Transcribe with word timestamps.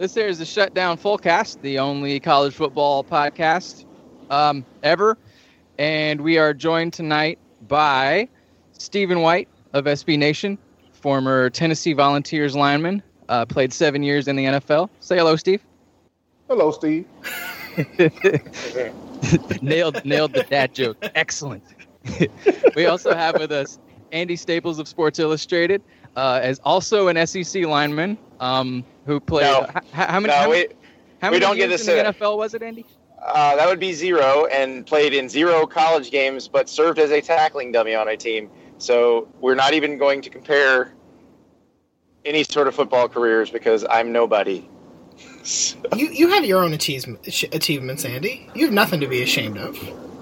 This 0.00 0.14
here 0.14 0.28
is 0.28 0.38
the 0.38 0.46
Shutdown 0.46 0.96
Fullcast, 0.96 1.60
the 1.60 1.78
only 1.78 2.20
college 2.20 2.54
football 2.54 3.04
podcast 3.04 3.84
um, 4.30 4.64
ever. 4.82 5.18
And 5.78 6.22
we 6.22 6.38
are 6.38 6.54
joined 6.54 6.94
tonight 6.94 7.38
by 7.68 8.26
Stephen 8.72 9.20
White 9.20 9.46
of 9.74 9.84
SB 9.84 10.16
Nation, 10.16 10.56
former 10.92 11.50
Tennessee 11.50 11.92
Volunteers 11.92 12.56
lineman, 12.56 13.02
uh, 13.28 13.44
played 13.44 13.74
seven 13.74 14.02
years 14.02 14.26
in 14.26 14.36
the 14.36 14.46
NFL. 14.46 14.88
Say 15.00 15.18
hello, 15.18 15.36
Steve. 15.36 15.62
Hello, 16.48 16.70
Steve. 16.70 17.04
nailed, 19.60 20.02
nailed 20.06 20.32
the 20.32 20.46
dad 20.48 20.74
joke. 20.74 20.96
Excellent. 21.14 21.62
we 22.74 22.86
also 22.86 23.14
have 23.14 23.38
with 23.38 23.52
us 23.52 23.78
Andy 24.12 24.36
Staples 24.36 24.78
of 24.78 24.88
Sports 24.88 25.18
Illustrated, 25.18 25.82
uh, 26.16 26.40
as 26.42 26.58
also 26.60 27.08
an 27.08 27.26
SEC 27.26 27.66
lineman 27.66 28.16
um, 28.40 28.82
who 29.06 29.20
played. 29.20 29.44
No. 29.44 29.62
h- 29.68 29.76
h- 29.76 29.82
how 29.92 30.20
many? 30.20 30.32
No, 30.32 30.38
how, 30.40 30.50
we- 30.50 30.68
how 31.20 31.28
we 31.28 31.32
many 31.36 31.40
don't 31.40 31.56
get 31.56 31.68
years 31.70 31.80
this, 31.86 31.88
in 31.88 32.04
the 32.04 32.12
NFL 32.12 32.36
was 32.38 32.54
it, 32.54 32.62
Andy? 32.62 32.84
Uh, 33.22 33.54
that 33.56 33.68
would 33.68 33.80
be 33.80 33.92
zero, 33.92 34.46
and 34.46 34.86
played 34.86 35.12
in 35.12 35.28
zero 35.28 35.66
college 35.66 36.10
games, 36.10 36.48
but 36.48 36.68
served 36.68 36.98
as 36.98 37.10
a 37.10 37.20
tackling 37.20 37.70
dummy 37.72 37.94
on 37.94 38.08
a 38.08 38.16
team. 38.16 38.48
So 38.78 39.28
we're 39.40 39.54
not 39.54 39.74
even 39.74 39.98
going 39.98 40.22
to 40.22 40.30
compare 40.30 40.94
any 42.24 42.44
sort 42.44 42.66
of 42.66 42.74
football 42.74 43.08
careers 43.08 43.50
because 43.50 43.84
I'm 43.88 44.12
nobody. 44.12 44.68
You 45.96 46.08
you 46.10 46.28
have 46.28 46.44
your 46.44 46.62
own 46.62 46.72
achievement, 46.74 47.26
achievements, 47.26 48.04
Andy. 48.04 48.48
You 48.54 48.66
have 48.66 48.74
nothing 48.74 49.00
to 49.00 49.06
be 49.06 49.22
ashamed 49.22 49.56
of. 49.58 49.76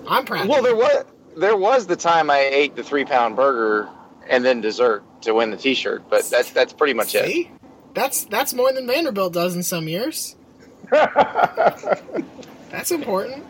I'm 0.09 0.25
proud. 0.25 0.49
Well, 0.49 0.62
there 0.62 0.75
was 0.77 1.05
there 1.37 1.56
was 1.56 1.87
the 1.87 1.97
time 1.97 2.31
I 2.31 2.38
ate 2.38 2.77
the 2.77 2.83
three 2.84 3.05
pound 3.05 3.34
burger 3.37 3.88
and 4.28 4.44
then 4.44 4.61
dessert 4.61 5.03
to 5.22 5.34
win 5.34 5.50
the 5.50 5.56
T-shirt, 5.56 6.05
but 6.09 6.25
that's 6.31 6.50
that's 6.53 6.72
pretty 6.72 6.94
much 6.94 7.15
it. 7.17 7.49
See, 7.98 8.03
that's 8.03 8.25
that's 8.25 8.54
more 8.54 8.72
than 8.72 8.86
Vanderbilt 8.86 9.32
does 9.32 9.56
in 9.56 9.62
some 9.62 9.88
years. 9.88 10.36
That's 12.70 12.91
important. 12.91 13.44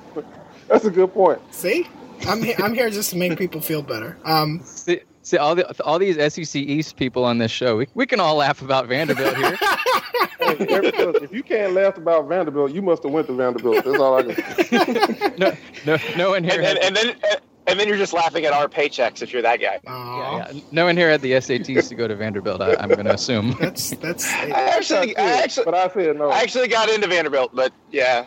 That's 0.68 0.84
a 0.84 0.90
good 0.90 1.12
point. 1.12 1.40
See, 1.54 1.86
I'm 2.26 2.42
he- 2.42 2.54
I'm 2.56 2.74
here 2.74 2.88
just 2.90 3.10
to 3.10 3.16
make 3.16 3.36
people 3.38 3.60
feel 3.60 3.82
better. 3.82 4.16
Um, 4.24 4.60
See, 4.64 5.00
see 5.22 5.36
all 5.36 5.54
the 5.54 5.82
all 5.84 5.98
these 5.98 6.16
SEC 6.32 6.56
East 6.56 6.96
people 6.96 7.24
on 7.24 7.38
this 7.38 7.50
show. 7.50 7.76
We, 7.76 7.88
we 7.94 8.06
can 8.06 8.20
all 8.20 8.36
laugh 8.36 8.62
about 8.62 8.86
Vanderbilt 8.86 9.36
here. 9.36 9.58
Hey, 10.40 10.66
every- 10.68 10.92
look, 10.92 11.22
if 11.22 11.32
you 11.32 11.42
can't 11.42 11.74
laugh 11.74 11.96
about 11.96 12.26
Vanderbilt, 12.28 12.72
you 12.72 12.80
must 12.80 13.02
have 13.02 13.12
went 13.12 13.26
to 13.26 13.34
Vanderbilt. 13.34 13.84
That's 13.84 13.98
all 13.98 14.16
I 14.16 14.22
can. 14.22 15.34
no, 15.38 15.52
no, 15.84 15.98
no 16.16 16.30
one 16.30 16.42
here. 16.44 16.54
And 16.62 16.64
Had, 16.64 16.76
then, 16.78 16.86
and 16.86 16.96
then 16.96 17.16
and 17.68 17.78
then 17.78 17.86
you're 17.88 17.96
just 17.96 18.12
laughing 18.12 18.44
at 18.44 18.52
our 18.52 18.66
paychecks 18.68 19.22
if 19.22 19.32
you're 19.32 19.42
that 19.42 19.60
guy. 19.60 19.78
yeah, 19.84 20.50
yeah, 20.52 20.60
no 20.72 20.84
one 20.86 20.96
here 20.96 21.10
had 21.10 21.20
the 21.20 21.32
SATs 21.32 21.88
to 21.88 21.94
go 21.94 22.08
to 22.08 22.16
Vanderbilt. 22.16 22.60
I, 22.60 22.74
I'm 22.76 22.88
going 22.88 23.04
to 23.04 23.14
assume. 23.14 23.56
that's 23.60 23.90
that's. 23.90 24.26
I 24.32 24.48
actually, 24.50 25.16
I 25.16 25.42
actually, 25.42 25.64
but 25.64 25.74
I 25.74 25.88
said 25.88 26.16
no. 26.16 26.30
I 26.30 26.40
actually 26.40 26.68
got 26.68 26.88
into 26.88 27.06
Vanderbilt, 27.06 27.54
but 27.54 27.72
yeah, 27.90 28.26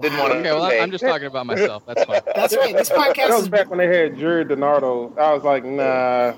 didn't 0.00 0.18
want 0.18 0.32
to. 0.32 0.38
Okay, 0.40 0.50
well, 0.52 0.62
I- 0.62 0.78
I'm 0.78 0.90
just 0.90 1.04
talking 1.04 1.26
about 1.26 1.46
myself. 1.46 1.84
That's 1.86 2.04
fine. 2.04 2.20
That's 2.34 2.56
right. 2.56 2.76
This 2.76 2.88
that 2.88 2.98
podcast 2.98 3.28
was 3.30 3.42
is 3.42 3.48
back 3.48 3.70
when 3.70 3.78
they 3.78 3.86
had 3.86 4.18
Jerry 4.18 4.44
Donardo. 4.44 5.16
I 5.18 5.32
was 5.32 5.42
like, 5.42 5.64
nah, 5.64 6.34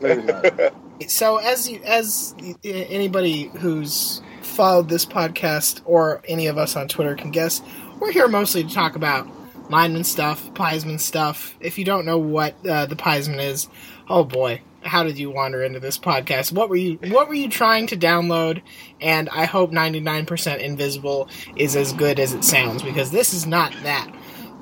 maybe 0.00 0.22
not. 0.22 0.74
so 1.08 1.38
as 1.38 1.68
you 1.68 1.80
as 1.84 2.34
anybody 2.62 3.50
who's 3.58 4.22
followed 4.42 4.88
this 4.88 5.06
podcast 5.06 5.80
or 5.84 6.22
any 6.28 6.46
of 6.46 6.58
us 6.58 6.76
on 6.76 6.88
Twitter 6.88 7.14
can 7.16 7.30
guess, 7.30 7.62
we're 7.98 8.12
here 8.12 8.28
mostly 8.28 8.62
to 8.62 8.72
talk 8.72 8.96
about 8.96 9.26
lineman 9.70 10.04
stuff, 10.04 10.52
Piesman 10.54 11.00
stuff. 11.00 11.56
If 11.60 11.78
you 11.78 11.84
don't 11.84 12.04
know 12.04 12.18
what 12.18 12.54
uh, 12.66 12.86
the 12.86 12.96
Piesman 12.96 13.40
is, 13.40 13.68
oh 14.08 14.24
boy, 14.24 14.60
how 14.82 15.02
did 15.02 15.18
you 15.18 15.30
wander 15.30 15.62
into 15.62 15.80
this 15.80 15.98
podcast? 15.98 16.52
What 16.52 16.68
were 16.68 16.76
you 16.76 16.98
What 17.08 17.28
were 17.28 17.34
you 17.34 17.48
trying 17.48 17.86
to 17.88 17.96
download? 17.96 18.62
And 19.00 19.28
I 19.30 19.44
hope 19.44 19.70
99% 19.70 20.58
Invisible 20.58 21.28
is 21.56 21.76
as 21.76 21.92
good 21.92 22.18
as 22.18 22.32
it 22.32 22.44
sounds 22.44 22.82
because 22.82 23.10
this 23.10 23.32
is 23.32 23.46
not 23.46 23.72
that. 23.82 24.10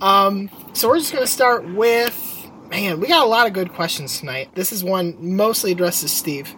Um, 0.00 0.50
so 0.72 0.88
we're 0.88 0.98
just 0.98 1.12
gonna 1.12 1.26
start 1.26 1.68
with. 1.74 2.34
Man, 2.70 3.00
we 3.00 3.08
got 3.08 3.24
a 3.24 3.28
lot 3.28 3.46
of 3.46 3.54
good 3.54 3.72
questions 3.72 4.20
tonight. 4.20 4.50
This 4.54 4.72
is 4.72 4.84
one 4.84 5.16
mostly 5.18 5.72
addressed 5.72 6.02
to 6.02 6.08
Steve. 6.08 6.54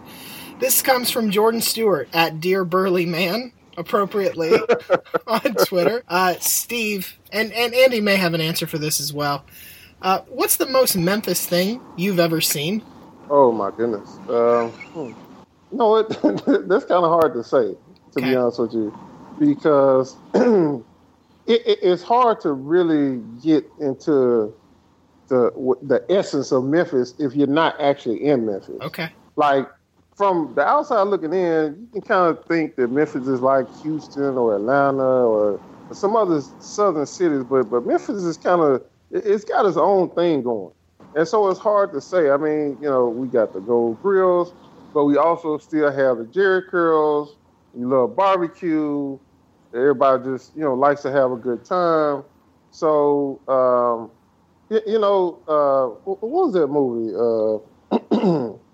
This 0.59 0.81
comes 0.81 1.09
from 1.09 1.31
Jordan 1.31 1.61
Stewart 1.61 2.09
at 2.13 2.41
Dear 2.41 2.65
Burly 2.65 3.05
Man, 3.05 3.53
appropriately 3.77 4.53
on 5.27 5.41
Twitter. 5.65 6.03
Uh, 6.07 6.35
Steve 6.39 7.17
and 7.31 7.51
and 7.53 7.73
Andy 7.73 8.01
may 8.01 8.15
have 8.15 8.33
an 8.33 8.41
answer 8.41 8.67
for 8.67 8.77
this 8.77 8.99
as 8.99 9.13
well. 9.13 9.45
Uh, 10.01 10.21
what's 10.29 10.57
the 10.57 10.65
most 10.65 10.95
Memphis 10.95 11.45
thing 11.45 11.79
you've 11.95 12.19
ever 12.19 12.41
seen? 12.41 12.83
Oh 13.29 13.51
my 13.51 13.71
goodness. 13.71 14.09
Um, 14.27 14.69
hmm. 14.71 15.11
No, 15.71 15.97
it, 15.97 16.09
that's 16.67 16.85
kind 16.85 17.05
of 17.05 17.09
hard 17.21 17.33
to 17.33 17.43
say, 17.43 17.73
to 17.73 17.77
Okay. 18.17 18.29
be 18.31 18.35
honest 18.35 18.59
with 18.59 18.73
you, 18.73 18.93
because 19.39 20.17
it, 20.33 20.83
it, 21.47 21.79
it's 21.81 22.03
hard 22.03 22.41
to 22.41 22.51
really 22.51 23.21
get 23.41 23.65
into 23.79 24.53
the 25.29 25.49
the 25.83 26.03
essence 26.09 26.51
of 26.51 26.65
Memphis 26.65 27.13
if 27.19 27.35
you're 27.35 27.47
not 27.47 27.79
actually 27.79 28.25
in 28.25 28.45
Memphis. 28.45 28.81
Okay. 28.81 29.09
Like 29.37 29.69
from 30.21 30.53
the 30.55 30.61
outside 30.61 31.03
looking 31.05 31.33
in, 31.33 31.79
you 31.81 31.89
can 31.93 32.01
kind 32.03 32.37
of 32.37 32.45
think 32.47 32.75
that 32.75 32.89
Memphis 32.91 33.27
is 33.27 33.41
like 33.41 33.65
Houston 33.81 34.37
or 34.37 34.55
Atlanta 34.55 35.01
or 35.03 35.63
some 35.93 36.15
other 36.15 36.41
southern 36.59 37.07
cities, 37.07 37.43
but 37.43 37.71
but 37.71 37.87
Memphis 37.87 38.23
is 38.23 38.37
kind 38.37 38.61
of 38.61 38.83
it- 39.09 39.25
it's 39.25 39.45
got 39.45 39.65
its 39.65 39.77
own 39.77 40.11
thing 40.11 40.43
going. 40.43 40.73
And 41.15 41.27
so 41.27 41.49
it's 41.49 41.59
hard 41.59 41.91
to 41.93 42.01
say. 42.01 42.29
I 42.29 42.37
mean, 42.37 42.77
you 42.79 42.87
know, 42.89 43.09
we 43.09 43.29
got 43.29 43.53
the 43.53 43.61
gold 43.61 43.99
grills, 43.99 44.53
but 44.93 45.05
we 45.05 45.17
also 45.17 45.57
still 45.57 45.91
have 45.91 46.19
the 46.19 46.25
Jheri 46.25 46.67
curls. 46.69 47.35
You 47.73 47.89
love 47.89 48.15
barbecue. 48.15 49.17
Everybody 49.73 50.25
just 50.25 50.55
you 50.55 50.61
know 50.61 50.75
likes 50.75 51.01
to 51.01 51.11
have 51.11 51.31
a 51.31 51.37
good 51.37 51.65
time. 51.65 52.25
So 52.69 53.41
um, 53.47 54.11
you, 54.69 54.81
you 54.93 54.99
know, 54.99 55.41
uh, 55.47 55.87
what 56.05 56.21
was 56.23 56.53
that 56.53 56.67
movie? 56.67 57.15
Uh, 57.91 58.57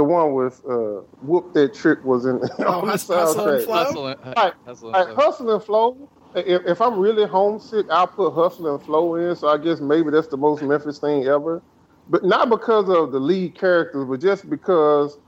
the 0.00 0.04
one 0.04 0.32
with 0.32 0.62
uh, 0.64 1.02
Whoop 1.20 1.52
That 1.52 1.74
Trick 1.74 2.02
was 2.04 2.24
in 2.24 2.36
oh, 2.60 2.80
the 2.80 2.90
Hustle, 2.92 3.16
Hustle 3.16 3.48
and 3.48 3.60
soundtrack. 3.60 3.64
Flow? 3.66 3.74
Hustle 3.84 4.06
and- 4.06 4.20
Right. 4.36 4.54
hustle 4.64 4.88
and 4.88 4.92
Like, 4.96 5.06
flow. 5.14 5.14
Hustle 5.26 5.54
and 5.54 5.62
Flow. 5.62 6.08
If, 6.34 6.62
if 6.66 6.80
I'm 6.80 6.98
really 6.98 7.26
homesick, 7.26 7.86
I'll 7.90 8.06
put 8.06 8.32
Hustle 8.32 8.74
and 8.74 8.82
Flow 8.82 9.16
in. 9.16 9.36
So 9.36 9.48
I 9.48 9.58
guess 9.58 9.80
maybe 9.80 10.10
that's 10.10 10.28
the 10.28 10.38
most 10.38 10.62
Memphis 10.62 10.98
thing 10.98 11.26
ever. 11.26 11.60
But 12.08 12.24
not 12.24 12.48
because 12.48 12.88
of 12.88 13.12
the 13.12 13.18
lead 13.20 13.54
characters, 13.58 14.06
but 14.08 14.20
just 14.22 14.48
because 14.48 15.18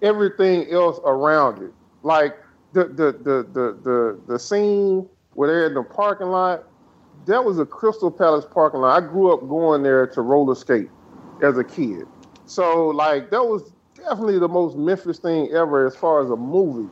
everything 0.00 0.70
else 0.72 0.98
around 1.04 1.62
it. 1.62 1.72
Like 2.02 2.36
the 2.72 2.84
the 2.84 3.12
the 3.12 3.46
the 3.52 3.78
the, 3.82 4.20
the 4.26 4.38
scene 4.38 5.06
where 5.34 5.48
they're 5.48 5.66
in 5.66 5.74
the 5.74 5.82
parking 5.82 6.28
lot. 6.28 6.64
That 7.26 7.44
was 7.44 7.58
a 7.58 7.66
Crystal 7.66 8.10
Palace 8.10 8.46
parking 8.50 8.80
lot. 8.80 8.96
I 9.00 9.06
grew 9.06 9.30
up 9.32 9.40
going 9.48 9.82
there 9.82 10.06
to 10.06 10.22
roller 10.22 10.54
skate 10.54 10.88
as 11.42 11.58
a 11.58 11.64
kid. 11.64 12.06
So 12.46 12.88
like 12.88 13.30
that 13.30 13.44
was 13.44 13.72
definitely 14.02 14.38
the 14.38 14.48
most 14.48 14.76
Memphis 14.76 15.18
thing 15.18 15.50
ever 15.52 15.86
as 15.86 15.96
far 15.96 16.22
as 16.22 16.30
a 16.30 16.36
movie. 16.36 16.90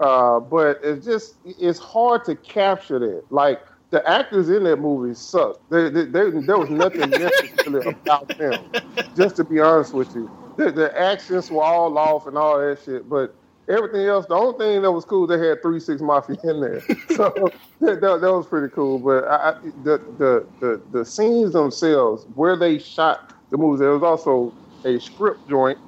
Uh, 0.00 0.40
but 0.40 0.78
it's 0.82 1.04
just 1.06 1.36
it's 1.44 1.78
hard 1.78 2.24
to 2.24 2.36
capture 2.36 2.98
that. 2.98 3.24
Like 3.30 3.62
the 3.90 4.06
actors 4.08 4.50
in 4.50 4.64
that 4.64 4.76
movie 4.76 5.14
suck. 5.14 5.58
They, 5.70 5.88
they, 5.88 6.04
they, 6.04 6.30
there 6.30 6.58
was 6.58 6.70
nothing 6.70 7.10
necessarily 7.10 7.88
about 7.88 8.28
them. 8.36 8.70
Just 9.16 9.36
to 9.36 9.44
be 9.44 9.60
honest 9.60 9.94
with 9.94 10.14
you, 10.14 10.30
the, 10.56 10.72
the 10.72 10.98
accents 10.98 11.50
were 11.50 11.62
all 11.62 11.96
off 11.96 12.26
and 12.26 12.36
all 12.36 12.58
that 12.58 12.78
shit. 12.84 13.08
But 13.08 13.34
everything 13.68 14.06
else, 14.06 14.26
the 14.26 14.34
only 14.34 14.58
thing 14.58 14.82
that 14.82 14.90
was 14.90 15.04
cool, 15.04 15.26
they 15.26 15.38
had 15.38 15.62
three 15.62 15.80
six 15.80 16.02
mafia 16.02 16.36
in 16.44 16.60
there. 16.60 16.82
So 17.16 17.30
that, 17.80 18.00
that, 18.02 18.20
that 18.20 18.32
was 18.32 18.46
pretty 18.46 18.74
cool. 18.74 18.98
But 18.98 19.24
I, 19.24 19.50
I, 19.50 19.52
the, 19.84 19.98
the 20.18 20.46
the 20.60 20.82
the 20.92 21.04
scenes 21.04 21.52
themselves, 21.52 22.26
where 22.34 22.56
they 22.56 22.78
shot 22.78 23.32
the 23.50 23.56
movies, 23.56 23.80
there 23.80 23.92
was 23.92 24.02
also 24.02 24.52
a 24.84 25.00
script 25.00 25.48
joint 25.48 25.78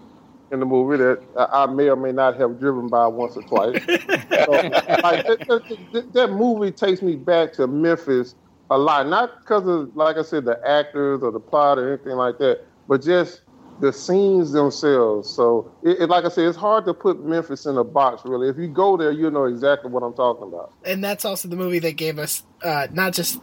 in 0.50 0.60
the 0.60 0.66
movie 0.66 0.96
that 0.96 1.20
I 1.36 1.64
I 1.64 1.66
may 1.66 1.88
or 1.88 1.96
may 1.96 2.12
not 2.12 2.38
have 2.40 2.58
driven 2.58 2.88
by 2.88 3.06
once 3.06 3.36
or 3.36 3.42
twice. 3.42 3.82
so, 3.86 4.52
like, 4.52 5.26
that, 5.26 5.44
that- 5.48 5.78
that- 5.92 6.12
that 6.12 6.30
movie 6.30 6.70
takes 6.72 7.02
me 7.02 7.16
back 7.16 7.52
to 7.54 7.66
Memphis 7.66 8.34
a 8.70 8.76
lot, 8.78 9.06
not 9.08 9.40
because 9.40 9.66
of, 9.66 9.94
like 9.96 10.16
I 10.16 10.22
said, 10.22 10.44
the 10.44 10.58
actors 10.66 11.22
or 11.22 11.30
the 11.30 11.40
plot 11.40 11.78
or 11.78 11.92
anything 11.92 12.12
like 12.16 12.38
that, 12.38 12.60
but 12.86 13.02
just 13.02 13.42
the 13.80 13.92
scenes 13.92 14.50
themselves. 14.52 15.28
So, 15.30 15.70
it, 15.82 16.00
it- 16.02 16.08
like 16.08 16.24
I 16.24 16.28
said, 16.28 16.46
it's 16.46 16.56
hard 16.56 16.84
to 16.86 16.94
put 16.94 17.24
Memphis 17.24 17.64
in 17.66 17.76
a 17.78 17.84
box, 17.84 18.22
really. 18.24 18.48
If 18.48 18.56
you 18.56 18.66
go 18.68 18.96
there, 18.96 19.12
you 19.12 19.30
know 19.30 19.44
exactly 19.44 19.90
what 19.90 20.02
I'm 20.02 20.14
talking 20.14 20.48
about. 20.48 20.72
and 20.84 21.02
that's 21.04 21.24
also 21.24 21.48
the 21.48 21.56
movie 21.56 21.78
that 21.80 21.92
gave 21.92 22.18
us 22.18 22.42
uh, 22.62 22.88
not 22.92 23.12
just 23.12 23.38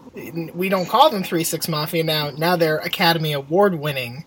we 0.53 0.67
don't 0.69 0.87
call 0.89 1.09
them 1.09 1.23
Three 1.23 1.43
Six 1.45 1.67
Mafia 1.69 2.03
now. 2.03 2.31
Now 2.31 2.55
they're 2.55 2.77
Academy 2.79 3.31
Award 3.33 3.75
winning 3.79 4.25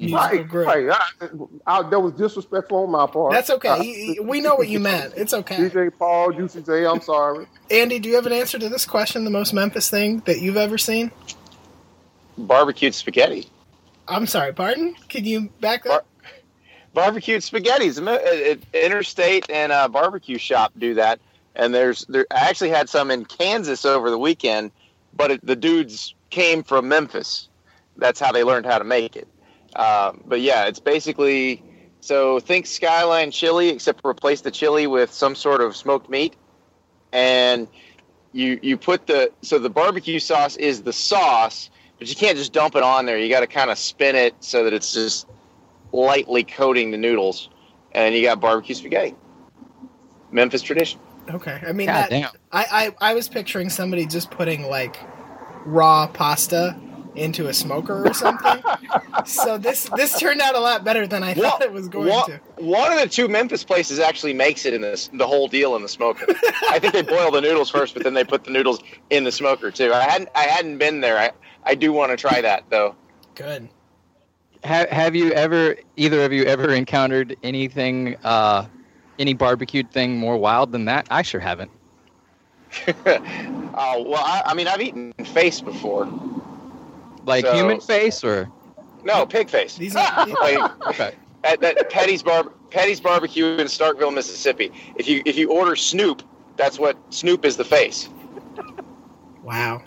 musical 0.00 0.38
Right, 0.38 0.48
group. 0.48 0.66
right. 0.66 0.88
I, 0.90 1.28
I, 1.66 1.82
that 1.90 2.00
was 2.00 2.12
disrespectful 2.14 2.84
on 2.84 2.90
my 2.90 3.06
part. 3.06 3.32
That's 3.32 3.50
okay. 3.50 3.68
Y- 3.78 4.14
y- 4.18 4.24
we 4.26 4.40
know 4.40 4.54
what 4.54 4.68
you 4.68 4.80
meant. 4.80 5.14
It's 5.16 5.34
okay. 5.34 5.56
DJ 5.56 5.90
Paul, 5.98 6.32
Juicy 6.32 6.62
J, 6.62 6.86
I'm 6.86 7.00
sorry. 7.00 7.46
Andy, 7.70 7.98
do 7.98 8.08
you 8.08 8.14
have 8.16 8.26
an 8.26 8.32
answer 8.32 8.58
to 8.58 8.68
this 8.68 8.86
question? 8.86 9.24
The 9.24 9.30
most 9.30 9.52
Memphis 9.52 9.90
thing 9.90 10.20
that 10.26 10.40
you've 10.40 10.56
ever 10.56 10.78
seen? 10.78 11.10
Barbecued 12.38 12.94
spaghetti. 12.94 13.46
I'm 14.08 14.26
sorry. 14.26 14.52
Pardon? 14.52 14.94
Can 15.08 15.24
you 15.24 15.50
back 15.60 15.86
up? 15.86 16.06
barbecued 16.94 17.42
spaghetti. 17.42 17.86
Am- 17.96 18.08
it- 18.08 18.20
it- 18.72 18.84
Interstate 18.84 19.48
and 19.50 19.70
uh, 19.72 19.86
barbecue 19.88 20.38
shop 20.38 20.72
do 20.78 20.94
that, 20.94 21.20
and 21.54 21.72
there's 21.74 22.04
there. 22.06 22.26
I 22.30 22.48
actually 22.48 22.70
had 22.70 22.88
some 22.88 23.10
in 23.10 23.24
Kansas 23.26 23.84
over 23.84 24.10
the 24.10 24.18
weekend, 24.18 24.72
but 25.14 25.30
it, 25.30 25.46
the 25.46 25.54
dudes 25.56 26.14
came 26.30 26.62
from 26.64 26.88
Memphis. 26.88 27.48
That's 27.96 28.18
how 28.18 28.32
they 28.32 28.42
learned 28.44 28.66
how 28.66 28.78
to 28.78 28.84
make 28.84 29.14
it. 29.14 29.28
Um, 29.76 30.22
but 30.26 30.40
yeah, 30.40 30.66
it's 30.66 30.80
basically 30.80 31.62
so 32.00 32.40
think 32.40 32.66
Skyline 32.66 33.30
chili, 33.30 33.68
except 33.68 34.00
replace 34.04 34.40
the 34.40 34.50
chili 34.50 34.86
with 34.86 35.12
some 35.12 35.34
sort 35.34 35.60
of 35.60 35.76
smoked 35.76 36.08
meat, 36.08 36.34
and 37.12 37.68
you 38.32 38.58
you 38.62 38.76
put 38.76 39.06
the 39.06 39.30
so 39.42 39.58
the 39.58 39.70
barbecue 39.70 40.18
sauce 40.18 40.56
is 40.56 40.82
the 40.82 40.92
sauce, 40.92 41.70
but 41.98 42.08
you 42.08 42.16
can't 42.16 42.36
just 42.38 42.52
dump 42.52 42.74
it 42.74 42.82
on 42.82 43.06
there. 43.06 43.18
You 43.18 43.28
got 43.28 43.40
to 43.40 43.46
kind 43.46 43.70
of 43.70 43.78
spin 43.78 44.16
it 44.16 44.34
so 44.40 44.64
that 44.64 44.72
it's 44.72 44.94
just 44.94 45.28
lightly 45.92 46.42
coating 46.42 46.90
the 46.90 46.96
noodles, 46.96 47.50
and 47.92 48.14
you 48.14 48.22
got 48.22 48.40
barbecue 48.40 48.74
spaghetti. 48.74 49.14
Memphis 50.32 50.62
tradition. 50.62 51.00
Okay. 51.28 51.60
I 51.66 51.72
mean, 51.72 51.86
God 51.86 51.94
that, 51.94 52.10
damn. 52.10 52.30
I, 52.50 52.94
I 53.00 53.10
I 53.10 53.14
was 53.14 53.28
picturing 53.28 53.68
somebody 53.68 54.06
just 54.06 54.30
putting 54.30 54.62
like 54.62 54.96
raw 55.66 56.06
pasta 56.06 56.80
into 57.14 57.48
a 57.48 57.54
smoker 57.54 58.06
or 58.06 58.14
something. 58.14 58.62
so 59.24 59.58
this 59.58 59.88
this 59.96 60.18
turned 60.18 60.40
out 60.40 60.54
a 60.54 60.60
lot 60.60 60.84
better 60.84 61.06
than 61.06 61.22
I 61.22 61.34
thought 61.34 61.62
it 61.62 61.72
was 61.72 61.88
going 61.88 62.08
one, 62.08 62.26
to. 62.30 62.40
one 62.56 62.92
of 62.92 63.00
the 63.00 63.08
two 63.08 63.28
Memphis 63.28 63.64
places 63.64 63.98
actually 63.98 64.34
makes 64.34 64.64
it 64.64 64.74
in 64.74 64.80
this 64.80 65.08
the 65.12 65.26
whole 65.26 65.48
deal 65.48 65.76
in 65.76 65.82
the 65.82 65.88
smoker. 65.88 66.26
I 66.68 66.78
think 66.78 66.92
they 66.92 67.02
boil 67.02 67.30
the 67.30 67.40
noodles 67.40 67.70
first, 67.70 67.94
but 67.94 68.04
then 68.04 68.14
they 68.14 68.24
put 68.24 68.44
the 68.44 68.50
noodles 68.50 68.80
in 69.10 69.24
the 69.24 69.32
smoker 69.32 69.70
too. 69.70 69.92
I 69.92 70.02
hadn't 70.02 70.28
I 70.34 70.42
hadn't 70.42 70.78
been 70.78 71.00
there. 71.00 71.18
I, 71.18 71.30
I 71.64 71.74
do 71.74 71.92
want 71.92 72.10
to 72.10 72.16
try 72.16 72.40
that 72.40 72.64
though. 72.70 72.94
Good. 73.34 73.68
Have, 74.64 74.90
have 74.90 75.16
you 75.16 75.32
ever, 75.32 75.76
either 75.96 76.22
of 76.22 76.32
you, 76.32 76.44
ever 76.44 76.74
encountered 76.74 77.36
anything, 77.42 78.16
uh, 78.22 78.66
any 79.18 79.32
barbecued 79.32 79.90
thing 79.90 80.18
more 80.18 80.36
wild 80.36 80.72
than 80.72 80.84
that? 80.84 81.06
I 81.10 81.22
sure 81.22 81.40
haven't. 81.40 81.70
Oh 82.86 82.92
well, 84.06 84.22
I, 84.22 84.42
I 84.46 84.54
mean 84.54 84.68
I've 84.68 84.80
eaten 84.80 85.12
face 85.24 85.60
before. 85.60 86.06
Like 87.30 87.46
So- 87.46 87.54
human 87.54 87.80
face 87.80 88.22
or? 88.24 88.50
No, 89.04 89.24
pig 89.24 89.48
face. 89.48 89.76
These 89.76 89.96
are 89.96 90.26
Wait, 90.42 90.58
Okay. 90.88 91.14
at 91.44 91.60
that 91.60 91.88
Petty's 91.90 92.22
Bar 92.22 92.50
Petty's 92.70 93.00
Barbecue 93.00 93.46
in 93.46 93.66
Starkville, 93.66 94.12
Mississippi. 94.12 94.70
If 94.96 95.08
you 95.08 95.22
if 95.24 95.36
you 95.38 95.50
order 95.50 95.74
Snoop, 95.76 96.22
that's 96.56 96.78
what 96.78 96.98
Snoop 97.10 97.44
is 97.44 97.56
the 97.56 97.64
face. 97.64 98.08
wow. 99.42 99.82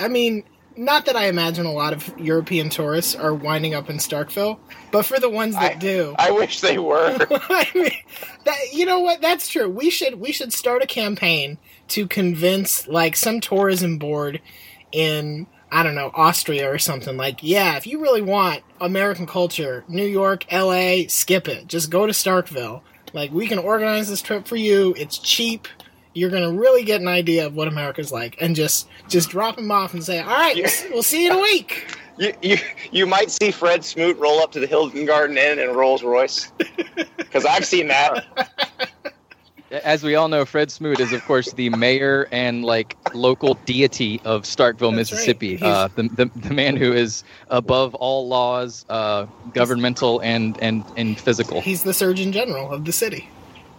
I 0.00 0.08
mean, 0.08 0.42
not 0.76 1.06
that 1.06 1.14
I 1.14 1.26
imagine 1.28 1.66
a 1.66 1.72
lot 1.72 1.92
of 1.92 2.12
European 2.18 2.68
tourists 2.70 3.14
are 3.14 3.32
winding 3.34 3.74
up 3.74 3.88
in 3.88 3.98
Starkville, 3.98 4.58
but 4.90 5.04
for 5.04 5.20
the 5.20 5.30
ones 5.30 5.54
that 5.54 5.72
I- 5.76 5.78
do, 5.78 6.14
I 6.18 6.30
wish 6.32 6.60
they 6.60 6.78
were. 6.78 7.16
I 7.30 7.68
mean, 7.74 7.90
that, 8.44 8.56
you 8.72 8.86
know 8.86 8.98
what? 9.00 9.20
That's 9.20 9.48
true. 9.48 9.68
We 9.68 9.90
should 9.90 10.14
we 10.20 10.32
should 10.32 10.52
start 10.52 10.82
a 10.82 10.86
campaign 10.86 11.58
to 11.88 12.08
convince 12.08 12.88
like 12.88 13.14
some 13.14 13.40
tourism 13.40 13.98
board 13.98 14.40
in 14.90 15.46
I 15.72 15.82
don't 15.82 15.94
know 15.94 16.10
Austria 16.14 16.70
or 16.70 16.78
something. 16.78 17.16
Like, 17.16 17.42
yeah, 17.42 17.76
if 17.76 17.86
you 17.86 18.00
really 18.00 18.20
want 18.22 18.62
American 18.80 19.26
culture, 19.26 19.84
New 19.88 20.04
York, 20.06 20.44
L.A., 20.52 21.06
skip 21.08 21.48
it. 21.48 21.66
Just 21.66 21.90
go 21.90 22.06
to 22.06 22.12
Starkville. 22.12 22.82
Like, 23.14 23.32
we 23.32 23.46
can 23.46 23.58
organize 23.58 24.08
this 24.08 24.20
trip 24.22 24.46
for 24.46 24.56
you. 24.56 24.94
It's 24.98 25.16
cheap. 25.18 25.66
You're 26.14 26.28
gonna 26.30 26.52
really 26.52 26.84
get 26.84 27.00
an 27.00 27.08
idea 27.08 27.46
of 27.46 27.54
what 27.56 27.68
America's 27.68 28.12
like, 28.12 28.36
and 28.38 28.54
just 28.54 28.86
just 29.08 29.30
drop 29.30 29.56
them 29.56 29.70
off 29.70 29.94
and 29.94 30.04
say, 30.04 30.20
"All 30.20 30.26
right, 30.28 30.54
we'll 30.54 30.68
see- 30.68 30.88
we'll 30.90 31.02
see 31.02 31.24
you 31.24 31.30
in 31.32 31.38
a 31.38 31.40
week." 31.42 31.86
you, 32.18 32.34
you 32.42 32.56
you 32.90 33.06
might 33.06 33.30
see 33.30 33.50
Fred 33.50 33.82
Smoot 33.82 34.18
roll 34.18 34.40
up 34.40 34.52
to 34.52 34.60
the 34.60 34.66
Hilton 34.66 35.06
Garden 35.06 35.38
Inn 35.38 35.58
in 35.58 35.70
Rolls 35.70 36.02
Royce. 36.02 36.52
Because 37.16 37.44
I've 37.46 37.64
seen 37.64 37.88
that. 37.88 38.26
As 39.72 40.02
we 40.04 40.14
all 40.14 40.28
know, 40.28 40.44
Fred 40.44 40.70
Smoot 40.70 41.00
is, 41.00 41.12
of 41.14 41.24
course, 41.24 41.52
the 41.52 41.70
mayor 41.70 42.28
and 42.30 42.62
like 42.62 42.94
local 43.14 43.54
deity 43.64 44.20
of 44.24 44.42
Starkville, 44.42 44.94
That's. 44.94 45.10
Mississippi. 45.10 45.56
He's- 45.56 45.62
Uh, 45.62 45.88
the, 45.96 46.02
the 46.02 46.30
the 46.48 46.52
man 46.54 46.76
who 46.76 46.92
is 46.92 47.24
above 47.48 47.94
all 47.94 48.28
laws, 48.28 48.84
uh, 48.90 49.24
governmental 49.54 50.20
and 50.20 50.58
and 50.62 50.84
and 50.98 51.18
physical. 51.18 51.62
He's 51.62 51.84
the 51.84 51.94
Surgeon 51.94 52.32
General 52.32 52.70
of 52.70 52.84
the 52.84 52.92
city. 52.92 53.28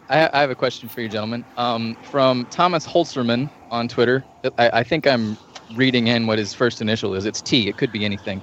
I, 0.09 0.29
I 0.33 0.41
have 0.41 0.49
a 0.49 0.55
question 0.55 0.89
for 0.89 1.01
you, 1.01 1.09
gentlemen. 1.09 1.45
Um, 1.57 1.95
from 2.09 2.45
Thomas 2.47 2.85
Holzerman 2.87 3.49
on 3.71 3.87
Twitter. 3.87 4.23
I, 4.57 4.69
I 4.79 4.83
think 4.83 5.05
I'm 5.07 5.37
reading 5.75 6.07
in 6.07 6.27
what 6.27 6.39
his 6.39 6.53
first 6.53 6.81
initial 6.81 7.13
is. 7.13 7.25
It's 7.25 7.41
T. 7.41 7.69
It 7.69 7.77
could 7.77 7.91
be 7.91 8.03
anything. 8.03 8.41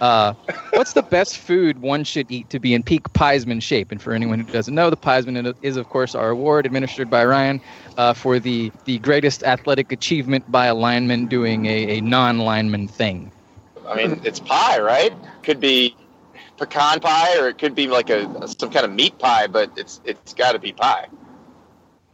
Uh, 0.00 0.32
what's 0.72 0.94
the 0.94 1.02
best 1.02 1.38
food 1.38 1.80
one 1.80 2.04
should 2.04 2.30
eat 2.30 2.48
to 2.50 2.58
be 2.58 2.74
in 2.74 2.82
peak 2.82 3.02
Piesman 3.12 3.60
shape? 3.60 3.92
And 3.92 4.00
for 4.00 4.12
anyone 4.12 4.40
who 4.40 4.50
doesn't 4.50 4.74
know, 4.74 4.90
the 4.90 4.96
Piesman 4.96 5.54
is, 5.62 5.76
of 5.76 5.88
course, 5.88 6.14
our 6.14 6.30
award 6.30 6.66
administered 6.66 7.10
by 7.10 7.24
Ryan 7.24 7.60
uh, 7.96 8.14
for 8.14 8.38
the, 8.38 8.72
the 8.86 8.98
greatest 8.98 9.42
athletic 9.42 9.92
achievement 9.92 10.50
by 10.50 10.66
a 10.66 10.74
lineman 10.74 11.26
doing 11.26 11.66
a, 11.66 11.98
a 11.98 12.00
non 12.00 12.38
lineman 12.38 12.88
thing. 12.88 13.30
I 13.86 13.96
mean, 13.96 14.20
it's 14.24 14.40
pie, 14.40 14.80
right? 14.80 15.12
Could 15.42 15.60
be 15.60 15.96
pecan 16.56 17.00
pie, 17.00 17.38
or 17.38 17.48
it 17.48 17.58
could 17.58 17.74
be 17.74 17.88
like 17.88 18.10
a 18.10 18.46
some 18.46 18.70
kind 18.70 18.84
of 18.84 18.92
meat 18.92 19.18
pie, 19.18 19.46
but 19.46 19.70
it's 19.76 20.00
it's 20.04 20.34
got 20.34 20.52
to 20.52 20.58
be 20.58 20.72
pie. 20.72 21.08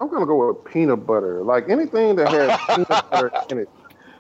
I'm 0.00 0.08
gonna 0.08 0.26
go 0.26 0.48
with 0.48 0.64
peanut 0.72 1.06
butter. 1.06 1.42
Like 1.42 1.68
anything 1.68 2.16
that 2.16 2.28
has 2.28 2.58
peanut 2.76 3.10
butter 3.10 3.32
in 3.50 3.58
it. 3.58 3.68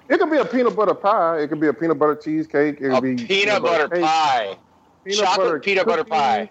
It 0.08 0.18
could 0.18 0.30
be 0.30 0.36
a 0.38 0.44
peanut 0.44 0.76
butter 0.76 0.94
pie. 0.94 1.38
It 1.40 1.48
could 1.48 1.60
be 1.60 1.66
a 1.68 1.72
peanut 1.72 1.98
butter 1.98 2.14
cheesecake. 2.16 2.80
It 2.80 2.90
could 2.90 3.02
be 3.02 3.16
peanut 3.16 3.62
butter 3.62 3.88
cake, 3.88 4.04
pie, 4.04 4.56
peanut 5.04 5.18
chocolate 5.24 5.46
butter 5.48 5.60
peanut 5.60 5.86
butter 5.86 6.04
pie. 6.04 6.50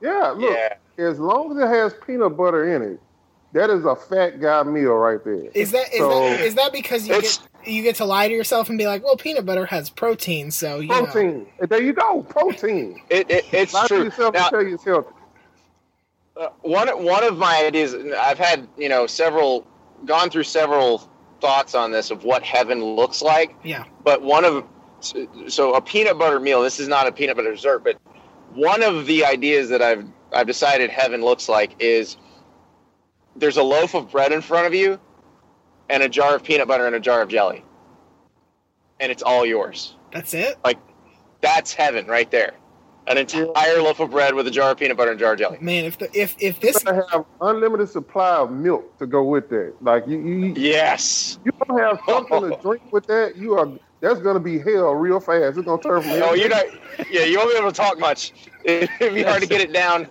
Yeah, 0.00 0.30
look. 0.36 0.50
Yeah. 0.50 0.74
As 1.04 1.18
long 1.18 1.52
as 1.52 1.58
it 1.58 1.68
has 1.68 1.94
peanut 2.06 2.36
butter 2.36 2.74
in 2.74 2.82
it, 2.82 3.00
that 3.52 3.70
is 3.70 3.84
a 3.84 3.94
fat 3.94 4.40
guy 4.40 4.62
meal 4.64 4.94
right 4.94 5.22
there. 5.24 5.48
Is 5.54 5.70
that 5.72 5.92
is 5.92 5.98
So- 5.98 6.08
that 6.20 6.40
is 6.40 6.54
that 6.56 6.72
because 6.72 7.06
you 7.06 7.20
get 7.20 7.40
you 7.64 7.82
get 7.84 7.96
to 7.96 8.04
lie 8.04 8.26
to 8.26 8.34
yourself 8.34 8.68
and 8.68 8.76
be 8.76 8.86
like, 8.86 9.04
well, 9.04 9.16
peanut 9.16 9.46
butter 9.46 9.66
has 9.66 9.88
protein, 9.88 10.50
so 10.50 10.80
you 10.80 10.88
protein? 10.88 11.46
And 11.60 11.68
There 11.68 11.80
you 11.80 11.92
go, 11.92 12.22
protein. 12.28 13.00
It, 13.08 13.30
it, 13.30 13.44
it's 13.52 13.72
Lie 13.72 13.82
to 13.82 13.88
true. 13.88 14.04
yourself 14.04 14.34
Now, 14.34 14.40
and 14.46 14.50
tell 14.50 14.62
you 14.66 14.74
it's 14.74 14.84
healthy. 14.84 15.14
uh, 16.36 16.48
one 16.62 16.88
one 17.04 17.22
of 17.22 17.38
my 17.38 17.62
ideas 17.64 17.94
i've 18.18 18.38
had 18.38 18.66
you 18.76 18.88
know 18.88 19.06
several 19.06 19.66
gone 20.06 20.30
through 20.30 20.42
several 20.42 21.08
thoughts 21.42 21.74
on 21.74 21.90
this 21.90 22.10
of 22.12 22.22
what 22.24 22.42
heaven 22.44 22.82
looks 22.82 23.20
like 23.20 23.54
Yeah. 23.64 23.84
but 24.04 24.22
one 24.22 24.44
of 24.44 24.64
so 25.48 25.74
a 25.74 25.80
peanut 25.82 26.16
butter 26.16 26.38
meal 26.38 26.62
this 26.62 26.78
is 26.78 26.86
not 26.86 27.08
a 27.08 27.12
peanut 27.12 27.36
butter 27.36 27.50
dessert 27.52 27.80
but 27.82 27.98
one 28.54 28.82
of 28.84 29.06
the 29.06 29.24
ideas 29.24 29.68
that 29.70 29.82
i've 29.82 30.06
i've 30.32 30.46
decided 30.46 30.88
heaven 30.88 31.20
looks 31.20 31.48
like 31.48 31.74
is 31.80 32.16
there's 33.34 33.56
a 33.56 33.62
loaf 33.62 33.94
of 33.94 34.12
bread 34.12 34.30
in 34.30 34.40
front 34.40 34.68
of 34.68 34.72
you 34.74 35.00
and 35.90 36.02
a 36.04 36.08
jar 36.08 36.36
of 36.36 36.44
peanut 36.44 36.68
butter 36.68 36.86
and 36.86 36.94
a 36.94 37.00
jar 37.00 37.20
of 37.20 37.28
jelly 37.28 37.64
and 39.00 39.10
it's 39.10 39.22
all 39.24 39.44
yours 39.44 39.96
That's 40.12 40.32
it. 40.34 40.56
like 40.64 40.78
that's 41.40 41.72
heaven 41.74 42.06
right 42.06 42.30
there 42.30 42.52
an 43.08 43.18
entire 43.18 43.82
loaf 43.82 43.98
of 44.00 44.10
bread 44.10 44.34
with 44.34 44.46
a 44.46 44.50
jar 44.50 44.70
of 44.70 44.78
peanut 44.78 44.96
butter 44.96 45.10
and 45.10 45.18
jar 45.20 45.32
of 45.32 45.38
jelly 45.38 45.58
Man, 45.60 45.84
if 45.84 45.98
the 45.98 46.08
if 46.18 46.36
if 46.38 46.60
this 46.60 46.76
You 46.84 46.92
gotta 46.92 47.06
have 47.10 47.24
unlimited 47.40 47.88
supply 47.88 48.36
of 48.36 48.50
milk 48.52 48.96
to 48.98 49.06
go 49.06 49.24
with 49.24 49.48
that. 49.50 49.74
Like 49.80 50.06
you, 50.06 50.18
you, 50.20 50.54
yes 50.56 51.38
you 51.44 51.52
don't 51.66 51.78
have 51.78 51.98
something 52.08 52.50
to 52.50 52.56
drink 52.62 52.92
with 52.92 53.06
that. 53.06 53.36
You 53.36 53.58
are 53.58 53.68
that's 54.00 54.20
gonna 54.20 54.40
be 54.40 54.58
hell 54.58 54.94
real 54.94 55.20
fast. 55.20 55.56
It's 55.58 55.66
gonna 55.66 55.80
turn 55.82 56.02
from 56.02 56.10
No, 56.12 56.26
hell. 56.26 56.36
you're 56.36 56.48
not. 56.48 56.64
Yeah, 57.10 57.24
you 57.24 57.38
won't 57.38 57.50
be 57.52 57.56
able 57.58 57.70
to 57.70 57.76
talk 57.76 57.98
much. 57.98 58.32
It'd 58.64 58.88
be 59.14 59.22
hard 59.22 59.42
to 59.42 59.48
get 59.48 59.60
it 59.60 59.72
down 59.72 60.08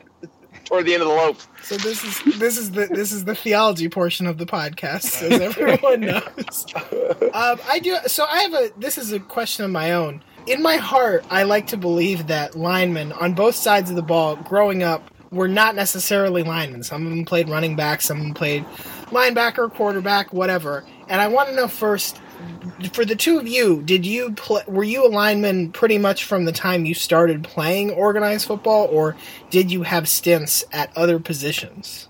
toward 0.66 0.86
the 0.86 0.94
end 0.94 1.02
of 1.04 1.10
the 1.10 1.14
loaf. 1.14 1.48
so 1.64 1.76
this 1.78 2.02
is 2.04 2.40
this 2.40 2.58
is 2.58 2.72
the 2.72 2.88
this 2.88 3.12
is 3.12 3.26
the 3.26 3.36
theology 3.36 3.90
portion 3.90 4.28
of 4.28 4.38
the 4.38 4.46
podcast, 4.46 5.22
as 5.24 5.40
everyone 5.42 6.02
knows. 6.02 6.66
Um, 7.34 7.60
I 7.70 7.80
do. 7.80 7.98
So 8.08 8.26
I 8.26 8.42
have 8.42 8.54
a. 8.54 8.70
This 8.78 8.98
is 8.98 9.12
a 9.14 9.20
question 9.20 9.64
of 9.64 9.72
my 9.72 9.94
own. 9.94 10.22
In 10.48 10.64
my 10.64 10.78
heart, 10.78 11.24
I 11.30 11.44
like 11.44 11.68
to 11.68 11.78
believe 11.78 12.28
that 12.28 12.56
linemen 12.56 13.12
on 13.12 13.34
both 13.34 13.56
sides 13.56 13.92
of 13.92 13.96
the 13.96 14.02
ball, 14.02 14.36
growing 14.38 14.82
up, 14.82 15.12
were 15.30 15.48
not 15.48 15.76
necessarily 15.76 16.42
linemen. 16.42 16.82
Some 16.84 17.06
of 17.06 17.12
them 17.12 17.26
played 17.26 17.48
running 17.48 17.76
back, 17.76 18.02
some 18.02 18.18
of 18.18 18.24
them 18.24 18.34
played 18.34 18.66
linebacker, 19.12 19.72
quarterback, 19.72 20.34
whatever. 20.34 20.84
And 21.08 21.22
I 21.22 21.28
want 21.28 21.50
to 21.50 21.56
know 21.56 21.68
first, 21.68 22.20
for 22.92 23.06
the 23.06 23.16
two 23.16 23.38
of 23.38 23.48
you, 23.48 23.84
did 23.84 24.04
you 24.04 24.32
play? 24.34 24.64
Were 24.68 24.84
you 24.84 25.06
a 25.06 25.10
lineman 25.10 25.72
pretty 25.72 26.00
much 26.00 26.26
from 26.26 26.46
the 26.46 26.52
time 26.52 26.86
you 26.86 26.96
started 26.96 27.44
playing 27.44 27.92
organized 27.92 28.48
football, 28.48 28.88
or 28.92 29.16
did 29.52 29.72
you 29.72 29.84
have 29.84 30.10
stints 30.10 30.64
at 30.74 30.96
other 30.98 31.20
positions? 31.20 32.08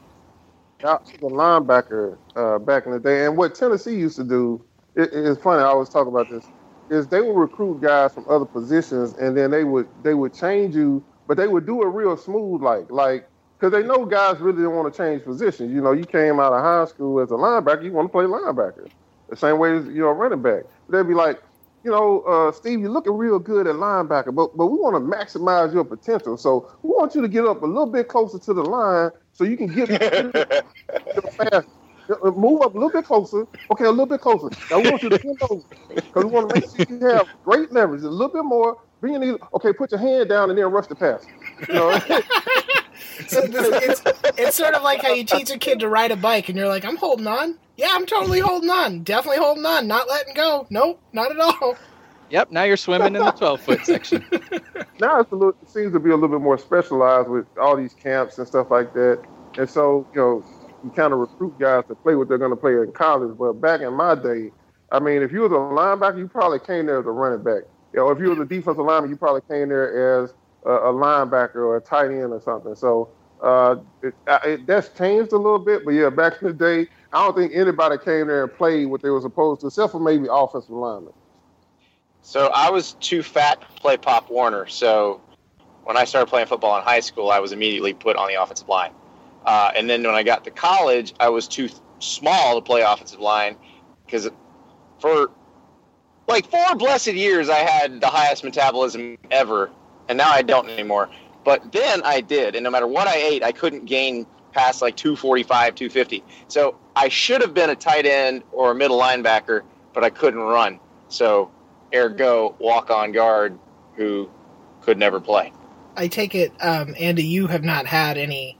I 0.84 0.94
was 0.94 1.12
a 1.12 1.18
linebacker 1.18 2.18
uh, 2.36 2.60
back 2.60 2.86
in 2.86 2.94
the 2.94 3.00
day. 3.00 3.26
And 3.26 3.36
what 3.36 3.56
Tennessee 3.56 3.96
used 3.96 4.16
to 4.16 4.24
do, 4.24 4.64
it, 4.96 5.10
it's 5.12 5.42
funny. 5.42 5.62
I 5.62 5.66
always 5.66 5.90
talk 5.90 6.08
about 6.08 6.30
this. 6.30 6.46
Is 6.92 7.08
they 7.10 7.22
would 7.22 7.38
recruit 7.38 7.82
guys 7.82 8.14
from 8.14 8.26
other 8.30 8.46
positions, 8.46 9.16
and 9.16 9.38
then 9.38 9.52
they 9.52 9.64
would 9.66 9.90
they 10.04 10.14
would 10.14 10.34
change 10.36 10.76
you, 10.76 11.06
but 11.28 11.38
they 11.38 11.48
would 11.48 11.66
do 11.66 11.82
it 11.84 11.88
real 11.88 12.18
smooth, 12.18 12.62
like 12.62 12.92
like 12.92 13.30
because 13.60 13.74
they 13.74 13.84
know 13.88 14.06
guys 14.06 14.40
really 14.40 14.64
don't 14.64 14.76
want 14.76 14.94
to 14.94 14.98
change 14.98 15.24
positions. 15.24 15.72
You 15.74 15.82
know, 15.82 15.94
you 15.94 16.06
came 16.06 16.40
out 16.40 16.54
of 16.54 16.62
high 16.62 16.86
school 16.86 17.22
as 17.22 17.32
a 17.32 17.36
linebacker, 17.36 17.84
you 17.86 17.94
want 17.94 18.08
to 18.08 18.12
play 18.12 18.26
linebacker, 18.26 18.90
the 19.30 19.38
same 19.38 19.60
way 19.60 19.78
as 19.78 19.86
you 19.88 20.02
know 20.02 20.12
running 20.12 20.44
back. 20.44 20.66
They'd 20.90 21.08
be 21.08 21.16
like, 21.16 21.42
you 21.84 21.92
know, 21.92 22.22
uh, 22.24 22.52
Steve, 22.52 22.82
you're 22.82 22.92
looking 22.92 23.14
real 23.18 23.40
good 23.40 23.68
at 23.68 23.76
linebacker, 23.76 24.36
but 24.36 24.58
but 24.58 24.68
we 24.68 24.78
want 24.78 24.96
to 24.96 25.02
maximize 25.18 25.74
your 25.74 25.86
potential. 25.86 26.38
So 26.38 26.72
we 26.84 26.90
want 26.90 27.16
you 27.16 27.22
to 27.22 27.30
get 27.30 27.46
up 27.46 27.64
a 27.64 27.68
little 27.68 27.88
bit 27.92 28.10
closer 28.10 28.40
to 28.40 28.54
the 28.54 28.64
line 28.64 29.12
so 29.34 29.46
you 29.46 29.58
can 29.58 29.68
get 29.68 29.90
fast. 31.38 31.68
Uh, 32.12 32.32
Move 32.32 32.62
up 32.62 32.74
a 32.76 32.78
little 32.78 32.90
bit 32.90 33.06
closer. 33.06 33.48
Okay, 33.72 33.86
a 33.86 33.90
little 33.90 34.06
bit 34.06 34.22
closer. 34.22 34.50
Now 34.70 34.80
we 34.80 34.90
want 34.90 35.04
you 35.04 35.10
to 35.10 35.20
bend 35.20 35.42
over 35.50 35.62
because 35.94 36.24
we 36.26 36.32
want 36.32 36.50
to 36.50 36.56
make 36.56 36.88
sure 36.88 36.98
you 36.98 37.06
have 37.08 37.28
great 37.44 37.72
leverage. 37.72 38.04
A 38.04 38.10
little 38.10 38.34
bit 38.34 38.44
more. 38.44 38.78
Bring 39.00 39.14
your 39.14 39.22
knee. 39.22 39.38
Okay, 39.56 39.74
put 39.74 39.92
your 39.92 40.00
hand 40.00 40.30
down 40.30 40.50
and 40.50 40.60
then 40.60 40.66
rush 40.66 40.88
the 40.88 40.96
pass. 40.96 41.26
You 41.68 41.74
know, 41.74 42.00
So 43.28 43.42
it's, 43.44 44.02
it's 44.38 44.56
sort 44.56 44.74
of 44.74 44.84
like 44.84 45.02
how 45.02 45.14
you 45.14 45.24
teach 45.24 45.50
a 45.52 45.58
kid 45.58 45.80
to 45.80 45.90
ride 45.90 46.12
a 46.12 46.16
bike, 46.16 46.50
and 46.50 46.58
you're 46.58 46.68
like, 46.68 46.86
"I'm 46.86 46.98
holding 46.98 47.28
on. 47.28 47.58
Yeah, 47.78 47.90
I'm 47.92 48.06
totally 48.06 48.40
holding 48.40 48.70
on. 48.70 49.04
Definitely 49.04 49.40
holding 49.40 49.66
on. 49.66 49.88
Not 49.88 50.08
letting 50.08 50.34
go. 50.34 50.68
Nope, 50.70 51.02
not 51.14 51.32
at 51.32 51.40
all." 51.40 51.76
Yep, 52.32 52.52
now 52.52 52.64
you're 52.64 52.78
swimming 52.78 53.16
in 53.16 53.26
the 53.26 53.32
12 53.32 53.62
foot 53.62 53.86
section. 53.86 54.26
now 55.02 55.20
it's 55.20 55.32
a 55.34 55.36
little, 55.36 55.54
it 55.62 55.70
seems 55.70 55.92
to 55.92 56.00
be 56.00 56.12
a 56.12 56.16
little 56.16 56.30
bit 56.30 56.40
more 56.40 56.58
specialized 56.58 57.28
with 57.28 57.46
all 57.60 57.76
these 57.76 57.94
camps 57.94 58.38
and 58.38 58.48
stuff 58.48 58.72
like 58.72 58.94
that. 58.94 59.22
And 59.58 59.70
so, 59.70 60.08
you 60.14 60.22
know, 60.22 60.46
you 60.84 60.90
kind 60.92 61.14
of 61.14 61.20
recruit 61.20 61.58
guys 61.60 61.84
to 61.88 61.96
play 61.96 62.16
what 62.16 62.28
they're 62.28 62.38
going 62.38 62.52
to 62.52 62.58
play 62.58 62.74
in 62.74 62.92
college. 62.92 63.38
But 63.38 63.54
back 63.54 63.82
in 63.82 63.94
my 63.94 64.16
day, 64.16 64.52
I 64.92 65.00
mean, 65.00 65.22
if 65.22 65.32
you 65.32 65.42
was 65.42 65.52
a 65.52 65.56
linebacker, 65.56 66.18
you 66.18 66.28
probably 66.28 66.60
came 66.60 66.86
there 66.88 67.00
as 67.00 67.06
a 67.06 67.12
running 67.12 67.44
back. 67.44 67.64
You 67.94 68.00
know, 68.00 68.10
if 68.10 68.20
you 68.20 68.30
was 68.30 68.40
a 68.40 68.46
defensive 68.46 68.86
lineman, 68.86 69.10
you 69.10 69.18
probably 69.18 69.42
came 69.42 69.70
there 69.70 70.24
as 70.24 70.34
a, 70.66 70.72
a 70.72 70.94
linebacker 70.94 71.56
or 71.56 71.78
a 71.78 71.82
tight 71.82 72.08
end 72.08 72.32
or 72.32 72.42
something. 72.42 72.76
So 72.76 73.10
uh, 73.42 73.78
it, 74.02 74.14
it, 74.46 74.66
that's 74.68 74.90
changed 74.90 75.32
a 75.34 75.38
little 75.38 75.60
bit. 75.60 75.86
But 75.86 75.92
yeah, 75.92 76.10
back 76.10 76.42
in 76.42 76.48
the 76.48 76.54
day, 76.54 76.88
I 77.14 77.26
don't 77.26 77.36
think 77.36 77.54
anybody 77.54 77.98
came 77.98 78.28
there 78.28 78.44
and 78.44 78.54
played 78.54 78.86
what 78.86 79.02
they 79.02 79.10
were 79.10 79.22
supposed 79.22 79.62
to, 79.62 79.68
except 79.68 79.92
for 79.92 80.00
maybe 80.00 80.28
offensive 80.30 80.70
linemen. 80.72 81.14
So 82.22 82.48
I 82.54 82.70
was 82.70 82.94
too 83.00 83.24
fat 83.24 83.62
to 83.62 83.68
play 83.82 83.98
Pop 83.98 84.30
Warner. 84.30 84.68
So 84.68 85.22
when 85.84 85.98
I 85.98 86.06
started 86.06 86.28
playing 86.28 86.48
football 86.48 86.78
in 86.78 86.84
high 86.84 87.00
school, 87.00 87.32
I 87.32 87.40
was 87.40 87.52
immediately 87.52 87.94
put 87.94 88.16
on 88.16 88.28
the 88.28 88.42
offensive 88.42 88.70
line. 88.70 88.92
Uh, 89.46 89.72
and 89.76 89.90
then 89.90 90.04
when 90.04 90.16
I 90.16 90.24
got 90.24 90.44
to 90.46 90.52
college, 90.52 91.14
I 91.20 91.30
was 91.30 91.48
too 91.48 91.70
small 92.00 92.56
to 92.56 92.62
play 92.62 92.82
offensive 92.82 93.20
line 93.20 93.56
because 94.06 94.30
for 95.00 95.32
like 96.28 96.50
four 96.50 96.76
blessed 96.76 97.14
years, 97.14 97.50
I 97.50 97.60
had 97.60 98.02
the 98.02 98.08
highest 98.08 98.44
metabolism 98.44 99.18
ever, 99.30 99.72
and 100.08 100.18
now 100.18 100.30
I 100.30 100.42
don't 100.42 100.70
anymore. 100.70 101.10
But 101.44 101.72
then 101.72 102.02
I 102.04 102.22
did, 102.22 102.56
and 102.56 102.64
no 102.64 102.70
matter 102.70 102.88
what 102.88 103.08
I 103.08 103.16
ate, 103.16 103.44
I 103.44 103.52
couldn't 103.52 103.86
gain 103.86 104.28
past 104.52 104.82
like 104.82 104.96
245, 104.96 105.76
250. 105.76 106.24
So 106.48 106.78
I 106.96 107.10
should 107.10 107.42
have 107.42 107.54
been 107.54 107.70
a 107.70 107.76
tight 107.76 108.06
end 108.06 108.44
or 108.52 108.72
a 108.72 108.76
middle 108.76 109.00
linebacker, 109.00 109.62
but 109.94 110.04
I 110.04 110.10
couldn't 110.10 110.42
run. 110.42 110.80
So 111.10 111.52
ergo 111.94 112.56
walk 112.60 112.90
on 112.90 113.12
guard 113.12 113.58
who 113.96 114.30
could 114.82 114.98
never 114.98 115.20
play. 115.20 115.52
I 115.96 116.08
take 116.08 116.36
it, 116.36 116.52
um, 116.62 116.96
Andy, 117.00 117.26
you 117.26 117.48
have 117.48 117.64
not 117.64 117.86
had 117.86 118.18
any. 118.18 118.58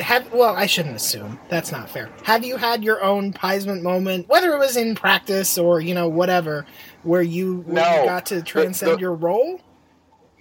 Have 0.00 0.32
well, 0.32 0.56
I 0.56 0.66
shouldn't 0.66 0.96
assume. 0.96 1.38
That's 1.48 1.70
not 1.70 1.88
fair. 1.90 2.08
Have 2.24 2.44
you 2.44 2.56
had 2.56 2.82
your 2.82 3.02
own 3.02 3.32
Piesman 3.32 3.82
moment, 3.82 4.28
whether 4.28 4.52
it 4.54 4.58
was 4.58 4.76
in 4.76 4.94
practice 4.94 5.58
or 5.58 5.80
you 5.80 5.94
know 5.94 6.08
whatever, 6.08 6.64
where 7.02 7.22
you, 7.22 7.58
where 7.66 7.84
No. 7.84 8.00
you 8.02 8.06
got 8.08 8.26
to 8.26 8.42
transcend 8.42 8.92
the- 8.92 8.98
your 9.00 9.14
role? 9.14 9.60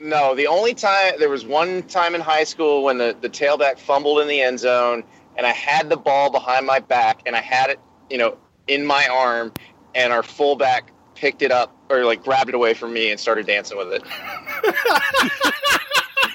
No, 0.02 0.34
the 0.34 0.48
only 0.48 0.74
time 0.74 1.14
there 1.20 1.28
was 1.30 1.46
one 1.46 1.84
time 1.84 2.16
in 2.16 2.22
high 2.22 2.46
school 2.46 2.84
when 2.86 2.98
the, 2.98 3.18
the 3.20 3.28
tailback 3.30 3.78
fumbled 3.78 4.22
in 4.22 4.30
the 4.30 4.40
end 4.42 4.58
zone 4.60 5.04
and 5.36 5.46
I 5.46 5.52
had 5.52 5.90
the 5.90 5.98
ball 5.98 6.32
behind 6.32 6.66
my 6.66 6.80
back 6.80 7.22
and 7.26 7.36
I 7.36 7.42
had 7.42 7.70
it, 7.70 7.82
you 8.10 8.18
know, 8.18 8.38
in 8.68 8.86
my 8.86 9.06
arm 9.12 9.52
and 9.94 10.14
our 10.14 10.24
fullback 10.24 10.94
picked 11.16 11.42
it 11.42 11.52
up 11.52 11.76
or 11.90 12.06
like 12.06 12.24
grabbed 12.24 12.48
it 12.48 12.56
away 12.56 12.74
from 12.74 12.94
me 12.94 13.12
and 13.12 13.20
started 13.20 13.46
dancing 13.46 13.78
with 13.78 13.92
it. 13.92 14.04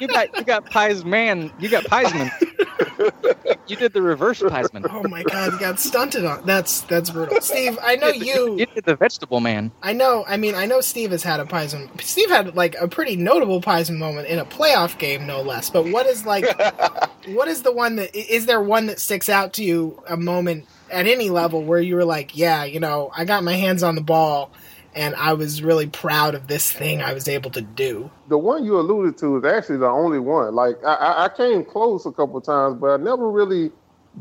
You 0.01 0.09
got 0.09 0.37
you 0.37 0.43
got 0.43 0.67
Piesman. 0.67 1.53
You 1.61 1.69
got 1.69 1.85
Piesman. 1.85 2.29
you 3.67 3.77
did 3.77 3.93
the 3.93 4.03
reverse 4.03 4.41
Piesman. 4.41 4.87
Oh 4.91 5.07
my 5.09 5.23
god, 5.23 5.53
you 5.53 5.59
got 5.59 5.81
stunted 5.81 6.25
on. 6.25 6.45
That's 6.45 6.83
that's 6.83 7.11
brutal. 7.11 7.41
Steve, 7.41 7.79
I 7.83 7.97
know 7.97 8.09
you. 8.09 8.59
You 8.59 8.67
did 8.67 8.85
the 8.85 8.97
vegetable 8.97 9.41
man. 9.41 9.71
I 9.83 9.93
know. 9.93 10.25
I 10.27 10.37
mean, 10.37 10.55
I 10.55 10.67
know 10.67 10.81
Steve 10.81 11.11
has 11.11 11.23
had 11.23 11.41
a 11.41 11.45
Piesman. 11.45 12.01
Steve 12.01 12.31
had 12.31 12.55
like 12.57 12.75
a 12.81 12.89
pretty 12.89 13.17
notable 13.17 13.61
Piesman 13.61 13.99
moment 13.99 14.29
in 14.29 14.39
a 14.39 14.45
playoff 14.45 14.99
game, 14.99 15.27
no 15.27 15.43
less. 15.43 15.71
But 15.71 15.87
what 15.87 16.07
is 16.07 16.27
like, 16.27 16.45
what 17.29 17.49
is 17.49 17.63
the 17.63 17.73
one 17.73 17.97
that 17.97 18.15
is 18.15 18.47
there 18.47 18.61
one 18.61 18.87
that 18.87 19.01
sticks 19.01 19.29
out 19.29 19.53
to 19.55 19.65
you? 19.65 20.03
A 20.09 20.17
moment 20.17 20.67
at 20.91 21.07
any 21.07 21.31
level 21.31 21.63
where 21.63 21.81
you 21.81 21.97
were 21.97 22.05
like, 22.05 22.37
yeah, 22.37 22.65
you 22.65 22.81
know, 22.81 23.11
I 23.17 23.25
got 23.25 23.43
my 23.43 23.55
hands 23.55 23.83
on 23.83 23.95
the 23.95 24.01
ball, 24.01 24.51
and 24.95 25.15
I 25.17 25.33
was 25.35 25.63
really 25.63 25.87
proud 25.87 26.35
of 26.35 26.47
this 26.47 26.73
thing 26.73 27.03
I 27.03 27.13
was 27.15 27.29
able 27.29 27.51
to 27.53 27.61
do. 27.63 28.11
the 28.29 28.39
one 28.39 28.65
you 28.65 28.79
alluded 28.79 29.19
to 29.19 29.37
is 29.39 29.45
actually 29.45 29.79
the 29.79 29.87
only 29.89 30.19
one. 30.19 30.55
Like 30.55 30.77
I, 30.85 31.25
I- 31.25 31.37
came 31.37 31.65
close 31.65 32.07
a 32.07 32.13
couple 32.13 32.41
times, 32.41 32.79
but 32.81 32.89
I 32.89 32.97
never 33.03 33.31
really 33.31 33.71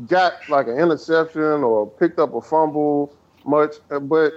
got 0.08 0.32
like 0.48 0.66
an 0.66 0.78
interception 0.78 1.42
or 1.62 1.86
picked 1.86 2.18
up 2.18 2.34
a 2.34 2.40
fumble 2.40 3.14
much. 3.44 3.76
Uh, 3.90 4.00
But 4.00 4.32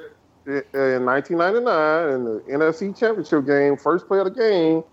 in 0.45 1.05
1999, 1.05 2.09
in 2.13 2.23
the 2.23 2.39
NFC 2.65 2.97
Championship 2.97 3.45
game, 3.45 3.75
first 3.77 4.07
play 4.07 4.19
of 4.19 4.25
the 4.25 4.31
game, 4.31 4.83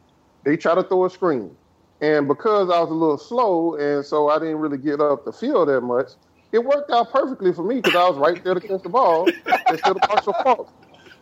they 0.45 0.57
tried 0.57 0.77
to 0.77 0.83
throw 0.83 1.05
a 1.05 1.11
screen, 1.11 1.55
and 2.01 2.27
because 2.27 2.71
I 2.71 2.81
was 2.81 2.91
a 2.91 2.95
little 2.95 3.19
slow, 3.19 3.77
and 3.77 4.05
so 4.05 4.29
I 4.31 4.39
didn't 4.39 4.57
really 4.59 4.79
get 4.79 5.01
up 5.01 5.25
the 5.25 5.33
field 5.33 5.69
that 5.69 5.81
much. 5.83 6.09
It 6.53 6.65
worked 6.65 6.91
out 6.93 7.11
perfectly 7.11 7.53
for 7.53 7.65
me 7.65 7.77
because 7.81 7.97
I 7.97 8.09
was 8.09 8.17
right 8.17 8.43
there 8.45 8.55
to 8.55 8.61
catch 8.61 8.83
the 8.83 8.89
ball 8.89 9.27
instead 9.69 9.97
of 9.97 9.99
Marshall 10.09 10.35
Faulk. 10.45 10.73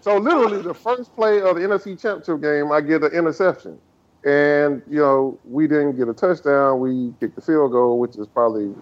So 0.02 0.16
literally, 0.16 0.60
the 0.62 0.74
first 0.74 1.14
play 1.14 1.40
of 1.40 1.54
the 1.54 1.62
NFC 1.62 2.00
Championship 2.00 2.42
game, 2.42 2.72
I 2.72 2.80
get 2.80 3.04
an 3.04 3.12
interception, 3.12 3.78
and 4.24 4.82
you 4.90 4.98
know 4.98 5.38
we 5.44 5.68
didn't 5.68 5.96
get 5.96 6.08
a 6.08 6.12
touchdown. 6.12 6.80
We 6.80 7.14
kicked 7.20 7.36
the 7.36 7.40
field 7.40 7.70
goal, 7.70 8.00
which 8.00 8.16
is 8.16 8.26
probably 8.26 8.74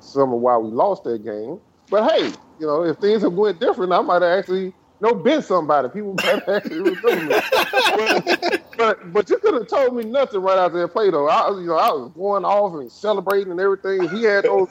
some 0.00 0.32
of 0.32 0.40
why 0.40 0.56
we 0.56 0.70
lost 0.70 1.04
that 1.04 1.24
game. 1.24 1.60
But 1.88 2.10
hey, 2.10 2.32
you 2.58 2.66
know, 2.66 2.82
if 2.82 2.96
things 2.96 3.22
have 3.22 3.32
went 3.34 3.60
different, 3.60 3.92
I 3.92 4.00
might 4.00 4.22
have 4.22 4.40
actually 4.40 4.74
know 5.00 5.14
been 5.14 5.40
somebody. 5.40 5.88
People 5.88 6.14
might 6.24 6.26
have 6.26 6.48
actually 6.48 6.80
remember 6.80 7.24
me. 7.24 7.40
but, 7.96 8.62
but 8.76 9.12
but 9.12 9.30
you 9.30 9.38
could 9.38 9.54
have 9.54 9.68
told 9.68 9.94
me 9.94 10.02
nothing 10.02 10.40
right 10.40 10.58
after 10.58 10.80
that 10.80 10.88
play 10.88 11.10
though. 11.12 11.28
I 11.28 11.48
you 11.50 11.66
know 11.66 11.76
I 11.76 11.90
was 11.90 12.10
going 12.16 12.44
off 12.44 12.74
and 12.74 12.90
celebrating 12.90 13.52
and 13.52 13.60
everything. 13.60 14.08
He 14.08 14.24
had 14.24 14.46
those 14.46 14.68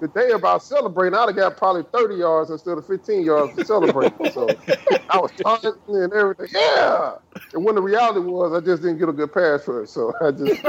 the 0.00 0.08
day 0.08 0.30
about 0.30 0.62
celebrating, 0.62 1.18
I'd 1.18 1.26
have 1.28 1.36
got 1.36 1.56
probably 1.56 1.84
30 1.92 2.16
yards 2.16 2.50
instead 2.50 2.78
of 2.78 2.86
15 2.86 3.24
yards 3.24 3.56
to 3.56 3.64
celebrate. 3.64 4.12
so 4.32 4.48
I 5.10 5.18
was 5.18 5.30
taunting 5.40 5.72
and 5.88 6.12
everything. 6.12 6.48
Yeah. 6.52 7.14
And 7.54 7.64
when 7.64 7.74
the 7.74 7.82
reality 7.82 8.20
was, 8.20 8.52
I 8.52 8.64
just 8.64 8.82
didn't 8.82 8.98
get 8.98 9.08
a 9.08 9.12
good 9.12 9.32
pass 9.32 9.64
for 9.64 9.82
it. 9.82 9.88
So 9.88 10.12
I 10.20 10.30
just. 10.30 10.62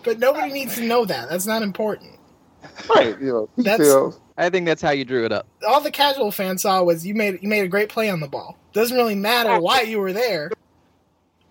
but 0.04 0.18
nobody 0.18 0.52
needs 0.52 0.74
to 0.76 0.82
know 0.84 1.04
that. 1.04 1.28
That's 1.28 1.46
not 1.46 1.62
important. 1.62 2.18
Right. 2.94 3.18
You 3.20 3.26
know, 3.26 3.48
That's- 3.56 3.78
details. 3.78 4.18
I 4.38 4.48
think 4.48 4.64
that's 4.64 4.80
how 4.80 4.90
you 4.92 5.04
drew 5.04 5.26
it 5.26 5.32
up. 5.32 5.46
All 5.68 5.82
the 5.82 5.90
casual 5.90 6.30
fan 6.30 6.56
saw 6.56 6.82
was 6.82 7.06
you 7.06 7.14
made 7.14 7.40
you 7.42 7.48
made 7.50 7.64
a 7.64 7.68
great 7.68 7.90
play 7.90 8.08
on 8.08 8.20
the 8.20 8.28
ball. 8.28 8.58
Doesn't 8.72 8.96
really 8.96 9.14
matter 9.14 9.60
why 9.60 9.82
you 9.82 9.98
were 10.00 10.14
there. 10.14 10.50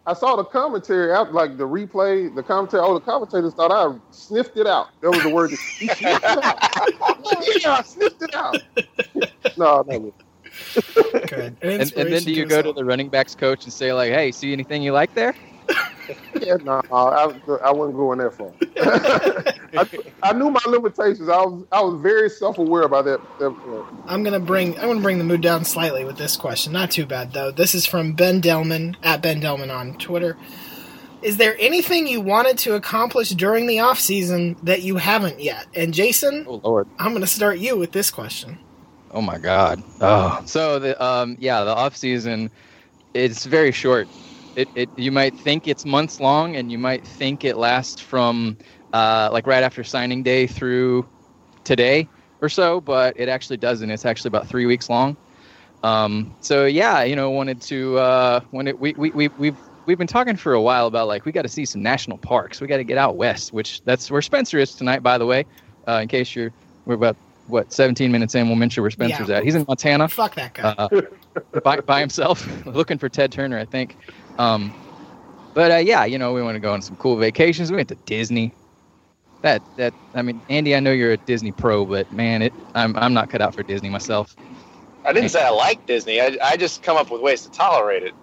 I 0.08 0.14
saw 0.14 0.36
the 0.36 0.44
commentary 0.44 1.12
out, 1.12 1.32
like 1.32 1.58
the 1.58 1.68
replay, 1.68 2.34
the 2.34 2.42
commentary. 2.42 2.82
Oh, 2.84 2.96
the 2.96 3.02
commentators 3.02 3.54
thought 3.54 3.72
I 3.72 3.96
sniffed 4.12 4.58
it 4.58 4.66
out. 4.66 4.88
That 5.02 5.12
was 5.12 5.22
the 5.22 5.30
word. 5.30 5.52
He 5.52 5.56
sniffed 5.88 6.02
it 6.02 6.24
out. 6.24 6.58
yeah, 7.62 7.74
I 7.74 7.82
sniffed 7.84 8.22
it 8.22 8.34
out. 8.34 8.58
no, 9.58 9.84
no. 9.88 10.14
Good. 11.28 11.56
And, 11.62 11.82
and 11.82 12.12
then 12.12 12.24
do 12.24 12.34
you 12.34 12.46
go 12.46 12.62
to 12.62 12.74
the 12.74 12.84
running 12.84 13.10
backs 13.10 13.36
coach 13.36 13.64
and 13.64 13.72
say 13.72 13.94
like, 13.94 14.12
"Hey, 14.12 14.32
see 14.32 14.52
anything 14.52 14.82
you 14.82 14.92
like 14.92 15.14
there?" 15.14 15.36
Yeah, 16.42 16.56
no, 16.64 16.82
I, 16.92 17.34
I 17.64 17.72
wasn't 17.72 17.98
going 17.98 18.20
that 18.20 18.34
far. 18.34 18.52
I, 19.78 20.30
I 20.30 20.34
knew 20.34 20.50
my 20.50 20.62
limitations. 20.68 21.30
I 21.30 21.38
was 21.38 21.66
I 21.72 21.82
was 21.82 22.02
very 22.02 22.30
self 22.30 22.58
aware 22.58 22.84
about 22.84 23.06
that. 23.06 23.22
that 23.40 23.86
I'm 24.06 24.24
gonna 24.24 24.40
bring 24.40 24.78
I'm 24.80 24.88
gonna 24.88 25.02
bring 25.02 25.18
the 25.18 25.24
mood 25.24 25.42
down 25.42 25.64
slightly 25.66 26.04
with 26.04 26.18
this 26.18 26.36
question. 26.36 26.74
Not 26.74 26.92
too 26.92 27.06
bad 27.06 27.34
though. 27.34 27.52
This 27.52 27.74
is 27.76 27.86
from 27.86 28.14
Ben 28.14 28.42
Delman 28.42 28.98
at 29.04 29.22
Ben 29.22 29.40
Delman 29.40 29.72
on 29.72 29.98
Twitter. 29.98 30.38
Is 31.22 31.38
there 31.38 31.56
anything 31.60 32.08
you 32.08 32.20
wanted 32.20 32.58
to 32.60 32.74
accomplish 32.74 33.30
during 33.30 33.68
the 33.68 33.80
off 33.80 34.00
season 34.00 34.58
that 34.64 34.82
you 34.82 34.98
haven't 34.98 35.40
yet? 35.40 35.68
And 35.76 35.94
Jason, 35.94 36.46
Oh 36.48 36.56
Lord. 36.64 36.88
I'm 36.98 37.14
gonna 37.14 37.28
start 37.28 37.60
you 37.60 37.78
with 37.78 37.92
this 37.92 38.10
question. 38.10 38.58
Oh 39.12 39.22
my 39.22 39.38
God. 39.38 39.84
Oh. 40.02 40.42
So 40.46 40.80
the 40.80 41.02
um 41.04 41.38
yeah 41.40 41.64
the 41.64 41.74
off 41.76 41.96
season, 41.96 42.50
it's 43.14 43.46
very 43.46 43.72
short. 43.72 44.08
It, 44.56 44.68
it 44.76 44.90
you 44.98 45.12
might 45.12 45.38
think 45.40 45.68
it's 45.68 45.86
months 45.86 46.20
long, 46.20 46.56
and 46.56 46.72
you 46.72 46.78
might 46.78 47.06
think 47.06 47.44
it 47.46 47.58
lasts 47.58 48.02
from 48.02 48.58
uh, 48.94 49.30
like 49.32 49.48
right 49.48 49.64
after 49.64 49.84
signing 49.84 50.24
day 50.24 50.48
through 50.48 51.08
today 51.64 52.08
or 52.42 52.50
so, 52.50 52.82
but 52.82 53.18
it 53.20 53.30
actually 53.30 53.58
doesn't. 53.58 53.90
It's 53.90 54.06
actually 54.06 54.30
about 54.30 54.48
three 54.48 54.66
weeks 54.66 54.90
long. 54.90 55.16
Um, 55.84 56.36
so 56.42 56.66
yeah, 56.66 57.04
you 57.04 57.16
know, 57.16 57.30
wanted 57.32 57.62
to 57.64 57.98
uh, 57.98 58.40
we 58.52 58.74
we 58.74 59.12
we 59.12 59.28
we've 59.30 59.56
we've 59.86 59.98
been 59.98 60.08
talking 60.08 60.36
for 60.36 60.54
a 60.54 60.62
while 60.62 60.88
about 60.88 61.08
like 61.08 61.26
we 61.26 61.32
got 61.32 61.42
to 61.44 61.50
see 61.50 61.66
some 61.66 61.82
national 61.82 62.18
parks. 62.18 62.62
We 62.62 62.68
got 62.68 62.78
to 62.78 62.84
get 62.84 62.98
out 62.98 63.16
west, 63.16 63.54
which 63.54 63.82
that's 63.84 64.12
where 64.12 64.22
Spencer 64.22 64.60
is 64.60 64.76
tonight, 64.76 65.02
by 65.02 65.18
the 65.18 65.26
way. 65.26 65.46
Uh, 65.88 66.00
in 66.02 66.08
case 66.08 66.36
you're 66.36 66.52
we're 66.86 66.96
about 66.96 67.16
what 67.48 67.74
17 67.74 68.12
minutes 68.12 68.36
in, 68.36 68.48
we'll 68.48 68.56
mention 68.56 68.82
where 68.82 68.92
Spencer's 68.92 69.30
Yeah. 69.30 69.38
at. 69.38 69.44
He's 69.44 69.56
in 69.56 69.66
Montana 69.68 70.08
Fuck 70.08 70.36
that 70.36 70.54
guy. 70.54 70.76
uh, 70.78 71.02
by, 71.64 71.80
by 71.82 72.00
himself, 72.00 72.48
looking 72.66 72.98
for 72.98 73.10
Ted 73.10 73.32
Turner, 73.32 73.58
I 73.58 73.66
think. 73.66 73.98
Um, 74.42 74.74
but 75.54 75.72
uh, 75.72 75.76
yeah, 75.78 76.06
you 76.06 76.18
know, 76.18 76.34
we 76.34 76.42
want 76.42 76.56
to 76.56 76.60
go 76.60 76.74
on 76.74 76.82
some 76.82 76.96
cool 76.96 77.16
vacations. 77.16 77.70
We 77.70 77.78
went 77.78 77.90
to 77.90 77.96
Disney. 78.06 78.54
That 79.42 79.62
that 79.78 79.94
I 80.16 80.22
mean, 80.22 80.42
Andy, 80.50 80.76
I 80.76 80.80
know 80.80 80.92
you're 80.92 81.12
a 81.12 81.18
Disney 81.18 81.52
pro, 81.52 81.86
but 81.86 82.12
man, 82.12 82.42
it 82.42 82.54
I'm 82.74 82.96
I'm 82.96 83.14
not 83.14 83.30
cut 83.30 83.42
out 83.42 83.54
for 83.54 83.64
Disney 83.64 83.90
myself. 83.90 84.36
I 85.06 85.14
didn't 85.14 85.30
say 85.30 85.44
I 85.44 85.50
like 85.50 85.86
Disney. 85.86 86.22
I, 86.22 86.38
I 86.44 86.58
just 86.58 86.84
come 86.84 86.98
up 86.98 87.12
with 87.12 87.22
ways 87.22 87.42
to 87.44 87.52
tolerate 87.52 88.04
it. 88.04 88.14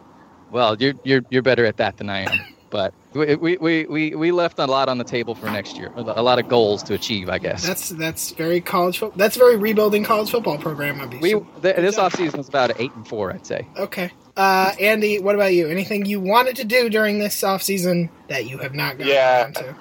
Well, 0.51 0.77
you're 0.81 0.95
you're 1.05 1.23
you're 1.31 1.43
better 1.43 1.65
at 1.65 1.77
that 1.77 1.99
than 1.99 2.09
I 2.09 2.21
am. 2.21 2.39
But 2.71 2.93
we 3.15 3.35
we, 3.37 3.57
we, 3.57 3.87
we, 3.87 4.15
we 4.15 4.31
left 4.31 4.59
a 4.59 4.67
lot 4.67 4.89
on 4.89 4.99
the 4.99 5.05
table 5.05 5.35
for 5.35 5.47
next 5.47 5.79
year. 5.79 5.91
A 5.97 6.23
lot 6.23 6.39
of 6.39 6.49
goals 6.49 6.83
to 6.85 6.95
achieve, 6.95 7.31
I 7.31 7.39
guess. 7.39 7.67
That's 7.67 7.89
that's 7.91 8.33
very 8.33 8.61
college 8.61 8.99
football. 8.99 9.17
That's 9.17 9.37
very 9.37 9.57
rebuilding 9.57 10.05
college 10.05 10.31
football 10.31 10.59
program. 10.59 11.01
I'd 11.01 11.11
be 11.11 11.19
we 11.19 11.31
sure. 11.31 11.47
th- 11.63 11.77
this 11.77 11.97
offseason 11.97 12.39
is 12.39 12.49
about 12.49 12.79
eight 12.79 12.93
and 12.95 13.09
four, 13.09 13.33
I'd 13.33 13.47
say. 13.47 13.67
Okay. 13.79 14.11
Uh, 14.39 14.73
Andy, 14.79 15.19
what 15.19 15.35
about 15.35 15.53
you? 15.53 15.67
Anything 15.67 16.07
you 16.07 16.21
wanted 16.21 16.55
to 16.57 16.65
do 16.65 16.89
during 16.89 17.19
this 17.19 17.43
off 17.43 17.61
season 17.61 18.09
that 18.29 18.47
you 18.47 18.57
have 18.59 18.73
not 18.73 18.97
gotten 18.97 19.13
Yeah. 19.13 19.51
to? 19.57 19.75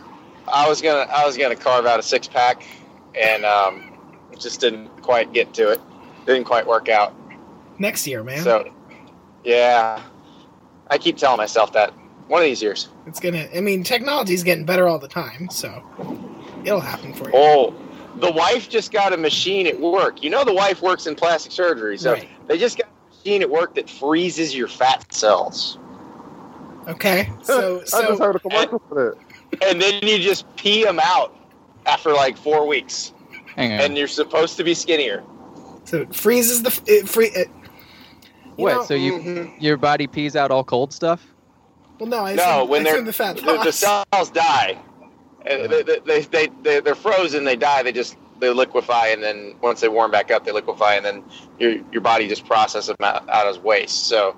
I 0.48 0.68
was 0.68 0.82
gonna 0.82 1.08
I 1.12 1.26
was 1.26 1.38
gonna 1.38 1.56
carve 1.56 1.86
out 1.86 2.00
a 2.00 2.04
six 2.04 2.28
pack, 2.28 2.64
and 3.14 3.46
um, 3.46 3.92
just 4.40 4.60
didn't 4.60 4.88
quite 5.04 5.32
get 5.32 5.54
to 5.56 5.70
it. 5.74 5.82
Didn't 6.26 6.46
quite 6.46 6.66
work 6.66 6.90
out. 6.90 7.14
Next 7.78 8.08
year, 8.08 8.24
man. 8.24 8.40
So, 8.42 8.68
yeah, 9.44 10.02
I 10.90 10.98
keep 10.98 11.18
telling 11.18 11.38
myself 11.38 11.74
that 11.74 11.92
one 12.28 12.42
of 12.42 12.46
these 12.46 12.62
years. 12.64 12.88
It's 13.06 13.20
gonna. 13.20 13.48
I 13.56 13.62
mean, 13.62 13.84
technology's 13.84 14.42
getting 14.44 14.66
better 14.66 14.88
all 14.88 14.98
the 15.00 15.08
time, 15.08 15.50
so 15.52 15.84
it'll 16.66 16.80
happen 16.80 17.14
for 17.14 17.26
you. 17.26 17.32
Oh, 17.36 17.76
the 18.16 18.32
wife 18.32 18.70
just 18.70 18.92
got 18.92 19.14
a 19.14 19.18
machine 19.18 19.68
at 19.68 19.80
work. 19.80 20.24
You 20.24 20.32
know, 20.32 20.44
the 20.44 20.54
wife 20.54 20.82
works 20.82 21.06
in 21.06 21.14
plastic 21.16 21.52
surgery, 21.52 21.98
so 22.00 22.14
Right. 22.14 22.28
they 22.48 22.58
just 22.58 22.78
got 22.78 22.88
machine 23.28 23.42
at 23.42 23.50
work 23.50 23.76
that 23.76 23.90
freezes 23.90 24.56
your 24.56 24.68
fat 24.68 25.12
cells, 25.14 25.78
Okay. 26.88 27.30
So 27.44 27.80
I 27.94 28.02
just 28.08 28.22
heard 28.22 28.36
a 28.38 28.40
commercial 28.40 28.82
for 28.88 29.16
that. 29.52 29.68
and 29.70 29.82
then 29.82 30.00
you 30.02 30.20
just 30.20 30.46
pee 30.56 30.84
them 30.86 31.00
out 31.04 31.36
after 31.86 32.14
like 32.14 32.38
four 32.38 32.66
weeks, 32.66 33.14
Hang 33.58 33.74
on. 33.74 33.80
and 33.82 33.98
you're 33.98 34.08
supposed 34.08 34.56
to 34.58 34.64
be 34.64 34.74
skinnier. 34.74 35.24
so 35.84 35.98
it 36.02 36.16
freezes 36.16 36.64
the 36.64 36.82
it 36.86 37.10
free. 37.10 37.28
It, 37.28 37.50
you 38.58 38.64
what? 38.64 38.74
know- 38.74 38.84
so 38.86 38.94
you 38.94 39.14
Mhm. 39.14 39.62
your 39.62 39.76
body 39.78 40.08
pees 40.08 40.36
out 40.38 40.50
all 40.52 40.64
cold 40.64 40.94
stuff? 40.94 41.26
Well, 42.00 42.08
no, 42.10 42.20
I 42.26 42.36
No, 42.36 42.44
assume, 42.60 42.70
when 42.70 42.82
I 42.82 42.84
they're 42.86 42.94
assume 42.94 43.06
the 43.06 43.14
fat 43.14 43.36
the, 43.38 43.62
the 43.64 43.72
cells 43.72 44.30
die, 44.32 44.78
and 45.46 45.70
they, 45.72 45.84
they, 45.84 46.22
they, 46.22 46.48
they, 46.64 46.80
they're 46.80 46.96
frozen. 46.96 47.44
They 47.44 47.56
die. 47.58 47.84
They 47.84 47.92
just 47.92 48.16
they 48.40 48.50
liquefy, 48.50 49.08
and 49.08 49.24
then 49.24 49.56
once 49.62 49.82
they 49.82 49.90
warm 49.90 50.12
back 50.12 50.32
up, 50.32 50.46
they 50.46 50.52
liquefy, 50.52 50.96
and 50.96 51.06
then 51.06 51.24
your 51.60 51.76
your 51.92 52.02
body 52.02 52.28
just 52.28 52.46
processes 52.46 52.88
them 52.88 52.98
out, 53.02 53.28
out 53.30 53.48
as 53.48 53.60
waste. 53.60 54.08
So 54.08 54.36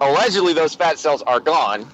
allegedly, 0.00 0.52
those 0.52 0.74
fat 0.74 0.98
cells 0.98 1.22
are 1.22 1.40
gone. 1.40 1.86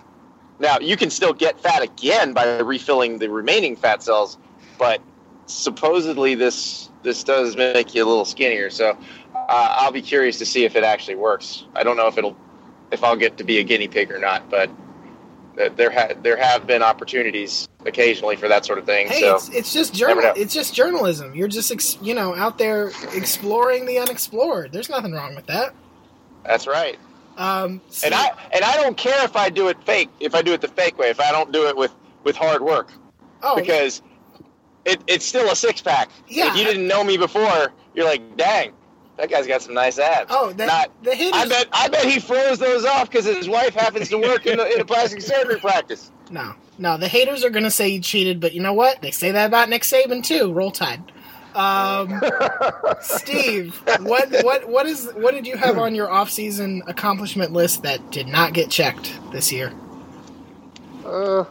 Now 0.61 0.79
you 0.81 0.97
can 0.97 1.11
still 1.11 1.33
get 1.33 1.61
fat 1.61 1.83
again 1.83 2.33
by 2.33 2.59
refilling 2.59 3.19
the 3.19 3.29
remaining 3.31 3.77
fat 3.77 4.03
cells, 4.03 4.39
but 4.79 5.01
supposedly 5.47 6.35
this 6.35 6.91
this 7.03 7.25
does 7.25 7.57
make 7.57 7.95
you 7.95 8.05
a 8.05 8.07
little 8.07 8.25
skinnier. 8.25 8.71
So 8.71 8.91
uh, 9.35 9.77
I'll 9.79 9.93
be 9.93 10.03
curious 10.03 10.39
to 10.39 10.47
see 10.47 10.65
if 10.65 10.77
it 10.77 10.85
actually 10.85 11.17
works. 11.17 11.65
I 11.75 11.83
don't 11.83 11.97
know 11.97 12.07
if 12.07 12.19
it'll 12.19 12.37
if 12.91 13.05
I'll 13.05 13.17
get 13.17 13.37
to 13.39 13.45
be 13.45 13.59
a 13.59 13.63
guinea 13.63 13.89
pig 13.89 14.11
or 14.11 14.19
not, 14.19 14.51
but 14.51 14.71
there 15.77 15.91
ha- 15.91 16.15
there 16.23 16.37
have 16.37 16.67
been 16.67 16.83
opportunities 16.83 17.69
occasionally 17.87 18.37
for 18.37 18.49
that 18.49 18.65
sort 18.65 18.79
of 18.79 18.87
thing. 18.87 19.09
Hey, 19.09 19.21
so 19.21 19.35
it's, 19.37 19.49
it's 19.51 19.73
just 19.73 19.95
journal. 19.95 20.33
It's 20.37 20.55
just 20.55 20.75
journalism. 20.75 21.35
You're 21.35 21.49
just 21.49 21.71
ex, 21.73 21.99
you 22.01 22.15
know 22.15 22.35
out 22.35 22.59
there 22.59 22.91
exploring 23.15 23.87
the 23.87 23.99
unexplored. 23.99 24.73
There's 24.73 24.89
nothing 24.89 25.13
wrong 25.13 25.35
with 25.35 25.47
that. 25.47 25.75
that's 26.45 26.67
right. 26.67 26.99
Um, 27.37 27.81
so- 27.89 28.07
And 28.07 28.15
I 28.15 28.31
and 28.53 28.65
I 28.65 28.77
don't 28.77 28.97
care 28.97 29.25
if 29.25 29.37
I 29.37 29.49
do 29.51 29.69
it 29.69 29.83
fake. 29.85 30.11
If 30.21 30.35
I 30.35 30.43
do 30.43 30.53
it 30.53 30.61
the 30.61 30.69
fake 30.69 30.99
way, 30.99 31.09
if 31.11 31.21
I 31.21 31.31
don't 31.33 31.53
do 31.53 31.67
it 31.69 31.77
with 31.77 31.93
with 32.25 32.37
hard 32.37 32.63
work, 32.63 32.91
oh, 33.43 33.57
because 33.57 34.03
it, 34.85 35.03
it's 35.07 35.25
still 35.25 35.51
a 35.51 35.57
six 35.57 35.81
pack. 35.81 36.11
Yeah. 36.29 36.51
If 36.51 36.57
you 36.59 36.65
didn't 36.65 36.87
know 36.89 37.05
me 37.05 37.17
before, 37.17 37.73
you're 37.95 38.07
like, 38.07 38.37
dang, 38.37 38.73
that 39.19 39.29
guy's 39.29 39.47
got 39.47 39.61
some 39.61 39.75
nice 39.75 39.99
abs. 39.99 40.31
oh, 40.33 40.53
that, 40.53 40.67
Not, 40.67 40.91
the 41.03 41.15
haters. 41.15 41.41
I 41.41 41.49
bet 41.49 41.69
I 41.73 41.89
bet 41.89 42.05
he 42.05 42.21
froze 42.21 42.59
those 42.59 42.85
off 42.85 43.11
because 43.11 43.27
his 43.27 43.49
wife 43.49 43.75
happens 43.75 44.09
to 44.11 44.19
work 44.19 44.47
in, 44.47 44.59
the, 44.59 44.73
in 44.73 44.81
a 44.81 44.85
plastic 44.85 45.21
surgery 45.21 45.59
practice. 45.59 46.11
No, 46.31 46.55
no, 46.79 46.97
the 46.97 47.09
haters 47.09 47.45
are 47.45 47.51
gonna 47.51 47.71
say 47.71 47.89
you 47.89 48.01
cheated, 48.01 48.41
but 48.41 48.55
you 48.55 48.63
know 48.63 48.73
what? 48.73 49.03
They 49.03 49.11
say 49.11 49.33
that 49.33 49.47
about 49.47 49.69
Nick 49.69 49.83
Saban 49.83 50.25
too. 50.25 50.53
Roll 50.53 50.71
Tide. 50.71 51.03
Um, 51.55 52.21
Steve, 53.01 53.83
what 54.01 54.31
what 54.45 54.69
what 54.69 54.87
is 54.87 55.11
what 55.17 55.35
did 55.35 55.47
you 55.47 55.57
have 55.57 55.79
on 55.79 55.95
your 55.95 56.09
off-season 56.09 56.83
accomplishment 56.87 57.53
list 57.53 57.83
that 57.83 58.13
did 58.13 58.29
not 58.29 58.53
get 58.53 58.71
checked 58.71 59.13
this 59.33 59.51
year? 59.51 59.73
Uh, 61.05 61.45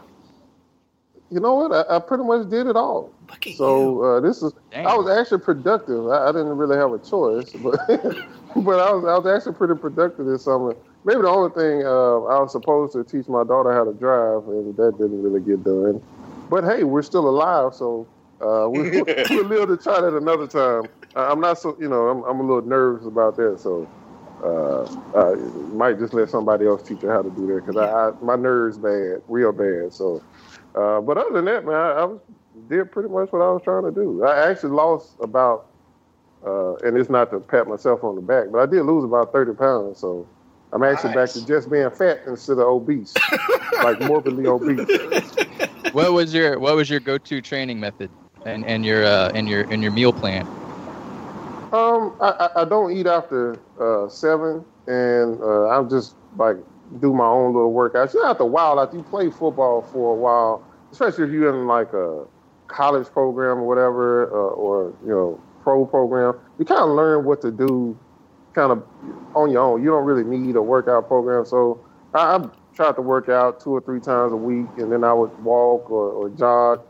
you 1.30 1.40
know 1.40 1.56
what? 1.56 1.72
I, 1.72 1.98
I 1.98 2.00
pretty 2.00 2.24
much 2.24 2.50
did 2.50 2.68
it 2.68 2.76
all. 2.76 3.12
Look 3.30 3.38
at 3.38 3.46
you. 3.48 3.56
So 3.56 4.04
uh, 4.04 4.20
this 4.20 4.42
is. 4.42 4.54
Damn. 4.72 4.88
I 4.88 4.96
was 4.96 5.10
actually 5.10 5.40
productive. 5.40 6.08
I, 6.08 6.30
I 6.30 6.32
didn't 6.32 6.58
really 6.58 6.78
have 6.78 6.92
a 6.92 7.00
choice, 7.00 7.52
but 7.52 7.76
but 8.56 8.80
I 8.80 8.92
was 8.92 9.06
I 9.06 9.18
was 9.18 9.26
actually 9.26 9.54
pretty 9.56 9.76
productive 9.76 10.26
this 10.26 10.44
summer. 10.44 10.76
Maybe 11.04 11.22
the 11.22 11.30
only 11.30 11.52
thing 11.52 11.86
uh, 11.86 12.24
I 12.24 12.40
was 12.40 12.52
supposed 12.52 12.94
to 12.94 13.04
teach 13.04 13.28
my 13.28 13.44
daughter 13.44 13.74
how 13.74 13.86
to 13.86 13.94
drive, 13.94 14.48
and 14.48 14.76
that 14.78 14.98
didn't 14.98 15.22
really 15.22 15.42
get 15.42 15.64
done. 15.64 16.02
But 16.50 16.64
hey, 16.64 16.84
we're 16.84 17.02
still 17.02 17.28
alive, 17.28 17.74
so 17.76 18.08
uh, 18.42 18.70
we, 18.70 18.90
we'll 19.30 19.46
live 19.46 19.68
to 19.70 19.78
try 19.78 20.00
that 20.02 20.16
another 20.16 20.48
time. 20.48 20.84
I'm 21.16 21.42
not 21.42 21.60
so 21.60 21.76
you 21.80 21.90
know 21.90 22.08
I'm, 22.08 22.24
I'm 22.24 22.40
a 22.40 22.44
little 22.44 22.68
nervous 22.68 23.06
about 23.06 23.36
that, 23.38 23.60
so 23.60 23.88
uh, 24.44 24.84
I 25.16 25.36
might 25.74 25.98
just 25.98 26.14
let 26.14 26.30
somebody 26.30 26.68
else 26.68 26.88
teach 26.88 27.02
her 27.02 27.12
how 27.12 27.22
to 27.22 27.30
do 27.32 27.48
that 27.48 27.66
because 27.66 27.78
I, 27.78 28.10
I 28.10 28.12
my 28.24 28.36
nerves 28.36 28.78
bad, 28.78 29.22
real 29.28 29.52
bad. 29.52 29.94
So, 29.94 30.22
uh, 30.78 31.02
but 31.02 31.18
other 31.18 31.34
than 31.34 31.46
that, 31.46 31.66
man, 31.66 31.76
I, 31.76 31.92
I 31.92 32.06
was 32.06 32.20
did 32.70 32.92
pretty 32.92 33.10
much 33.10 33.32
what 33.32 33.42
I 33.42 33.52
was 33.52 33.62
trying 33.64 33.84
to 33.84 33.92
do. 33.92 34.24
I 34.24 34.50
actually 34.50 34.72
lost 34.72 35.16
about, 35.22 35.68
uh, 36.46 36.76
and 36.78 36.98
it's 36.98 37.10
not 37.10 37.32
to 37.32 37.40
pat 37.40 37.68
myself 37.68 38.04
on 38.04 38.16
the 38.16 38.22
back, 38.22 38.48
but 38.52 38.60
I 38.60 38.66
did 38.66 38.84
lose 38.84 39.04
about 39.04 39.32
30 39.34 39.54
pounds. 39.54 40.00
So 40.00 40.28
I'm 40.74 40.84
actually 40.84 41.14
Nice. 41.14 41.34
back 41.34 41.34
to 41.34 41.46
just 41.48 41.70
being 41.72 41.90
fat 41.92 42.22
instead 42.28 42.54
of 42.54 42.68
obese, 42.68 43.14
like 43.84 44.00
morbidly 44.02 44.46
obese. 44.48 44.88
What 45.92 46.14
was 46.14 46.34
your 46.34 46.60
What 46.60 46.76
was 46.76 46.90
your 46.90 47.00
go 47.00 47.18
to 47.18 47.42
training 47.42 47.80
method 47.80 48.12
and 48.46 48.66
and 48.66 48.86
your 48.86 49.06
uh, 49.06 49.32
and 49.34 49.48
your 49.48 49.64
and 49.72 49.82
your 49.82 49.92
meal 49.92 50.14
plan? 50.14 50.46
Um, 51.74 52.16
I, 52.22 52.50
I, 52.56 52.62
I 52.62 52.66
don't 52.66 52.92
eat 52.96 53.08
after 53.08 53.60
uh, 53.80 54.08
seven, 54.10 54.66
and 54.88 55.42
uh, 55.42 55.68
I'm 55.70 55.90
just 55.90 56.16
like 56.38 56.58
do 57.00 57.14
my 57.14 57.26
own 57.26 57.54
little 57.54 57.74
workouts. 57.74 58.14
You 58.14 58.24
know, 58.24 58.30
after 58.30 58.44
a 58.44 58.48
while, 58.48 58.80
after 58.80 58.98
you 58.98 59.04
play 59.04 59.30
football 59.30 59.82
for 59.82 60.14
a 60.14 60.16
while, 60.16 60.67
especially 60.92 61.26
if 61.26 61.32
you're 61.32 61.50
in 61.50 61.68
like 61.68 61.94
a 61.94 62.26
college 62.68 63.08
program 63.08 63.60
or 63.60 63.68
whatever, 63.68 64.30
uh, 64.32 64.54
or 64.54 64.94
you 65.04 65.10
know, 65.10 65.42
pro 65.62 65.86
program, 65.86 66.36
you 66.60 66.66
kind 66.66 66.82
of 66.82 66.90
learn 66.90 67.26
what 67.26 67.42
to 67.42 67.52
do, 67.52 67.98
kind 68.54 68.72
of 68.72 68.84
on 69.36 69.52
your 69.52 69.62
own. 69.62 69.84
You 69.84 69.90
don't 69.90 70.06
really 70.06 70.24
need 70.24 70.56
a 70.56 70.62
workout 70.62 71.08
program. 71.08 71.46
So 71.46 71.80
I, 72.14 72.36
I 72.36 72.50
tried 72.76 72.96
to 72.96 73.02
work 73.02 73.30
out 73.30 73.60
two 73.60 73.72
or 73.72 73.82
three 73.82 74.00
times 74.00 74.34
a 74.34 74.38
week, 74.38 74.68
and 74.78 74.92
then 74.92 75.04
I 75.04 75.14
would 75.14 75.38
walk 75.44 75.90
or, 75.90 76.10
or 76.12 76.30
jog 76.30 76.82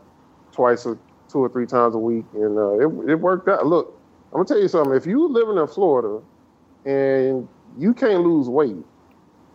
twice 0.52 0.86
or 0.86 0.98
two 1.28 1.38
or 1.38 1.48
three 1.48 1.66
times 1.66 1.94
a 1.94 1.98
week, 1.98 2.24
and 2.34 2.58
uh, 2.58 2.78
it 2.78 3.10
it 3.10 3.14
worked 3.16 3.48
out. 3.48 3.66
Look. 3.66 3.94
I'm 4.30 4.44
gonna 4.44 4.44
tell 4.44 4.60
you 4.60 4.68
something. 4.68 4.94
If 4.94 5.06
you 5.06 5.26
living 5.26 5.56
in 5.56 5.66
Florida 5.66 6.22
and 6.84 7.48
you 7.78 7.94
can't 7.94 8.20
lose 8.20 8.46
weight, 8.46 8.76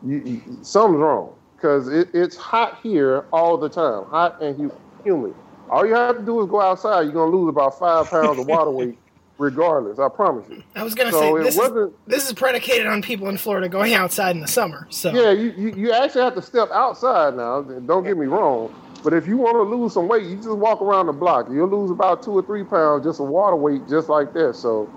you, 0.03 0.23
you, 0.25 0.41
something's 0.63 0.99
wrong 0.99 1.36
because 1.63 1.88
it, 1.88 2.10
it's 2.13 2.36
hot 2.36 2.80
here 2.84 3.26
all 3.32 3.58
the 3.58 3.69
time, 3.69 4.04
hot 4.06 4.41
and 4.41 4.69
humid. 5.06 5.34
All 5.69 5.86
you 5.86 5.93
have 5.93 6.17
to 6.17 6.21
do 6.21 6.41
is 6.41 6.49
go 6.49 6.60
outside. 6.60 7.04
You're 7.04 7.13
gonna 7.13 7.32
lose 7.32 7.47
about 7.47 7.80
five 7.80 8.10
pounds 8.10 8.38
of 8.38 8.47
water 8.47 8.69
weight, 8.69 8.99
regardless. 9.38 9.97
I 9.97 10.10
promise 10.10 10.45
you. 10.49 10.62
I 10.76 10.84
was 10.84 10.93
gonna 10.93 11.12
So 11.12 11.38
say 11.38 11.43
this 11.43 11.58
is, 11.58 11.91
this 12.06 12.28
is 12.28 12.34
predicated 12.34 12.86
on 12.86 13.02
people 13.02 13.30
in 13.30 13.38
Florida 13.38 13.69
going 13.69 13.93
outside 13.93 14.36
in 14.36 14.41
the 14.41 14.47
summer. 14.47 14.88
So 14.89 15.12
Yeah, 15.12 15.32
you, 15.32 15.54
you, 15.58 15.73
you 15.73 15.91
actually 15.93 16.23
have 16.23 16.36
to 16.36 16.41
step 16.41 16.69
outside 16.71 17.38
now. 17.38 17.62
Don't 17.62 18.04
get 18.04 18.17
me 18.17 18.26
wrong. 18.26 18.73
But 19.06 19.13
if 19.13 19.26
you 19.26 19.38
want 19.38 19.56
to 19.56 19.63
lose 19.63 19.93
some 19.93 20.10
weight, 20.10 20.23
you 20.23 20.36
just 20.36 20.49
walk 20.49 20.82
around 20.82 21.08
the 21.08 21.13
block. 21.13 21.47
You'll 21.49 21.69
lose 21.69 21.91
about 21.91 22.23
two 22.23 22.32
or 22.32 22.41
three 22.41 22.63
pounds 22.65 23.06
just 23.06 23.21
of 23.21 23.28
water 23.28 23.56
weight, 23.56 23.88
just 23.88 24.10
like 24.10 24.34
that. 24.34 24.56
So, 24.56 24.89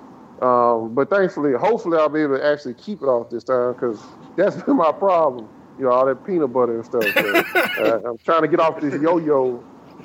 um, 0.42 0.94
but 0.94 1.10
thankfully, 1.10 1.52
hopefully, 1.54 1.98
I'll 1.98 2.08
be 2.08 2.22
able 2.22 2.38
to 2.38 2.44
actually 2.44 2.74
keep 2.74 3.02
it 3.02 3.06
off 3.06 3.30
this 3.30 3.44
time 3.44 3.72
because 3.72 4.00
that's 4.36 4.60
been 4.62 4.76
my 4.76 4.92
problem. 4.92 5.48
You 5.78 5.84
know, 5.84 5.90
all 5.90 6.06
that 6.06 6.24
peanut 6.26 6.52
butter 6.52 6.76
and 6.76 6.84
stuff. 6.84 7.04
So, 7.04 7.36
uh, 7.84 8.10
I'm 8.10 8.18
trying 8.18 8.42
to 8.42 8.48
get 8.48 8.60
off 8.60 8.80
this 8.80 9.00
yo-yo 9.00 9.62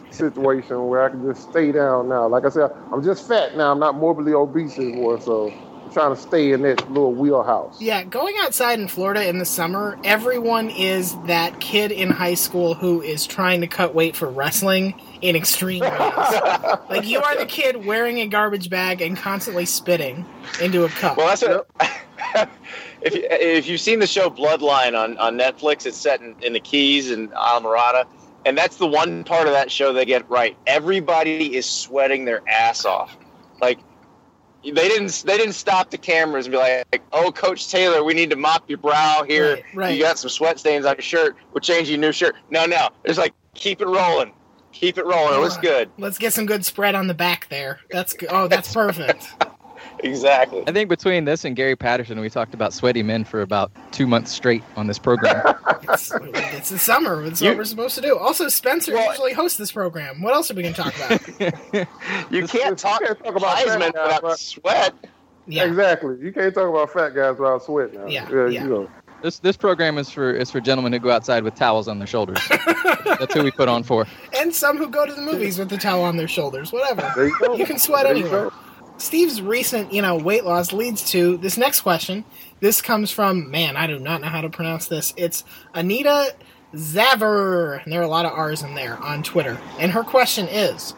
situation 0.10 0.88
where 0.88 1.04
I 1.04 1.10
can 1.10 1.26
just 1.26 1.50
stay 1.50 1.72
down 1.72 2.10
now. 2.10 2.28
Like 2.28 2.46
I 2.46 2.50
said, 2.50 2.72
I'm 2.92 3.04
just 3.04 3.28
fat 3.28 3.56
now. 3.56 3.72
I'm 3.72 3.80
not 3.80 3.96
morbidly 3.96 4.34
obese 4.34 4.78
anymore. 4.78 5.22
So, 5.22 5.50
I'm 5.92 5.92
trying 5.92 6.16
to 6.16 6.22
stay 6.22 6.52
in 6.52 6.62
that 6.62 6.90
little 6.90 7.14
wheelhouse. 7.14 7.82
Yeah, 7.82 8.04
going 8.04 8.36
outside 8.40 8.80
in 8.80 8.88
Florida 8.88 9.28
in 9.28 9.40
the 9.40 9.46
summer, 9.46 10.00
everyone 10.04 10.70
is 10.70 11.18
that 11.24 11.60
kid 11.60 11.92
in 11.92 12.10
high 12.10 12.36
school 12.36 12.74
who 12.74 13.02
is 13.02 13.26
trying 13.26 13.62
to 13.62 13.68
cut 13.68 13.94
weight 13.94 14.16
for 14.16 14.30
wrestling 14.30 15.00
in 15.22 15.36
extreme 15.36 15.82
ways. 15.82 15.92
like 16.90 17.06
you 17.06 17.22
are 17.22 17.38
the 17.38 17.46
kid 17.46 17.86
wearing 17.86 18.20
a 18.20 18.28
garbage 18.28 18.70
bag 18.70 19.02
and 19.02 19.18
constantly 19.18 19.66
spitting 19.66 20.26
into 20.62 20.86
a 20.86 20.90
cup. 20.90 21.18
Well, 21.18 21.28
that's 21.28 21.42
what. 21.42 21.68
if 23.02 23.16
you, 23.16 23.28
if 23.30 23.68
you've 23.68 23.82
seen 23.82 24.00
the 24.00 24.08
show 24.08 24.30
Bloodline 24.30 24.98
on, 24.98 25.18
on 25.18 25.38
Netflix, 25.38 25.86
it's 25.86 25.98
set 25.98 26.22
in, 26.22 26.36
in 26.42 26.54
the 26.54 26.60
Keys 26.60 27.12
and 27.12 27.32
Islamorada, 27.32 28.06
and 28.46 28.58
that's 28.58 28.78
the 28.78 28.88
one 28.88 29.24
part 29.24 29.48
of 29.48 29.54
that 29.54 29.72
show 29.72 29.94
they 29.94 30.06
get 30.06 30.30
right. 30.30 30.58
Everybody 30.68 31.56
is 31.56 31.66
sweating 31.66 32.26
their 32.26 32.42
ass 32.48 32.86
off, 32.86 33.16
like 33.62 33.80
they 34.64 34.72
didn't 34.88 35.24
they 35.26 35.38
didn't 35.38 35.54
stop 35.54 35.90
the 35.90 35.98
cameras 35.98 36.46
and 36.46 36.52
be 36.52 36.58
like, 36.58 37.02
"Oh, 37.12 37.32
Coach 37.32 37.70
Taylor, 37.70 38.04
we 38.04 38.14
need 38.14 38.30
to 38.30 38.36
mop 38.36 38.70
your 38.70 38.78
brow 38.78 39.24
here. 39.28 39.56
Right, 39.56 39.64
right. 39.74 39.98
You 39.98 40.04
got 40.04 40.20
some 40.20 40.30
sweat 40.30 40.60
stains 40.60 40.86
on 40.86 40.96
your 40.96 41.02
shirt. 41.02 41.36
We'll 41.52 41.62
change 41.62 41.90
you 41.90 41.96
a 41.96 41.98
new 41.98 42.12
shirt." 42.12 42.36
No, 42.50 42.66
no, 42.66 42.90
it's 43.04 43.18
like 43.18 43.34
keep 43.56 43.82
it 43.82 43.88
rolling, 43.88 44.34
keep 44.72 44.98
it 44.98 45.06
rolling. 45.06 45.36
It 45.36 45.42
looks 45.42 45.58
good. 45.58 45.90
Let's 45.98 46.18
get 46.18 46.34
some 46.34 46.46
good 46.46 46.64
spread 46.64 46.94
on 46.94 47.08
the 47.08 47.14
back 47.14 47.50
there. 47.50 47.80
That's 47.90 48.14
good. 48.14 48.30
Oh, 48.32 48.48
that's 48.48 48.72
perfect. 48.74 49.28
Exactly. 50.04 50.64
I 50.68 50.72
think 50.72 50.90
between 50.90 51.26
this 51.26 51.46
and 51.46 51.56
Gary 51.56 51.76
Patterson, 51.76 52.20
we 52.20 52.30
talked 52.30 52.54
about 52.54 52.74
sweaty 52.74 53.04
men 53.04 53.24
for 53.24 53.42
about 53.42 53.72
two 53.92 54.08
months 54.08 54.32
straight 54.32 54.64
on 54.76 54.88
this 54.88 55.00
program. 55.00 55.56
It's, 55.84 56.12
it's 56.14 56.70
the 56.70 56.78
summer. 56.80 57.26
It's 57.26 57.42
what 57.42 57.58
we're 57.58 57.66
supposed 57.66 57.96
to 57.96 58.02
do. 58.02 58.16
Also, 58.18 58.48
Spencer 58.48 58.96
usually 58.96 59.34
hosts 59.34 59.58
this 59.58 59.72
program. 59.72 60.22
What 60.22 60.34
else 60.34 60.50
are 60.52 60.54
we 60.54 60.62
going 60.62 60.76
to 60.76 60.82
talk 60.82 60.96
about? 60.96 61.88
You 62.32 62.48
can't 62.48 62.78
talk, 62.78 63.02
talk 63.02 63.20
about 63.36 63.58
Heisman 63.58 63.80
fat 63.80 63.94
guys, 63.94 64.04
without 64.06 64.22
but- 64.22 64.40
sweat. 64.40 64.94
Yeah. 65.48 65.66
Exactly. 65.66 66.18
You 66.22 66.32
can't 66.32 66.54
talk 66.54 66.70
about 66.70 66.92
fat 66.94 67.10
guys 67.16 67.38
without 67.40 67.64
sweat 67.64 67.94
now. 67.94 68.06
Yeah, 68.06 68.30
You 68.30 68.48
yeah. 68.50 68.64
know. 68.66 68.90
this 69.24 69.40
this 69.40 69.58
program 69.58 69.98
is 69.98 70.10
for 70.12 70.32
is 70.32 70.52
for 70.52 70.62
gentlemen 70.62 70.94
who 70.94 71.00
go 71.00 71.10
outside 71.12 71.44
with 71.44 71.56
towels 71.56 71.88
on 71.88 71.98
their 71.98 72.08
shoulders. 72.08 72.38
That's 73.20 73.34
who 73.34 73.44
we 73.44 73.52
put 73.52 73.68
on 73.68 73.84
for. 73.84 74.06
and 74.40 74.54
some 74.54 74.78
who 74.78 74.88
go 74.88 75.06
to 75.06 75.14
the 75.14 75.22
movies 75.22 75.58
with 75.58 75.70
the 75.70 75.78
towel 75.78 76.04
on 76.04 76.16
their 76.16 76.28
shoulders. 76.28 76.72
Whatever. 76.72 77.12
There 77.16 77.28
you 77.28 77.38
go. 77.40 77.56
You 77.56 77.66
can 77.66 77.80
sweat 77.80 78.04
There 78.06 78.16
you 78.16 78.24
anywhere. 78.26 78.52
Steve's 79.02 79.42
recent, 79.42 79.92
you 79.92 80.02
know, 80.02 80.16
weight 80.16 80.46
loss 80.46 80.72
leads 80.72 81.10
to 81.12 81.38
this 81.38 81.58
next 81.58 81.82
question. 81.82 82.24
This 82.60 82.82
comes 82.82 83.10
from 83.10 83.50
man, 83.50 83.76
I 83.76 83.88
do 83.88 83.98
not 83.98 84.22
know 84.22 84.28
how 84.28 84.42
to 84.42 84.50
pronounce 84.50 84.88
this. 84.88 85.14
It's 85.18 85.44
Anita 85.74 86.36
Zaver, 86.74 87.84
and 87.84 87.92
there 87.92 88.00
are 88.00 88.06
a 88.06 88.08
lot 88.08 88.26
of 88.26 88.32
R's 88.32 88.62
in 88.62 88.76
there 88.76 88.98
on 88.98 89.24
Twitter. 89.24 89.60
And 89.80 89.92
her 89.92 90.04
question 90.04 90.48
is, 90.48 90.92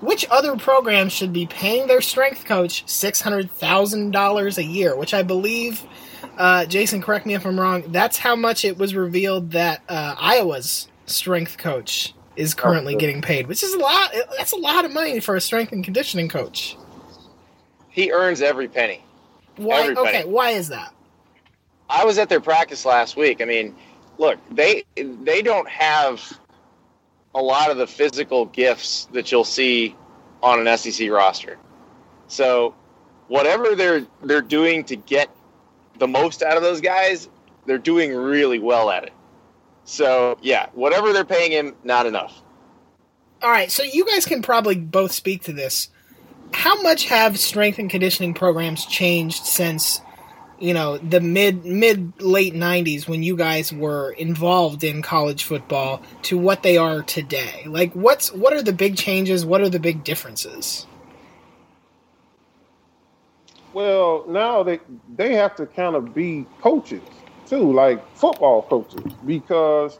which 0.00 0.24
other 0.30 0.56
programs 0.56 1.12
should 1.12 1.32
be 1.32 1.46
paying 1.46 1.88
their 1.88 2.00
strength 2.00 2.44
coach 2.44 2.88
six 2.88 3.20
hundred 3.20 3.50
thousand 3.50 4.12
dollars 4.12 4.56
a 4.56 4.64
year? 4.64 4.96
Which 4.96 5.12
I 5.12 5.22
believe, 5.22 5.82
uh, 6.38 6.64
Jason, 6.66 7.02
correct 7.02 7.26
me 7.26 7.34
if 7.34 7.44
I'm 7.44 7.58
wrong. 7.58 7.82
That's 7.88 8.16
how 8.16 8.36
much 8.36 8.64
it 8.64 8.78
was 8.78 8.94
revealed 8.94 9.50
that 9.50 9.82
uh, 9.88 10.14
Iowa's 10.18 10.88
strength 11.06 11.58
coach 11.58 12.14
is 12.36 12.54
currently 12.54 12.94
getting 12.94 13.20
paid, 13.20 13.48
which 13.48 13.62
is 13.62 13.74
a 13.74 13.78
lot. 13.78 14.14
That's 14.38 14.52
a 14.52 14.56
lot 14.56 14.84
of 14.84 14.92
money 14.92 15.20
for 15.20 15.36
a 15.36 15.40
strength 15.40 15.72
and 15.72 15.84
conditioning 15.84 16.28
coach. 16.28 16.76
He 18.00 18.12
earns 18.12 18.40
every 18.40 18.66
penny. 18.66 19.04
Why? 19.56 19.80
Everybody. 19.82 20.08
Okay, 20.08 20.24
why 20.24 20.50
is 20.52 20.68
that? 20.68 20.94
I 21.90 22.06
was 22.06 22.16
at 22.16 22.30
their 22.30 22.40
practice 22.40 22.86
last 22.86 23.14
week. 23.14 23.42
I 23.42 23.44
mean, 23.44 23.76
look, 24.16 24.38
they 24.50 24.84
they 24.96 25.42
don't 25.42 25.68
have 25.68 26.40
a 27.34 27.42
lot 27.42 27.70
of 27.70 27.76
the 27.76 27.86
physical 27.86 28.46
gifts 28.46 29.06
that 29.12 29.30
you'll 29.30 29.44
see 29.44 29.94
on 30.42 30.66
an 30.66 30.78
SEC 30.78 31.10
roster. 31.10 31.58
So, 32.26 32.74
whatever 33.28 33.74
they're 33.74 34.06
they're 34.22 34.40
doing 34.40 34.84
to 34.84 34.96
get 34.96 35.28
the 35.98 36.08
most 36.08 36.42
out 36.42 36.56
of 36.56 36.62
those 36.62 36.80
guys, 36.80 37.28
they're 37.66 37.76
doing 37.76 38.14
really 38.14 38.60
well 38.60 38.88
at 38.88 39.04
it. 39.04 39.12
So, 39.84 40.38
yeah, 40.40 40.70
whatever 40.72 41.12
they're 41.12 41.26
paying 41.26 41.52
him, 41.52 41.74
not 41.84 42.06
enough. 42.06 42.42
All 43.42 43.50
right, 43.50 43.70
so 43.70 43.82
you 43.82 44.06
guys 44.06 44.24
can 44.24 44.40
probably 44.40 44.76
both 44.76 45.12
speak 45.12 45.42
to 45.44 45.52
this. 45.52 45.90
How 46.52 46.80
much 46.82 47.06
have 47.06 47.38
strength 47.38 47.78
and 47.78 47.88
conditioning 47.88 48.34
programs 48.34 48.84
changed 48.86 49.44
since, 49.44 50.00
you 50.58 50.74
know, 50.74 50.98
the 50.98 51.20
mid 51.20 51.64
mid 51.64 52.20
late 52.20 52.54
'90s 52.54 53.08
when 53.08 53.22
you 53.22 53.36
guys 53.36 53.72
were 53.72 54.12
involved 54.12 54.84
in 54.84 55.02
college 55.02 55.44
football 55.44 56.02
to 56.22 56.36
what 56.36 56.62
they 56.62 56.76
are 56.76 57.02
today? 57.02 57.64
Like, 57.66 57.92
what's 57.94 58.32
what 58.32 58.52
are 58.52 58.62
the 58.62 58.72
big 58.72 58.96
changes? 58.96 59.46
What 59.46 59.60
are 59.60 59.68
the 59.68 59.80
big 59.80 60.04
differences? 60.04 60.86
Well, 63.72 64.24
now 64.28 64.62
they 64.62 64.80
they 65.16 65.34
have 65.34 65.54
to 65.56 65.66
kind 65.66 65.94
of 65.94 66.14
be 66.14 66.46
coaches 66.60 67.02
too, 67.46 67.72
like 67.72 68.04
football 68.16 68.62
coaches, 68.62 69.12
because 69.24 69.98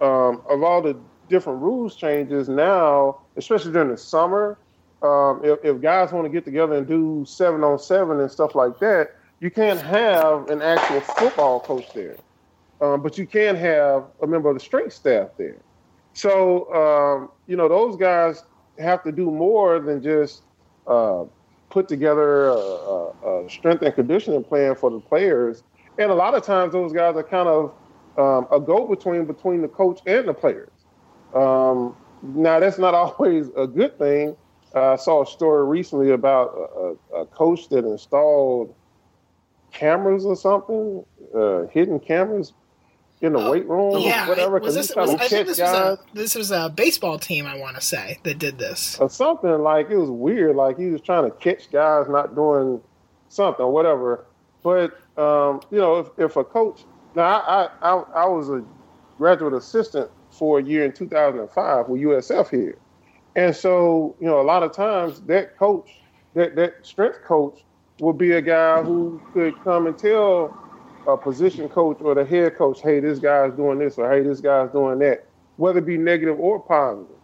um, 0.00 0.42
of 0.48 0.62
all 0.62 0.82
the 0.82 0.96
different 1.28 1.60
rules 1.62 1.96
changes 1.96 2.48
now, 2.48 3.20
especially 3.36 3.72
during 3.72 3.88
the 3.88 3.96
summer. 3.96 4.58
Um, 5.02 5.40
if, 5.44 5.58
if 5.64 5.80
guys 5.80 6.12
want 6.12 6.26
to 6.26 6.30
get 6.30 6.44
together 6.44 6.74
and 6.74 6.86
do 6.86 7.24
seven 7.26 7.64
on 7.64 7.78
seven 7.78 8.20
and 8.20 8.30
stuff 8.30 8.54
like 8.54 8.78
that, 8.78 9.16
you 9.40 9.50
can't 9.50 9.80
have 9.80 10.48
an 10.48 10.62
actual 10.62 11.00
football 11.00 11.58
coach 11.60 11.92
there, 11.92 12.16
um, 12.80 13.02
but 13.02 13.18
you 13.18 13.26
can 13.26 13.56
have 13.56 14.04
a 14.22 14.26
member 14.26 14.48
of 14.48 14.54
the 14.54 14.60
strength 14.60 14.92
staff 14.92 15.30
there. 15.36 15.58
So 16.12 16.72
um, 16.72 17.30
you 17.46 17.56
know 17.56 17.68
those 17.68 17.96
guys 17.96 18.44
have 18.78 19.02
to 19.04 19.12
do 19.12 19.30
more 19.30 19.80
than 19.80 20.02
just 20.02 20.42
uh, 20.86 21.24
put 21.70 21.88
together 21.88 22.48
a, 22.48 22.54
a, 22.54 23.50
strength 23.50 23.82
and 23.82 23.94
conditioning 23.94 24.44
plan 24.44 24.74
for 24.74 24.90
the 24.90 25.00
players. 25.00 25.62
And 25.98 26.10
a 26.10 26.14
lot 26.14 26.34
of 26.34 26.42
times, 26.42 26.72
those 26.72 26.92
guys 26.92 27.16
are 27.16 27.22
kind 27.22 27.48
of 27.48 27.74
um, 28.18 28.46
a 28.52 28.60
go-between 28.60 29.24
between 29.24 29.62
the 29.62 29.68
coach 29.68 30.00
and 30.06 30.28
the 30.28 30.34
players. 30.34 30.70
Um, 31.34 31.96
now, 32.22 32.60
that's 32.60 32.78
not 32.78 32.94
always 33.18 33.48
a 33.56 33.66
good 33.66 33.98
thing. 33.98 34.36
I 34.74 34.96
saw 34.96 35.22
a 35.22 35.26
story 35.26 35.66
recently 35.66 36.10
about 36.10 36.96
a, 37.12 37.16
a, 37.16 37.26
coach 37.26 37.68
that 37.68 37.84
installed 37.84 38.74
cameras 39.72 40.24
or 40.24 40.36
something, 40.36 41.04
uh, 41.34 41.66
hidden 41.66 42.00
cameras 42.00 42.52
in 43.20 43.34
the 43.34 43.50
weight 43.50 43.66
room, 43.68 44.00
yeah, 44.00 44.26
or 44.26 44.28
whatever. 44.28 44.60
this, 44.60 44.94
was, 44.96 45.14
I 45.14 45.28
think 45.28 45.46
this 45.46 45.60
was, 45.60 45.70
a, 45.70 45.98
this 46.12 46.34
was 46.34 46.50
a 46.50 46.68
baseball 46.68 47.18
team, 47.18 47.46
I 47.46 47.56
want 47.56 47.76
to 47.76 47.82
say, 47.82 48.18
that 48.24 48.38
did 48.38 48.58
this. 48.58 48.98
or 48.98 49.08
something. 49.08 49.50
Like 49.62 49.90
it 49.90 49.96
was 49.96 50.10
weird. 50.10 50.56
Like 50.56 50.78
he 50.78 50.86
was 50.86 51.00
trying 51.00 51.30
to 51.30 51.36
catch 51.36 51.70
guys 51.70 52.06
not 52.08 52.34
doing 52.34 52.80
something, 53.28 53.64
or 53.64 53.72
whatever. 53.72 54.26
But 54.62 54.98
um, 55.16 55.60
you 55.70 55.78
know, 55.78 56.00
if, 56.00 56.08
if 56.18 56.36
a 56.36 56.44
coach, 56.44 56.82
now 57.14 57.24
I, 57.24 57.68
I 57.80 57.92
I 57.92 58.02
I 58.22 58.26
was 58.26 58.48
a 58.48 58.64
graduate 59.18 59.54
assistant 59.54 60.10
for 60.30 60.58
a 60.58 60.62
year 60.62 60.84
in 60.84 60.92
2005 60.92 61.88
with 61.88 62.00
USF 62.00 62.50
here, 62.50 62.76
and 63.36 63.54
so 63.54 64.16
you 64.20 64.26
know, 64.26 64.40
a 64.40 64.42
lot 64.44 64.62
of 64.62 64.72
times 64.72 65.20
that 65.22 65.56
coach, 65.58 65.90
that 66.34 66.56
that 66.56 66.74
strength 66.82 67.20
coach, 67.26 67.60
will 68.00 68.12
be 68.12 68.32
a 68.32 68.42
guy 68.42 68.82
who 68.82 69.22
could 69.32 69.54
come 69.62 69.86
and 69.86 69.96
tell 69.98 70.56
a 71.06 71.16
position 71.16 71.68
coach 71.68 71.98
or 72.00 72.14
the 72.14 72.24
head 72.24 72.56
coach, 72.56 72.80
hey, 72.82 73.00
this 73.00 73.18
guy's 73.18 73.52
doing 73.54 73.78
this, 73.78 73.98
or 73.98 74.10
hey, 74.10 74.22
this 74.22 74.40
guy's 74.40 74.70
doing 74.70 74.98
that, 75.00 75.28
whether 75.56 75.78
it 75.78 75.86
be 75.86 75.98
negative 75.98 76.38
or 76.38 76.60
positive. 76.60 77.16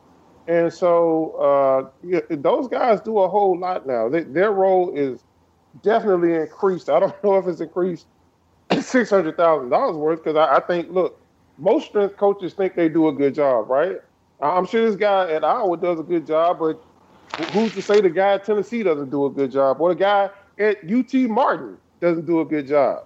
And 0.47 0.73
so 0.73 1.33
uh, 1.33 1.91
yeah, 2.03 2.21
those 2.31 2.69
guys 2.69 3.01
do 3.01 3.19
a 3.19 3.29
whole 3.29 3.59
lot 3.59 3.87
now. 3.87 4.09
They, 4.09 4.23
their 4.25 4.53
role 4.53 4.93
is 4.97 5.25
definitely 5.83 6.35
increased. 6.35 6.89
I 6.89 7.01
don't 7.01 7.15
know 7.25 7.37
if 7.39 7.47
it's 7.47 7.61
increased 7.61 8.07
six 8.81 9.11
hundred 9.11 9.37
thousand 9.37 9.71
dollars 9.71 9.97
worth 9.97 10.25
because 10.25 10.37
I, 10.37 10.57
I 10.57 10.61
think, 10.61 10.91
look, 10.91 11.21
most 11.59 11.89
strength 11.89 12.17
coaches 12.17 12.55
think 12.55 12.75
they 12.75 12.89
do 12.89 13.09
a 13.09 13.13
good 13.13 13.35
job, 13.35 13.69
right? 13.71 13.97
I'm 14.41 14.67
sure 14.67 14.87
this 14.87 14.97
guy 14.97 15.31
at 15.33 15.45
Iowa 15.45 15.77
does 15.77 15.99
a 15.99 16.03
good 16.03 16.27
job, 16.27 16.59
but 16.59 16.83
who's 17.53 17.75
to 17.75 17.83
say 17.83 18.01
the 18.01 18.11
guy 18.11 18.35
at 18.35 18.45
Tennessee 18.45 18.83
doesn't 18.83 19.11
do 19.11 19.27
a 19.27 19.31
good 19.31 19.51
job, 19.51 19.81
or 19.81 19.91
the 19.91 19.99
guy 19.99 20.31
at 20.59 20.79
UT 20.91 21.13
Martin 21.29 21.77
doesn't 22.01 22.27
do 22.27 22.41
a 22.41 22.45
good 22.45 22.67
job? 22.67 23.05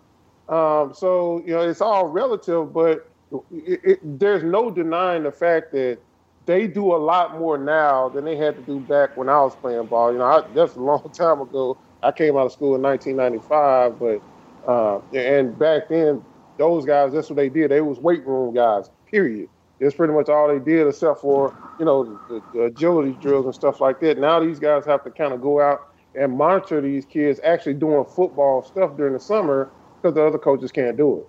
Um, 0.49 0.93
so 0.95 1.43
you 1.47 1.53
know, 1.53 1.61
it's 1.61 1.81
all 1.81 2.07
relative, 2.07 2.73
but 2.73 3.09
it, 3.53 3.81
it, 3.85 4.19
there's 4.19 4.43
no 4.43 4.71
denying 4.71 5.23
the 5.23 5.33
fact 5.33 5.73
that 5.73 5.99
they 6.45 6.67
do 6.67 6.95
a 6.95 6.97
lot 6.97 7.39
more 7.39 7.57
now 7.57 8.09
than 8.09 8.25
they 8.25 8.37
had 8.37 8.57
to 8.57 8.63
do 8.63 8.81
back 8.81 9.17
when 9.17 9.29
I 9.29 9.41
was 9.41 9.55
playing 9.57 9.87
ball. 9.87 10.13
You 10.13 10.19
know, 10.19 10.25
I, 10.25 10.43
that's 10.55 10.75
a 10.75 10.81
long 10.81 11.09
time 11.15 11.41
ago. 11.41 11.79
I 12.03 12.11
came 12.11 12.37
out 12.37 12.47
of 12.47 12.53
school 12.53 12.75
in 12.75 12.83
1995, 12.83 13.99
but 13.99 14.71
uh, 14.71 15.01
and 15.17 15.57
back 15.59 15.89
then, 15.89 16.23
those 16.59 16.85
guys, 16.85 17.13
that's 17.13 17.31
what 17.31 17.37
they 17.37 17.49
did. 17.49 17.71
They 17.71 17.81
was 17.81 17.99
weight 17.99 18.27
room 18.27 18.55
guys. 18.55 18.91
Period. 19.07 19.49
That's 19.83 19.97
pretty 19.97 20.13
much 20.13 20.29
all 20.29 20.47
they 20.47 20.61
did, 20.61 20.87
except 20.87 21.21
for 21.21 21.57
you 21.81 21.85
know 21.85 22.05
the, 22.29 22.41
the 22.55 22.63
agility 22.65 23.17
drills 23.21 23.47
and 23.47 23.55
stuff 23.55 23.81
like 23.81 23.99
that. 24.01 24.17
Now 24.17 24.39
these 24.39 24.61
guys 24.61 24.85
have 24.87 25.03
to 25.03 25.11
kind 25.11 25.33
of 25.35 25.43
go 25.43 25.61
out 25.61 25.89
and 26.15 26.39
monitor 26.39 26.81
these 26.81 27.05
kids 27.05 27.41
actually 27.43 27.75
doing 27.75 28.05
football 28.05 28.63
stuff 28.63 28.97
during 28.97 29.13
the 29.13 29.19
summer 29.19 29.71
because 30.01 30.15
the 30.15 30.25
other 30.25 30.39
coaches 30.39 30.71
can't 30.71 30.97
do 30.97 31.19
it. 31.19 31.29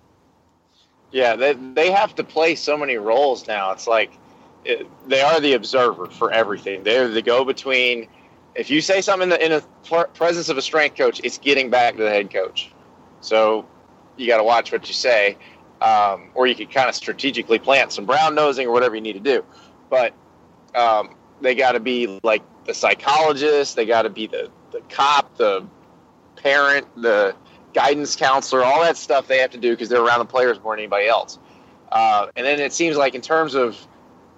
Yeah, 1.10 1.34
they 1.34 1.54
they 1.54 1.90
have 1.90 2.14
to 2.14 2.22
play 2.22 2.54
so 2.54 2.76
many 2.76 2.96
roles 2.96 3.48
now. 3.48 3.72
It's 3.72 3.88
like 3.88 4.12
it, 4.64 4.86
they 5.08 5.20
are 5.20 5.40
the 5.40 5.54
observer 5.54 6.06
for 6.06 6.30
everything. 6.30 6.84
They're 6.84 7.08
the 7.08 7.22
go 7.22 7.44
between. 7.44 8.08
If 8.54 8.70
you 8.70 8.80
say 8.80 9.00
something 9.00 9.24
in 9.24 9.30
the, 9.30 9.44
in 9.44 9.50
the 9.50 10.08
presence 10.14 10.48
of 10.48 10.56
a 10.56 10.62
strength 10.62 10.96
coach, 10.96 11.20
it's 11.24 11.38
getting 11.38 11.70
back 11.70 11.96
to 11.96 12.04
the 12.04 12.10
head 12.10 12.32
coach. 12.32 12.70
So 13.20 13.66
you 14.16 14.28
got 14.28 14.36
to 14.36 14.44
watch 14.44 14.70
what 14.70 14.86
you 14.86 14.94
say, 14.94 15.36
um, 15.84 16.30
or 16.34 16.46
you 16.46 16.54
could 16.54 16.70
kind 16.70 16.88
of 16.88 16.94
strategically 16.94 17.58
plant 17.58 17.92
some 17.92 18.06
brown 18.06 18.34
nosing 18.34 18.66
or 18.66 18.72
whatever 18.72 18.94
you 18.94 19.02
need 19.02 19.12
to 19.12 19.20
do. 19.20 19.44
But 19.90 20.14
um, 20.74 21.14
they 21.40 21.54
got 21.54 21.72
to 21.72 21.80
be 21.80 22.18
like 22.22 22.42
the 22.64 22.72
psychologist. 22.72 23.76
They 23.76 23.84
got 23.84 24.02
to 24.02 24.10
be 24.10 24.26
the 24.26 24.50
the 24.72 24.80
cop, 24.88 25.36
the 25.36 25.66
parent, 26.36 26.86
the 27.00 27.36
guidance 27.74 28.16
counselor, 28.16 28.64
all 28.64 28.82
that 28.82 28.96
stuff 28.96 29.28
they 29.28 29.38
have 29.38 29.50
to 29.50 29.58
do 29.58 29.70
because 29.72 29.88
they're 29.88 30.02
around 30.02 30.20
the 30.20 30.24
players 30.24 30.60
more 30.62 30.74
than 30.74 30.80
anybody 30.80 31.06
else. 31.06 31.38
Uh, 31.92 32.28
and 32.34 32.46
then 32.46 32.60
it 32.60 32.72
seems 32.72 32.96
like 32.96 33.14
in 33.14 33.20
terms 33.20 33.54
of 33.54 33.86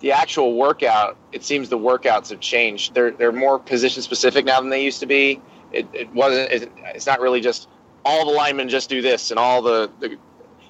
the 0.00 0.12
actual 0.12 0.54
workout, 0.56 1.16
it 1.32 1.44
seems 1.44 1.68
the 1.68 1.78
workouts 1.78 2.30
have 2.30 2.40
changed. 2.40 2.92
They're 2.92 3.12
they're 3.12 3.32
more 3.32 3.58
position 3.58 4.02
specific 4.02 4.44
now 4.44 4.60
than 4.60 4.70
they 4.70 4.82
used 4.82 5.00
to 5.00 5.06
be. 5.06 5.40
It, 5.72 5.86
it 5.92 6.12
wasn't. 6.12 6.50
It, 6.50 6.72
it's 6.86 7.06
not 7.06 7.20
really 7.20 7.40
just 7.40 7.68
all 8.04 8.26
the 8.26 8.32
linemen 8.32 8.68
just 8.68 8.88
do 8.88 9.00
this 9.00 9.30
and 9.30 9.38
all 9.38 9.62
the 9.62 9.90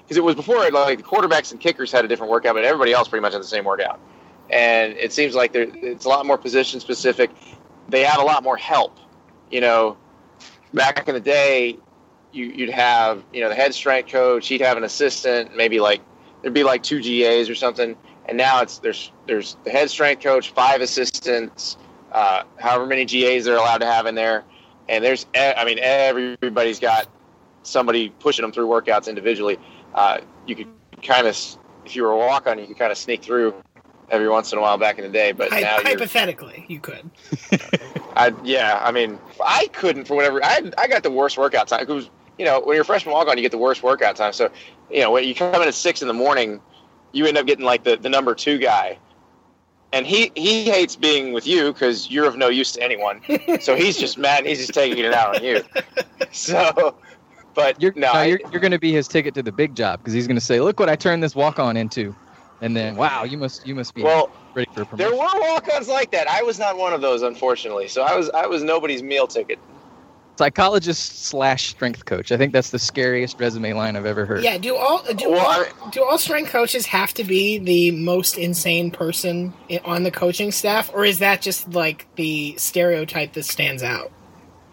because 0.07 0.15
it 0.15 0.23
was 0.23 0.35
before 0.35 0.69
like 0.69 0.99
the 0.99 1.03
quarterbacks 1.03 1.51
and 1.51 1.59
kickers 1.59 1.91
had 1.91 2.05
a 2.05 2.07
different 2.07 2.31
workout, 2.31 2.55
but 2.55 2.63
everybody 2.63 2.93
else 2.93 3.09
pretty 3.09 3.21
much 3.21 3.33
had 3.33 3.41
the 3.41 3.47
same 3.47 3.65
workout. 3.65 3.99
And 4.49 4.93
it 4.93 5.11
seems 5.11 5.35
like 5.35 5.51
there 5.51 5.67
it's 5.73 6.05
a 6.05 6.09
lot 6.09 6.25
more 6.25 6.37
position 6.37 6.79
specific. 6.79 7.29
They 7.89 8.03
have 8.03 8.21
a 8.21 8.23
lot 8.23 8.41
more 8.41 8.55
help. 8.55 8.97
You 9.51 9.59
know, 9.59 9.97
back 10.73 11.09
in 11.09 11.13
the 11.13 11.19
day, 11.19 11.77
you, 12.31 12.45
you'd 12.45 12.69
have 12.69 13.21
you 13.33 13.41
know 13.41 13.49
the 13.49 13.55
head 13.55 13.73
strength 13.73 14.09
coach. 14.09 14.47
He'd 14.47 14.61
have 14.61 14.77
an 14.77 14.85
assistant, 14.85 15.57
maybe 15.57 15.81
like 15.81 15.99
there'd 16.41 16.53
be 16.53 16.63
like 16.63 16.83
two 16.83 17.01
GAs 17.01 17.49
or 17.49 17.55
something. 17.55 17.97
And 18.27 18.37
now 18.37 18.61
it's 18.61 18.79
there's 18.79 19.11
there's 19.25 19.57
the 19.65 19.71
head 19.71 19.89
strength 19.89 20.23
coach, 20.23 20.53
five 20.53 20.79
assistants, 20.79 21.75
uh, 22.13 22.43
however 22.57 22.85
many 22.85 23.03
GAs 23.03 23.43
they're 23.43 23.57
allowed 23.57 23.79
to 23.79 23.85
have 23.85 24.05
in 24.05 24.15
there, 24.15 24.45
and 24.87 25.03
there's 25.03 25.25
I 25.35 25.65
mean 25.65 25.79
everybody's 25.79 26.79
got 26.79 27.09
somebody 27.63 28.09
pushing 28.19 28.43
them 28.43 28.53
through 28.53 28.67
workouts 28.67 29.09
individually. 29.09 29.59
Uh, 29.93 30.19
you 30.45 30.55
could 30.55 30.67
kind 31.01 31.27
of 31.27 31.37
if 31.85 31.95
you 31.95 32.03
were 32.03 32.11
a 32.11 32.17
walk 32.17 32.47
on, 32.47 32.59
you 32.59 32.67
could 32.67 32.77
kind 32.77 32.91
of 32.91 32.97
sneak 32.97 33.23
through 33.23 33.53
every 34.09 34.29
once 34.29 34.51
in 34.51 34.57
a 34.59 34.61
while 34.61 34.77
back 34.77 34.97
in 34.97 35.03
the 35.03 35.11
day. 35.11 35.31
But 35.31 35.51
Hy- 35.51 35.61
now 35.61 35.81
hypothetically, 35.81 36.65
you 36.67 36.79
could. 36.79 37.09
I 38.15 38.33
yeah, 38.43 38.79
I 38.83 38.91
mean, 38.91 39.19
I 39.43 39.67
couldn't 39.73 40.05
for 40.05 40.15
whatever. 40.15 40.43
I 40.43 40.71
I 40.77 40.87
got 40.87 41.03
the 41.03 41.11
worst 41.11 41.37
workout 41.37 41.67
time. 41.67 41.87
Was 41.87 42.09
you 42.37 42.45
know 42.45 42.59
when 42.59 42.75
you're 42.75 42.83
a 42.83 42.85
freshman 42.85 43.13
walk 43.13 43.27
on, 43.27 43.37
you 43.37 43.41
get 43.41 43.51
the 43.51 43.57
worst 43.57 43.83
workout 43.83 44.15
time. 44.15 44.33
So 44.33 44.51
you 44.91 45.01
know 45.01 45.11
when 45.11 45.23
you 45.23 45.35
come 45.35 45.61
in 45.61 45.67
at 45.67 45.73
six 45.73 46.01
in 46.01 46.07
the 46.07 46.13
morning, 46.13 46.59
you 47.11 47.25
end 47.25 47.37
up 47.37 47.45
getting 47.45 47.65
like 47.65 47.83
the, 47.83 47.97
the 47.97 48.09
number 48.09 48.35
two 48.35 48.57
guy, 48.57 48.97
and 49.93 50.05
he 50.05 50.31
he 50.35 50.65
hates 50.65 50.95
being 50.95 51.33
with 51.33 51.47
you 51.47 51.71
because 51.73 52.09
you're 52.09 52.25
of 52.25 52.37
no 52.37 52.49
use 52.49 52.71
to 52.73 52.83
anyone. 52.83 53.21
so 53.61 53.75
he's 53.75 53.97
just 53.97 54.17
mad. 54.17 54.39
and 54.39 54.47
He's 54.47 54.59
just 54.59 54.73
taking 54.73 55.03
it 55.03 55.13
out 55.13 55.35
on 55.37 55.43
you. 55.43 55.63
So, 56.31 56.95
but 57.57 57.81
You're, 57.81 57.91
no, 57.95 58.13
no, 58.13 58.21
you're, 58.21 58.39
you're 58.51 58.61
going 58.61 58.71
to 58.71 58.77
be 58.79 58.93
his 58.93 59.07
ticket 59.07 59.33
to 59.33 59.41
the 59.41 59.51
big 59.51 59.73
job 59.75 59.99
because 59.99 60.13
he's 60.13 60.27
going 60.27 60.37
to 60.37 60.45
say, 60.45 60.61
"Look 60.61 60.79
what 60.79 60.89
I 60.89 60.95
turned 60.95 61.23
this 61.23 61.35
walk 61.35 61.57
on 61.57 61.75
into," 61.75 62.15
and 62.61 62.77
then, 62.77 62.95
"Wow, 62.95 63.23
you 63.23 63.35
must 63.35 63.65
you 63.65 63.73
must 63.73 63.95
be 63.95 64.03
Well, 64.03 64.29
ready 64.53 64.69
for 64.75 64.83
a 64.83 64.85
there 64.95 65.09
promotion." 65.09 65.17
were 65.17 65.41
walk-ons 65.41 65.89
like 65.89 66.11
that. 66.11 66.29
I 66.29 66.43
was 66.43 66.59
not 66.59 66.77
one 66.77 66.93
of 66.93 67.01
those, 67.01 67.23
unfortunately. 67.23 67.87
So 67.87 68.03
I 68.03 68.15
was 68.15 68.29
I 68.29 68.45
was 68.45 68.61
nobody's 68.61 69.01
meal 69.01 69.25
ticket. 69.25 69.57
Psychologist 70.37 71.23
slash 71.23 71.69
strength 71.69 72.05
coach. 72.05 72.31
I 72.31 72.37
think 72.37 72.53
that's 72.53 72.69
the 72.69 72.77
scariest 72.77 73.39
resume 73.39 73.73
line 73.73 73.95
I've 73.95 74.05
ever 74.05 74.23
heard. 74.23 74.43
Yeah, 74.43 74.59
do 74.59 74.75
all 74.75 75.01
do 75.15 75.31
Well, 75.31 75.65
all, 75.65 75.89
do 75.89 76.03
all 76.03 76.19
strength 76.19 76.51
coaches 76.51 76.85
have 76.85 77.11
to 77.15 77.23
be 77.23 77.57
the 77.57 77.89
most 77.89 78.37
insane 78.37 78.91
person 78.91 79.51
on 79.83 80.03
the 80.03 80.11
coaching 80.11 80.51
staff, 80.51 80.91
or 80.93 81.05
is 81.05 81.17
that 81.19 81.41
just 81.41 81.73
like 81.73 82.05
the 82.17 82.55
stereotype 82.57 83.33
that 83.33 83.45
stands 83.45 83.81
out? 83.81 84.11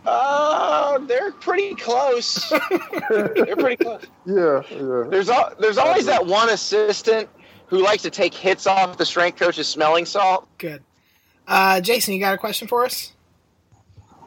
Oh, 0.07 1.05
they're 1.09 1.33
pretty 1.33 1.75
close. 1.75 2.51
they're 3.11 3.57
pretty 3.57 3.83
close. 3.83 4.03
Yeah, 4.27 4.63
yeah. 4.71 5.05
There's 5.09 5.29
al- 5.31 5.55
there's 5.59 5.79
always 5.79 6.07
that 6.07 6.27
one 6.27 6.51
assistant 6.51 7.29
who 7.67 7.83
likes 7.83 8.03
to 8.03 8.11
take 8.11 8.35
hits 8.35 8.67
off 8.67 8.99
the 8.99 9.07
strength 9.07 9.39
coach's 9.39 9.67
smelling 9.67 10.05
salt. 10.05 10.47
Good. 10.59 10.83
Uh, 11.47 11.81
Jason, 11.81 12.15
you 12.15 12.21
got 12.21 12.35
a 12.35 12.39
question 12.39 12.69
for 12.69 12.85
us? 12.85 13.13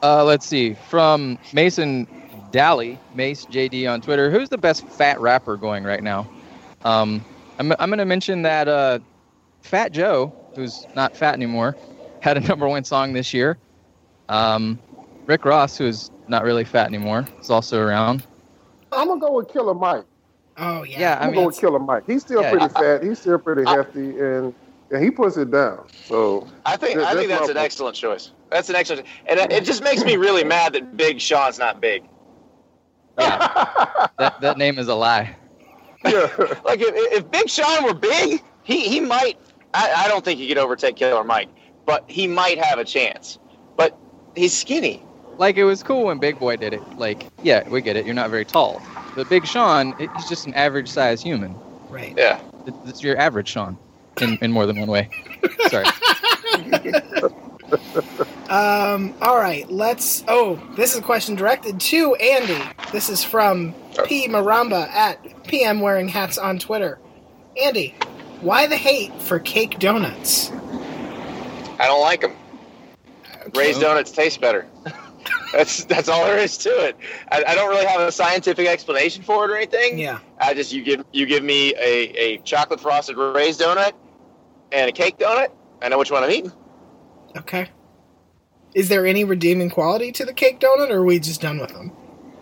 Uh, 0.02 0.24
let's 0.24 0.46
see. 0.46 0.76
From 0.90 1.38
Mason 1.54 2.08
Dally, 2.52 3.00
Mace 3.16 3.46
JD 3.46 3.92
on 3.92 4.02
Twitter. 4.02 4.30
Who's 4.32 4.50
the 4.50 4.58
best 4.58 4.88
fat 4.88 5.20
rapper 5.20 5.58
going 5.58 5.84
right 5.84 6.04
now? 6.04 6.30
Um, 6.84 7.24
I'm, 7.60 7.72
I'm 7.80 7.90
going 7.90 7.98
to 8.00 8.06
mention 8.06 8.44
that 8.44 8.68
uh, 8.68 9.00
Fat 9.62 9.92
Joe, 9.92 10.34
who's 10.56 10.86
not 10.96 11.16
fat 11.16 11.34
anymore, 11.34 11.76
had 12.20 12.38
a 12.38 12.40
number 12.48 12.68
one 12.68 12.84
song 12.84 13.14
this 13.14 13.34
year. 13.34 13.58
Um, 14.30 14.80
Rick 15.28 15.46
Ross, 15.46 15.78
who's 15.78 16.10
not 16.28 16.44
really 16.44 16.64
fat 16.64 16.88
anymore, 16.88 17.28
is 17.40 17.50
also 17.50 17.80
around. 17.80 18.26
I'm 18.92 19.08
gonna 19.10 19.20
go 19.20 19.34
with 19.34 19.50
Killer 19.50 19.74
Mike. 19.74 20.06
Oh 20.58 20.84
yeah. 20.84 21.00
Yeah, 21.00 21.12
I 21.12 21.16
I'm 21.16 21.20
gonna 21.20 21.32
mean, 21.34 21.42
go 21.42 21.48
with 21.48 21.60
Killer 21.60 21.80
Mike. 21.80 22.04
He's 22.08 22.22
still 22.24 22.42
Yeah, 22.42 22.50
pretty 22.52 22.66
I- 22.66 22.70
fat. 22.70 23.04
He's 23.04 23.20
still 23.20 23.38
pretty 23.38 23.64
hefty, 23.66 24.18
and 24.20 24.54
and 24.90 25.04
he 25.04 25.12
puts 25.12 25.36
it 25.38 25.52
down. 25.52 25.86
So 26.06 26.48
I 26.66 26.78
think 26.78 26.98
That- 26.98 27.08
I 27.08 27.14
think 27.14 27.28
that's 27.28 27.42
that's 27.42 27.54
my- 27.54 27.60
an 27.60 27.66
excellent 27.66 27.96
choice. 27.96 28.32
That's 28.50 28.70
an 28.70 28.76
excellent, 28.78 29.06
and 29.26 29.40
it 29.40 29.52
it 29.52 29.64
just 29.66 29.84
makes 29.84 30.04
me 30.04 30.16
really 30.16 30.46
mad 30.46 30.74
that 30.74 30.96
Big 30.96 31.20
Sean's 31.20 31.60
not 31.60 31.82
big. 31.82 32.04
that, 33.18 34.36
that 34.42 34.58
name 34.58 34.80
is 34.80 34.88
a 34.88 34.96
lie. 34.96 35.36
yeah, 36.06 36.12
Like 36.64 36.80
if, 36.82 36.94
if 37.14 37.30
Big 37.32 37.50
Sean 37.50 37.84
were 37.84 37.94
big, 37.94 38.42
he 38.64 38.88
he 38.88 39.00
might. 39.02 39.38
I, 39.74 40.06
I 40.06 40.08
don't 40.08 40.24
think 40.24 40.40
he 40.40 40.48
could 40.48 40.58
overtake 40.58 40.96
Killer 40.96 41.24
Mike, 41.24 41.50
but 41.86 42.06
he 42.10 42.28
might 42.28 42.58
have 42.64 42.80
a 42.80 42.86
chance. 42.86 43.38
But 43.76 43.98
he's 44.36 44.58
skinny. 44.58 45.04
Like, 45.38 45.58
it 45.58 45.64
was 45.64 45.84
cool 45.84 46.06
when 46.06 46.18
Big 46.18 46.40
Boy 46.40 46.56
did 46.58 46.74
it. 46.74 46.82
Like, 46.98 47.28
yeah, 47.44 47.68
we 47.70 47.82
get 47.82 47.96
it. 47.96 48.06
You're 48.06 48.16
not 48.16 48.30
very 48.30 48.46
tall. 48.46 48.82
But 49.16 49.30
Big 49.30 49.46
Sean, 49.46 49.94
it- 50.00 50.10
he's 50.16 50.28
just 50.28 50.48
an 50.48 50.54
average 50.56 50.90
size 50.90 51.22
human. 51.22 51.56
Right. 51.90 52.14
Yeah. 52.18 52.40
It- 52.66 52.74
It's 52.86 53.04
your 53.04 53.18
average 53.18 53.48
Sean 53.48 53.78
in, 54.22 54.38
in 54.42 54.52
more 54.52 54.66
than 54.66 54.80
one 54.80 54.90
way. 54.90 55.10
Sorry. 55.70 55.86
Um, 58.50 59.14
all 59.22 59.38
right, 59.38 59.70
let's. 59.70 60.24
Oh, 60.28 60.56
this 60.76 60.94
is 60.94 61.00
a 61.00 61.02
question 61.02 61.36
directed 61.36 61.80
to 61.82 62.16
Andy. 62.16 62.64
This 62.94 63.10
is 63.10 63.24
from 63.24 63.74
P 64.06 64.28
Maramba 64.30 64.88
at 64.90 65.44
PM 65.46 65.82
Wearing 65.82 66.08
Hats 66.08 66.38
on 66.38 66.58
Twitter. 66.60 66.98
Andy, 67.62 67.94
why 68.42 68.66
the 68.68 68.78
hate 68.78 69.14
for 69.22 69.40
cake 69.40 69.80
donuts? 69.80 70.50
I 71.80 71.86
don't 71.88 72.02
like 72.02 72.22
them. 72.22 72.36
Raised 73.54 73.82
donuts 73.82 74.12
taste 74.12 74.40
better. 74.42 74.66
that's 75.52 75.86
that's 75.86 76.10
all 76.10 76.26
there 76.26 76.38
is 76.38 76.58
to 76.60 76.70
it. 76.70 76.98
I, 77.32 77.44
I 77.48 77.56
don't 77.56 77.70
really 77.70 77.86
have 77.86 78.02
a 78.02 78.12
scientific 78.12 78.68
explanation 78.68 79.24
for 79.24 79.46
it 79.46 79.52
or 79.52 79.58
anything. 79.58 79.98
Yeah. 79.98 80.20
I 80.40 80.54
just 80.54 80.74
you 80.74 80.84
give 80.84 81.06
you 81.12 81.26
give 81.26 81.44
me 81.44 81.74
a, 81.76 82.10
a 82.18 82.38
chocolate 82.40 82.80
frosted 82.80 83.18
raised 83.18 83.62
donut 83.62 83.94
and 84.72 84.90
a 84.90 84.94
cake 84.94 85.18
donut. 85.18 85.50
I 85.82 85.90
know 85.90 85.98
which 85.98 86.12
one 86.12 86.24
I'm 86.24 86.32
eating. 86.32 86.52
Okay. 87.38 87.70
Is 88.74 88.90
there 88.90 89.06
any 89.06 89.24
redeeming 89.24 89.70
quality 89.70 90.12
to 90.14 90.26
the 90.26 90.34
cake 90.34 90.60
donut, 90.60 90.90
or 90.90 90.98
are 90.98 91.04
we 91.04 91.20
just 91.20 91.42
done 91.42 91.60
with 91.60 91.72
them? 91.72 91.92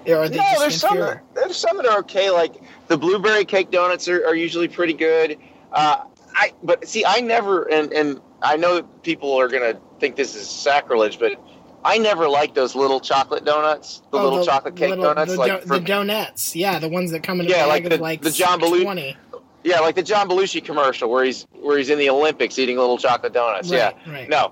Or 0.07 0.17
are 0.17 0.29
they 0.29 0.37
No, 0.37 0.59
there's 0.59 0.79
some. 0.79 0.99
That, 0.99 1.23
there's 1.33 1.57
some 1.57 1.77
that 1.77 1.85
are 1.85 1.99
okay. 1.99 2.29
Like 2.29 2.55
the 2.87 2.97
blueberry 2.97 3.45
cake 3.45 3.71
donuts 3.71 4.07
are, 4.07 4.25
are 4.25 4.35
usually 4.35 4.67
pretty 4.67 4.93
good. 4.93 5.37
Uh, 5.71 6.03
I 6.33 6.53
but 6.63 6.87
see, 6.87 7.05
I 7.05 7.21
never 7.21 7.63
and 7.71 7.91
and 7.93 8.21
I 8.41 8.57
know 8.57 8.83
people 8.83 9.39
are 9.39 9.47
gonna 9.47 9.79
think 9.99 10.15
this 10.15 10.35
is 10.35 10.47
sacrilege, 10.47 11.19
but 11.19 11.39
I 11.85 11.99
never 11.99 12.27
liked 12.27 12.55
those 12.55 12.73
little 12.75 12.99
chocolate 12.99 13.45
donuts, 13.45 14.01
the 14.11 14.17
Oh, 14.17 14.23
little 14.23 14.45
chocolate 14.45 14.75
cake 14.75 14.89
little- 14.89 15.03
donuts, 15.05 15.31
the, 15.33 15.37
like 15.37 15.61
do- 15.61 15.67
from, 15.67 15.77
the 15.83 15.87
donuts. 15.87 16.55
Yeah, 16.55 16.79
the 16.79 16.89
ones 16.89 17.11
that 17.11 17.21
come 17.23 17.39
in 17.39 17.45
a 17.45 17.49
Yeah, 17.49 17.57
bag 17.63 17.67
like 17.69 17.83
of 17.85 17.89
the- 17.91 17.97
like 17.99 18.21
the 18.21 18.31
John 18.31 18.59
Belushi- 18.59 19.15
yeah, 19.63 19.79
like 19.81 19.95
the 19.95 20.03
John 20.03 20.27
Belushi 20.27 20.63
commercial 20.65 21.09
where 21.09 21.23
he's 21.23 21.45
where 21.61 21.77
he's 21.77 21.89
in 21.91 21.99
the 21.99 22.09
Olympics 22.09 22.57
eating 22.59 22.77
little 22.77 22.97
chocolate 22.97 23.33
donuts. 23.33 23.69
Right, 23.69 23.77
yeah, 24.07 24.11
right. 24.13 24.29
no, 24.29 24.51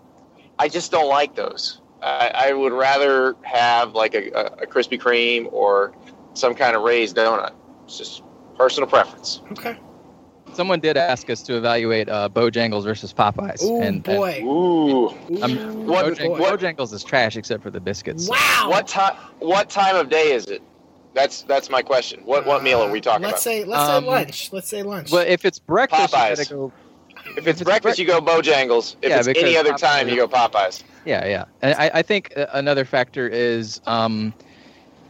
I 0.59 0.69
just 0.69 0.91
don't 0.91 1.09
like 1.09 1.35
those. 1.35 1.81
I, 2.03 2.31
I 2.49 2.53
would 2.53 2.73
rather 2.73 3.35
have 3.43 3.93
like 3.95 4.13
a, 4.13 4.29
a, 4.31 4.45
a 4.63 4.67
Krispy 4.67 4.99
Kreme 5.01 5.51
or 5.51 5.93
some 6.35 6.53
kind 6.53 6.75
of 6.75 6.83
raised 6.83 7.15
donut. 7.15 7.53
It's 7.85 7.97
just 7.97 8.21
personal 8.57 8.87
preference. 8.89 9.41
Okay. 9.53 9.77
Someone 10.55 10.79
did 10.79 10.97
ask 10.97 11.29
us 11.29 11.41
to 11.43 11.57
evaluate 11.57 12.09
uh, 12.09 12.29
Bojangles 12.29 12.83
versus 12.83 13.13
Popeyes. 13.13 13.59
Oh 13.61 13.81
and, 13.81 14.03
boy. 14.03 14.41
Ooh, 14.43 15.09
I'm, 15.41 15.85
What- 15.87 16.05
Bojang- 16.05 16.29
what- 16.39 16.59
Bojangles 16.59 16.93
is 16.93 17.03
trash 17.03 17.35
except 17.37 17.63
for 17.63 17.71
the 17.71 17.79
biscuits. 17.79 18.29
Wow. 18.29 18.67
What 18.69 18.87
time? 18.87 19.15
What 19.39 19.69
time 19.69 19.95
of 19.95 20.09
day 20.09 20.31
is 20.33 20.45
it? 20.47 20.61
That's 21.13 21.43
that's 21.43 21.69
my 21.69 21.81
question. 21.81 22.21
What 22.25 22.45
what 22.45 22.63
meal 22.63 22.81
are 22.81 22.89
we 22.89 22.99
talking 23.01 23.21
Let's 23.23 23.33
about? 23.45 23.53
say 23.53 23.63
let's 23.65 23.89
Um, 23.89 24.03
say 24.03 24.09
lunch. 24.09 24.49
Let's 24.53 24.67
say 24.67 24.83
lunch. 24.83 25.11
Well, 25.11 25.25
if 25.27 25.45
it's 25.45 25.59
breakfast, 25.59 26.13
Popeyes. 26.13 26.29
you 26.29 26.35
gotta 26.35 26.49
go. 26.55 26.73
if 27.37 27.47
it's 27.47 27.61
breakfast, 27.61 27.99
you 27.99 28.05
go 28.05 28.19
Bojangles. 28.19 28.95
If 29.01 29.09
Yeah, 29.09 29.19
it's 29.19 29.27
any 29.27 29.55
other 29.55 29.73
Popeyes- 29.73 29.77
time, 29.79 30.09
you 30.09 30.15
go 30.15 30.27
Popeyes. 30.27 30.83
Yeah, 31.05 31.25
yeah. 31.27 31.45
And 31.61 31.75
I, 31.75 31.91
I 31.95 32.01
think 32.01 32.33
uh, 32.35 32.47
another 32.53 32.83
factor 32.85 33.27
is 33.27 33.79
um, 33.85 34.33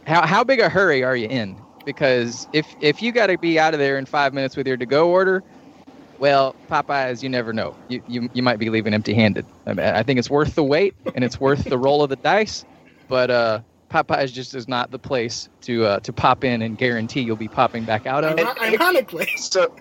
how 0.06 0.26
how 0.26 0.44
big 0.44 0.60
a 0.60 0.68
hurry 0.68 1.02
are 1.02 1.16
you 1.16 1.28
in? 1.28 1.56
Because 1.84 2.48
if 2.52 2.66
if 2.80 3.02
you 3.02 3.12
got 3.12 3.26
to 3.26 3.38
be 3.38 3.58
out 3.58 3.74
of 3.74 3.80
there 3.80 3.98
in 3.98 4.06
five 4.06 4.32
minutes 4.32 4.56
with 4.56 4.66
your 4.66 4.76
to 4.76 4.86
go 4.86 5.10
order, 5.10 5.42
well, 6.18 6.54
Popeyes, 6.70 7.22
you 7.22 7.28
never 7.28 7.52
know. 7.52 7.76
You 7.88 8.02
you, 8.08 8.30
you 8.32 8.42
might 8.42 8.58
be 8.58 8.70
leaving 8.70 8.94
empty 8.94 9.14
handed. 9.14 9.44
I, 9.66 9.74
mean, 9.74 9.86
I 9.86 10.02
think 10.02 10.18
it's 10.18 10.30
worth 10.30 10.54
the 10.54 10.64
wait 10.64 10.94
and 11.14 11.24
it's 11.24 11.40
worth 11.40 11.64
the 11.64 11.78
roll 11.78 12.02
of 12.02 12.10
the 12.10 12.16
dice, 12.16 12.64
but 13.08 13.30
uh, 13.30 13.60
Popeyes 13.90 14.32
just 14.32 14.54
is 14.54 14.66
not 14.66 14.90
the 14.90 14.98
place 14.98 15.48
to 15.62 15.84
uh, 15.84 16.00
to 16.00 16.12
pop 16.12 16.44
in 16.44 16.62
and 16.62 16.78
guarantee 16.78 17.20
you'll 17.20 17.36
be 17.36 17.48
popping 17.48 17.84
back 17.84 18.06
out 18.06 18.24
of. 18.24 18.38
Iron- 18.38 18.74
ironically, 18.74 19.28
So, 19.36 19.74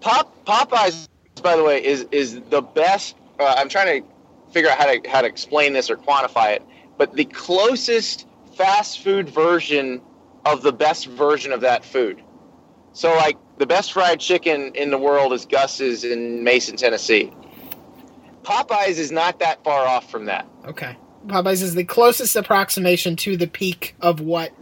Pop 0.00 0.44
Popeyes, 0.44 1.08
by 1.42 1.56
the 1.56 1.64
way, 1.64 1.84
is 1.84 2.06
is 2.12 2.40
the 2.50 2.60
best. 2.62 3.16
Uh, 3.38 3.54
I'm 3.56 3.68
trying 3.68 4.02
to 4.02 4.08
figure 4.52 4.70
out 4.70 4.78
how 4.78 4.92
to 4.92 5.08
how 5.08 5.22
to 5.22 5.28
explain 5.28 5.72
this 5.72 5.90
or 5.90 5.96
quantify 5.96 6.54
it, 6.54 6.62
but 6.98 7.14
the 7.14 7.24
closest 7.24 8.26
fast 8.56 9.00
food 9.00 9.28
version 9.28 10.00
of 10.46 10.62
the 10.62 10.72
best 10.72 11.06
version 11.06 11.52
of 11.52 11.60
that 11.62 11.84
food. 11.84 12.22
So, 12.92 13.14
like 13.16 13.36
the 13.58 13.66
best 13.66 13.92
fried 13.92 14.20
chicken 14.20 14.74
in 14.74 14.90
the 14.90 14.98
world 14.98 15.32
is 15.32 15.46
Gus's 15.46 16.04
in 16.04 16.44
Mason, 16.44 16.76
Tennessee. 16.76 17.32
Popeyes 18.42 18.98
is 18.98 19.10
not 19.10 19.38
that 19.40 19.62
far 19.64 19.86
off 19.86 20.10
from 20.10 20.26
that. 20.26 20.46
okay. 20.66 20.96
Popeyes 21.26 21.62
is 21.62 21.74
the 21.74 21.84
closest 21.84 22.36
approximation 22.36 23.16
to 23.16 23.36
the 23.38 23.46
peak 23.46 23.94
of 24.02 24.20
what. 24.20 24.52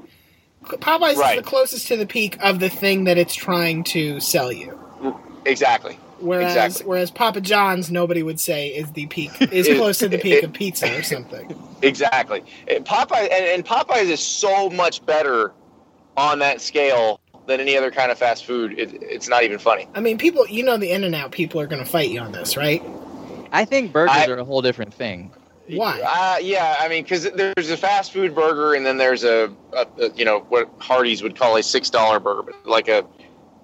Popeyes 0.65 1.17
Right. 1.17 1.37
is 1.39 1.43
the 1.43 1.49
closest 1.49 1.89
to 1.89 1.97
the 1.97 2.07
peak 2.07 2.39
of 2.41 2.61
the 2.61 2.69
thing 2.69 3.03
that 3.05 3.19
it's 3.19 3.35
trying 3.35 3.83
to 3.85 4.21
sell 4.21 4.53
you. 4.53 4.79
Exactly. 5.45 5.99
Whereas 6.21 6.53
Exactly. 6.55 6.87
whereas 6.87 7.11
Papa 7.11 7.41
John's 7.41 7.91
nobody 7.91 8.23
would 8.23 8.39
say 8.39 8.69
is 8.69 8.93
the 8.93 9.07
peak 9.07 9.33
is 9.53 9.67
It- 9.67 9.77
close 9.77 9.99
to 9.99 10.09
the 10.09 10.19
peak 10.19 10.35
it- 10.35 10.45
of 10.45 10.53
pizza 10.53 10.97
or 10.97 11.03
something. 11.03 11.53
Exactly. 11.83 12.45
And 12.69 12.85
Popeye 12.87 13.23
and, 13.33 13.45
and 13.47 13.65
Popeyes 13.65 14.09
is 14.09 14.21
so 14.21 14.71
much 14.71 15.05
better 15.05 15.53
on 16.17 16.39
that 16.41 16.61
scale 16.61 17.21
than 17.47 17.61
any 17.61 17.77
other 17.77 17.91
kind 17.91 18.11
of 18.13 18.19
fast 18.19 18.45
food. 18.45 18.79
It, 18.79 18.95
it's 19.03 19.29
not 19.29 19.43
even 19.43 19.59
funny. 19.59 19.89
I 19.95 20.01
mean, 20.01 20.19
people, 20.19 20.47
you 20.49 20.63
know, 20.63 20.77
the 20.77 20.91
In 20.93 21.05
and 21.05 21.15
Out 21.15 21.33
people 21.33 21.61
are 21.61 21.67
going 21.67 21.83
to 21.85 21.91
fight 21.91 22.11
you 22.11 22.21
on 22.21 22.33
this, 22.33 22.57
right? 22.57 22.83
I 23.53 23.65
think 23.65 23.93
burgers 23.93 24.15
I- 24.17 24.27
are 24.29 24.39
a 24.39 24.45
whole 24.45 24.63
different 24.63 24.95
thing. 24.95 25.33
Why? 25.69 26.01
Uh, 26.05 26.39
yeah, 26.43 26.77
I 26.81 26.89
mean, 26.89 27.05
because 27.05 27.31
there's 27.31 27.71
a 27.71 27.77
fast 27.77 28.13
food 28.13 28.35
burger, 28.35 28.75
and 28.75 28.85
then 28.85 28.99
there's 28.99 29.23
a, 29.25 29.51
a, 29.73 29.87
a 30.01 30.11
you 30.13 30.25
know 30.25 30.41
what 30.49 30.69
Hardee's 30.81 31.23
would 31.23 31.37
call 31.37 31.57
a 31.57 31.63
six 31.63 31.89
dollar 31.89 32.19
burger, 32.19 32.43
but 32.43 32.67
like 32.67 32.89
a 32.89 33.07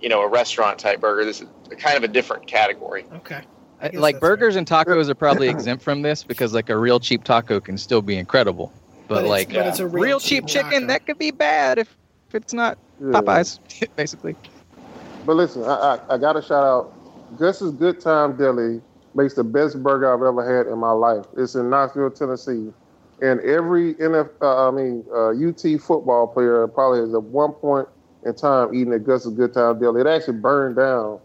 you 0.01 0.09
know 0.09 0.23
a 0.23 0.29
restaurant 0.29 0.79
type 0.79 1.01
burger. 1.01 1.25
This 1.25 1.41
is 1.43 1.49
kind 1.79 1.97
of 1.99 2.05
a 2.05 2.09
different 2.09 2.47
category. 2.47 3.05
Okay. 3.17 3.41
I- 3.83 3.89
guess 3.89 4.01
like 4.01 4.15
that's 4.15 4.21
burgers 4.21 4.57
and 4.57 4.67
tacos 4.67 5.09
are 5.11 5.15
probably 5.17 5.49
exempt 5.49 5.83
from 5.83 6.03
this 6.03 6.23
because 6.23 6.55
like 6.55 6.71
a 6.71 6.77
real 6.79 7.01
cheap 7.01 7.25
taco 7.25 7.59
can 7.61 7.77
still 7.77 8.01
be 8.01 8.17
incredible. 8.17 8.73
But, 9.09 9.23
But 9.23 9.25
like 9.27 9.49
but 9.53 9.67
it's 9.67 9.81
a 9.81 9.87
real 9.87 10.05
real, 10.05 10.21
cheap 10.21 10.47
cheap, 10.47 10.63
taco. 10.63 10.71
chicken 10.71 10.87
that 10.87 11.05
could 11.05 11.19
be 11.19 11.33
bad 11.33 11.79
if, 11.79 11.89
if 11.89 11.97
it's 12.33 12.53
not 12.53 12.79
Yeah. 13.01 13.13
Popeyes, 13.13 13.61
basically. 13.97 14.37
But 15.27 15.37
listen, 15.37 15.65
I, 15.65 15.99
I, 16.09 16.15
I 16.15 16.19
got 16.19 16.35
to 16.35 16.43
shout 16.43 16.65
out 16.65 17.39
Gus's 17.39 17.73
Good 17.73 18.01
Time 18.01 18.37
Deli 18.37 18.81
makes 19.15 19.35
the 19.35 19.45
best 19.45 19.83
burger 19.83 20.13
I've 20.13 20.23
ever 20.23 20.57
had 20.57 20.71
in 20.71 20.79
my 20.79 20.93
life. 20.93 21.27
It's 21.37 21.55
in 21.55 21.69
Knoxville, 21.69 22.11
Tennessee, 22.11 22.73
and 23.21 23.41
every 23.41 23.95
NF, 23.95 24.31
uh, 24.41 24.69
I 24.69 24.71
mean 24.71 25.05
uh, 25.13 25.31
UT 25.31 25.81
football 25.81 26.27
player 26.29 26.67
probably 26.69 27.01
is 27.01 27.15
at 27.15 27.23
one 27.23 27.53
point 27.53 27.89
in 28.25 28.35
time 28.35 28.75
eating 28.75 28.93
at 28.93 29.05
Gus's 29.05 29.33
Good 29.35 29.53
Time 29.55 29.79
Deli. 29.79 30.01
It 30.01 30.07
actually 30.07 30.39
burned 30.39 30.77
down, 30.77 31.21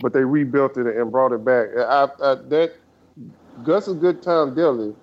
but 0.00 0.12
they 0.12 0.24
rebuilt 0.24 0.76
it 0.76 0.86
and 0.86 1.10
brought 1.10 1.32
it 1.32 1.44
back. 1.44 1.68
I, 1.76 2.08
I, 2.22 2.34
that 2.34 2.72
Gus's 3.64 3.94
Good 3.94 4.22
Time 4.22 4.54
Deli 4.54 4.94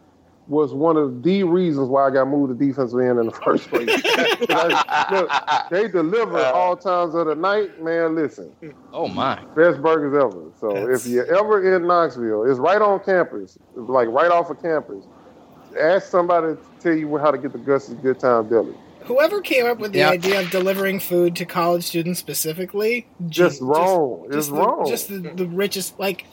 was 0.47 0.73
one 0.73 0.95
of 0.97 1.23
the 1.23 1.43
reasons 1.43 1.89
why 1.89 2.07
I 2.07 2.11
got 2.11 2.27
moved 2.27 2.57
to 2.59 2.65
defensive 2.67 2.99
end 2.99 3.17
in 3.19 3.25
the 3.25 3.31
first 3.31 3.67
place. 3.69 3.87
Look, 5.11 5.31
they 5.71 5.87
deliver 5.87 6.39
all 6.39 6.75
times 6.77 7.15
of 7.15 7.27
the 7.27 7.35
night, 7.35 7.81
man. 7.83 8.15
Listen, 8.15 8.51
Oh 8.93 9.07
my! 9.07 9.35
best 9.55 9.81
burgers 9.81 10.13
ever. 10.13 10.43
So 10.59 10.73
That's- 10.73 11.05
if 11.05 11.11
you're 11.11 11.25
ever 11.35 11.75
in 11.75 11.87
Knoxville, 11.87 12.43
it's 12.49 12.59
right 12.59 12.81
on 12.81 12.99
campus, 13.03 13.57
like 13.75 14.07
right 14.09 14.31
off 14.31 14.49
of 14.49 14.61
campus. 14.61 15.05
Ask 15.79 16.07
somebody 16.09 16.55
to 16.55 16.59
tell 16.79 16.95
you 16.95 17.17
how 17.17 17.31
to 17.31 17.37
get 17.37 17.51
the 17.51 17.57
Gus's 17.57 17.95
Good 17.95 18.19
Time 18.19 18.47
Deli. 18.47 18.73
Whoever 19.05 19.41
came 19.41 19.65
up 19.65 19.77
with 19.79 19.91
the 19.91 19.99
Yeah. 19.99 20.09
idea 20.11 20.39
of 20.41 20.49
delivering 20.49 20.99
food 20.99 21.35
to 21.35 21.45
college 21.45 21.83
students 21.83 22.19
specifically, 22.19 23.07
Just 23.27 23.59
gen- 23.59 23.67
wrong. 23.67 24.23
It's 24.27 24.35
just 24.35 24.49
the, 24.51 24.55
wrong. 24.55 24.87
Just 24.87 25.07
the, 25.09 25.17
the 25.19 25.45
richest, 25.47 25.99
like 25.99 26.23
uh, 26.23 26.27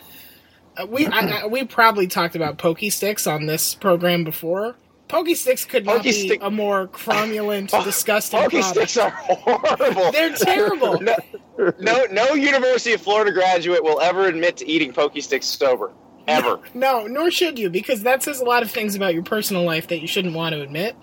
we 0.89 1.07
I, 1.07 1.43
I, 1.43 1.47
we 1.47 1.65
probably 1.65 2.07
talked 2.07 2.35
about 2.35 2.59
pokey 2.59 2.91
sticks 2.91 3.27
on 3.27 3.47
this 3.47 3.75
program 3.75 4.25
before. 4.25 4.77
Pokey 5.09 5.35
sticks 5.35 5.67
could 5.67 5.85
not 5.85 5.99
Pokey 5.99 6.09
be 6.11 6.27
stick- 6.29 6.43
a 6.43 6.51
more 6.51 6.89
cromulent, 6.89 7.69
disgusting 7.85 8.41
Pokey 8.41 8.61
product. 8.63 8.91
sticks 8.91 8.97
are 8.97 9.11
horrible. 9.11 10.11
They're 10.13 10.33
terrible. 10.35 11.01
no, 11.59 11.73
no, 11.79 12.05
no 12.11 12.33
University 12.33 12.95
of 12.95 13.03
Florida 13.03 13.31
graduate 13.31 13.85
will 13.85 14.01
ever 14.01 14.27
admit 14.27 14.57
to 14.59 14.67
eating 14.69 14.93
pokey 14.93 15.21
sticks 15.21 15.45
sober, 15.47 15.93
ever. 16.27 16.61
No, 16.75 17.07
nor 17.07 17.31
should 17.31 17.59
you, 17.59 17.69
because 17.69 18.05
that 18.05 18.23
says 18.23 18.41
a 18.41 18.45
lot 18.45 18.63
of 18.63 18.71
things 18.71 18.95
about 18.95 19.13
your 19.13 19.23
personal 19.23 19.65
life 19.65 19.89
that 19.89 20.01
you 20.01 20.07
shouldn't 20.07 20.35
want 20.35 20.55
to 20.55 20.63
admit. 20.63 20.97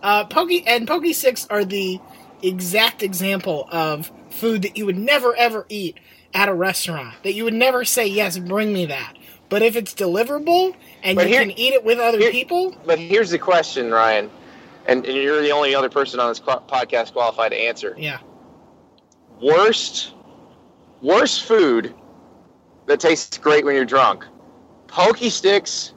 Uh, 0.00 0.24
pokey 0.26 0.64
and 0.64 0.86
pokey 0.86 1.12
sticks 1.12 1.46
are 1.50 1.64
the 1.64 1.98
exact 2.44 3.02
example 3.02 3.66
of 3.72 4.12
food 4.30 4.62
that 4.62 4.76
you 4.76 4.86
would 4.86 4.98
never 4.98 5.34
ever 5.34 5.66
eat 5.68 5.98
at 6.34 6.48
a 6.48 6.54
restaurant. 6.54 7.14
That 7.22 7.32
you 7.34 7.44
would 7.44 7.54
never 7.54 7.84
say, 7.84 8.06
"Yes, 8.06 8.38
bring 8.38 8.72
me 8.72 8.86
that." 8.86 9.14
But 9.48 9.62
if 9.62 9.76
it's 9.76 9.94
deliverable 9.94 10.74
and 11.04 11.14
But 11.16 11.26
you 11.28 11.34
here- 11.34 11.42
can 11.42 11.52
eat 11.52 11.72
it 11.72 11.84
with 11.84 11.98
other 11.98 12.18
here- 12.18 12.32
people, 12.32 12.74
But 12.84 12.98
here's 12.98 13.30
the 13.30 13.38
question, 13.38 13.90
Ryan, 13.92 14.28
and, 14.86 15.04
and 15.06 15.16
you're 15.16 15.40
the 15.42 15.52
only 15.52 15.74
other 15.74 15.88
person 15.88 16.18
on 16.20 16.28
this 16.28 16.40
podcast 16.40 17.12
qualified 17.12 17.52
to 17.52 17.56
answer. 17.58 17.94
yeah, 17.98 18.18
Worst, 19.40 20.12
worst 21.02 21.42
food 21.44 21.94
that 22.86 23.00
tastes 23.00 23.36
great 23.38 23.64
when 23.64 23.74
you're 23.74 23.84
drunk: 23.84 24.24
pokey 24.88 25.30
sticks 25.30 25.92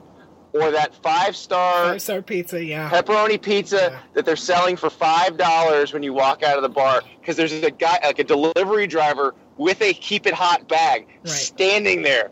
or 0.53 0.71
that 0.71 0.95
five 1.03 1.35
star 1.35 1.85
five 1.91 2.01
star 2.01 2.21
pizza, 2.21 2.63
yeah. 2.63 2.89
pepperoni 2.89 3.41
pizza 3.41 3.89
Yeah. 3.91 3.99
that 4.13 4.25
they're 4.25 4.35
selling 4.35 4.75
for 4.77 4.89
five 4.89 5.37
dollars 5.37 5.93
when 5.93 6.03
you 6.03 6.13
walk 6.13 6.43
out 6.43 6.57
of 6.57 6.63
the 6.63 6.69
bar 6.69 7.01
because 7.19 7.35
there's 7.37 7.51
a 7.53 7.71
guy 7.71 7.99
like 8.03 8.19
a 8.19 8.23
delivery 8.23 8.87
driver 8.87 9.35
with 9.57 9.81
a 9.81 9.93
keep 9.93 10.25
it 10.25 10.33
hot 10.33 10.67
bag 10.67 11.07
Right. 11.23 11.27
standing 11.29 12.01
there 12.01 12.31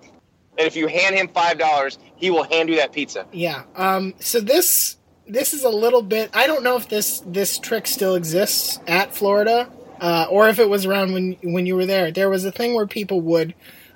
and 0.57 0.65
if 0.67 0.75
you 0.75 0.87
hand 0.87 1.15
him 1.15 1.27
five 1.27 1.57
dollars 1.59 1.99
he 2.15 2.31
will 2.31 2.43
hand 2.43 2.69
you 2.69 2.77
that 2.77 2.91
pizza 2.91 3.25
Yeah. 3.31 3.63
Um, 3.75 4.13
so 4.19 4.39
this 4.39 4.97
this 5.29 5.53
is 5.53 5.65
a 5.65 5.69
little 5.69 6.01
bit. 6.01 6.29
I 6.33 6.47
don't 6.47 6.63
know 6.63 6.77
if 6.77 6.87
this 6.87 7.19
this 7.27 7.59
trick 7.59 7.85
still 7.85 8.15
exists 8.15 8.79
at 8.87 9.13
Florida, 9.13 9.69
uh, 9.99 10.25
or 10.29 10.47
if 10.47 10.57
it 10.57 10.69
was 10.69 10.85
around 10.85 11.11
when 11.11 11.35
when 11.43 11.65
you 11.65 11.75
were 11.75 11.85
there. 11.85 12.11
There 12.11 12.29
was 12.29 12.45
a 12.45 12.51
thing 12.51 12.73
where 12.75 12.87
people 12.87 13.19
would 13.19 13.53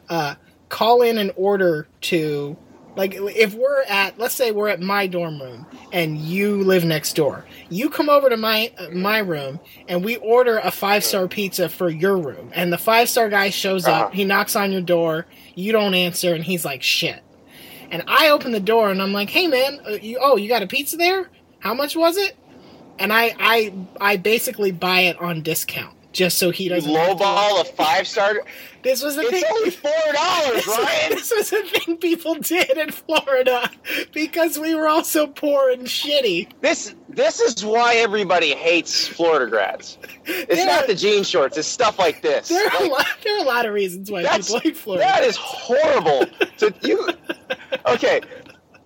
uh, 0.10 0.36
call 0.68 1.02
in 1.02 1.18
an 1.18 1.32
order 1.38 1.88
to 2.02 2.58
like 2.96 3.14
if 3.16 3.54
we're 3.54 3.84
at 3.84 4.20
let's 4.20 4.36
say 4.36 4.52
we're 4.52 4.68
at 4.68 4.82
my 4.82 5.08
dorm 5.08 5.42
room 5.42 5.66
and 5.94 6.18
you 6.18 6.64
live 6.64 6.84
next 6.84 7.16
door. 7.16 7.46
You 7.70 7.90
come 7.90 8.10
over 8.10 8.30
to 8.30 8.38
my 8.38 8.72
uh, 8.78 8.90
my 8.90 9.20
room 9.20 9.60
and 9.88 10.04
we 10.04 10.18
order 10.18 10.58
a 10.58 10.72
five 10.72 11.04
star 11.04 11.28
pizza 11.28 11.70
for 11.70 11.90
your 11.90 12.18
room. 12.18 12.52
And 12.54 12.72
the 12.74 12.78
five 12.78 13.10
star 13.10 13.30
guy 13.30 13.50
shows 13.50 13.86
Uh-huh. 13.86 14.06
up 14.08 14.14
he 14.14 14.26
knocks 14.26 14.56
on 14.56 14.72
your 14.72 14.82
door 14.82 15.26
you 15.56 15.72
don't 15.72 15.94
answer 15.94 16.34
and 16.34 16.44
he's 16.44 16.66
like 16.66 16.84
shit. 16.84 17.22
And 17.90 18.04
i 18.08 18.30
open 18.30 18.52
the 18.52 18.60
door 18.60 18.90
and 18.90 19.02
i'm 19.02 19.14
like 19.14 19.30
hey 19.30 19.48
man 19.48 19.80
uh, 19.86 19.92
you, 19.92 20.18
oh 20.22 20.36
you 20.38 20.48
got 20.50 20.62
a 20.64 20.68
pizza 20.68 20.98
there? 20.98 21.30
How 21.60 21.74
much 21.74 21.96
was 21.96 22.18
it? 22.18 22.36
And 23.00 23.12
i 23.14 23.34
i 23.40 23.74
i 24.00 24.18
basically 24.18 24.72
buy 24.72 25.02
it 25.02 25.20
on 25.20 25.42
discount 25.44 25.96
just 26.12 26.38
so 26.38 26.50
he 26.52 26.68
doesn't 26.70 26.92
to- 26.92 26.98
lowball 26.98 27.62
a 27.62 27.66
five 27.66 28.08
star. 28.08 28.42
this 28.84 29.02
was 29.04 29.16
the 29.16 29.24
thing 29.24 29.44
It's 29.44 29.52
only 29.52 29.70
four 29.70 29.92
dollars, 30.14 30.66
this, 30.66 30.68
Ryan. 30.68 31.10
this 31.12 31.34
was 31.36 31.54
a 31.54 31.64
thing 31.64 31.98
people 31.98 32.36
did 32.36 32.72
in 32.78 32.92
Florida 32.92 33.70
because 34.14 34.60
we 34.60 34.76
were 34.76 34.88
all 34.88 35.04
so 35.04 35.28
poor 35.28 35.70
and 35.70 35.84
shitty. 35.88 36.50
This 36.62 36.96
this 37.10 37.40
is 37.40 37.64
why 37.66 37.96
everybody 37.96 38.52
hates 38.54 39.08
Florida 39.08 39.48
grads. 39.50 39.98
It's 40.26 40.56
There- 40.56 40.66
not 40.66 40.88
the 40.88 40.96
jean 40.96 41.24
shorts. 41.24 41.58
It's 41.58 41.68
stuff 41.68 41.98
like 42.00 42.22
this. 42.22 42.50
There 42.50 42.68
are, 42.68 42.84
a 42.84 42.88
lot, 42.88 43.06
there 43.24 43.36
are 43.38 43.44
a 43.44 43.48
lot 43.48 43.66
of 43.66 43.74
reasons 43.74 44.10
why 44.12 44.24
people 44.24 44.60
hate 44.60 44.78
Florida. 44.78 45.06
That 45.06 45.24
is 45.24 45.36
horrible. 45.38 46.26
So 46.58 46.70
you 46.82 47.08
okay? 47.88 48.22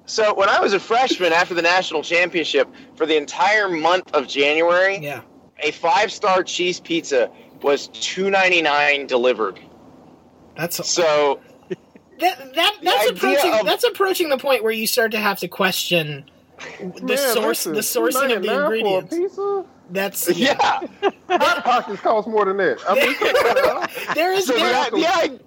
So 0.07 0.35
when 0.35 0.49
I 0.49 0.59
was 0.59 0.73
a 0.73 0.79
freshman 0.79 1.33
after 1.33 1.55
the 1.55 1.63
national 1.63 2.03
championship, 2.03 2.67
for 2.95 3.07
the 3.07 3.17
entire 3.17 3.67
month 3.67 4.13
of 4.13 4.27
January, 4.27 4.99
yeah, 4.99 5.21
a 5.59 5.71
five 5.71 6.11
star 6.11 6.43
cheese 6.43 6.79
pizza 6.79 7.29
was 7.61 7.87
two 7.87 8.29
ninety 8.29 8.61
nine 8.61 9.07
delivered. 9.07 9.59
that's 10.57 10.87
So 10.87 11.39
that, 12.19 12.53
that 12.55 12.77
that's 12.83 13.09
approaching 13.09 13.53
of- 13.53 13.65
that's 13.65 13.83
approaching 13.83 14.29
the 14.29 14.37
point 14.37 14.63
where 14.63 14.71
you 14.71 14.87
start 14.87 15.11
to 15.11 15.19
have 15.19 15.39
to 15.39 15.47
question 15.47 16.25
the 16.79 17.01
Man, 17.03 17.17
source 17.17 17.65
listen, 17.65 17.73
the 17.73 17.79
sourcing 17.81 18.35
of 18.35 18.41
the 18.43 18.61
ingredients. 18.63 19.09
For 19.15 19.21
a 19.21 19.27
pizza? 19.27 19.65
That's 19.91 20.29
yeah, 20.37 20.55
Hot 21.29 21.63
pockets 21.63 22.01
cost 22.01 22.27
more 22.27 22.45
than 22.45 22.57
that. 22.57 22.79
I 22.87 22.95
mean, 22.95 23.13
come 23.15 23.27
on 23.35 23.81
now. 23.81 23.87
there 24.15 24.33
is 24.33 24.47
so 24.47 24.53
the, 24.53 24.59
there, 24.59 24.89
the, 24.91 25.05
i- 25.07 25.39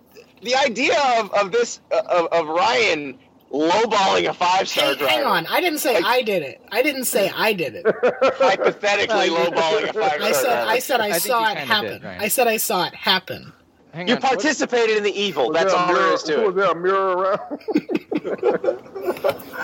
the 0.42 0.54
idea 0.54 0.96
of, 1.18 1.32
of 1.34 1.50
this 1.50 1.80
of, 1.90 2.26
of 2.26 2.46
Ryan 2.46 3.18
lowballing 3.52 4.28
a 4.28 4.34
five 4.34 4.68
star 4.68 4.86
hang, 4.88 4.96
driver, 4.98 5.10
hang 5.12 5.24
on. 5.24 5.46
I 5.46 5.60
didn't 5.60 5.78
say 5.78 5.94
Like- 5.94 6.04
I 6.04 6.22
did 6.22 6.42
it. 6.42 6.60
I 6.70 6.82
didn't 6.82 7.04
say 7.04 7.30
I 7.34 7.52
did 7.52 7.74
it. 7.76 7.84
hypothetically 8.38 9.28
lowballing 9.30 9.88
a 9.88 9.92
five 9.92 10.20
I 10.20 10.32
star 10.32 10.34
said 10.34 10.42
driver. 10.42 10.70
I 10.70 10.78
said 10.78 11.00
I, 11.00 11.06
I 11.06 11.18
saw 11.18 11.50
it 11.52 11.56
happen. 11.58 11.90
did, 11.92 12.04
Ryan. 12.04 12.20
I 12.20 12.28
said 12.28 12.46
I 12.46 12.56
saw 12.58 12.84
it 12.86 12.94
happen. 12.94 13.52
Hang 13.94 14.06
you 14.08 14.14
on. 14.16 14.20
what- 14.20 14.30
participated 14.32 14.96
in 14.98 15.02
the 15.02 15.18
evil. 15.18 15.48
Was 15.48 15.54
That's 15.56 15.72
a 15.72 15.78
all 15.78 15.86
there 15.88 15.96
mirror- 15.96 16.12
is 16.14 16.22
to 16.24 16.36
Was 16.38 16.48
it. 16.50 16.54
there 16.56 16.70
a 16.70 16.74
mirror 16.76 17.16
around? 17.16 18.84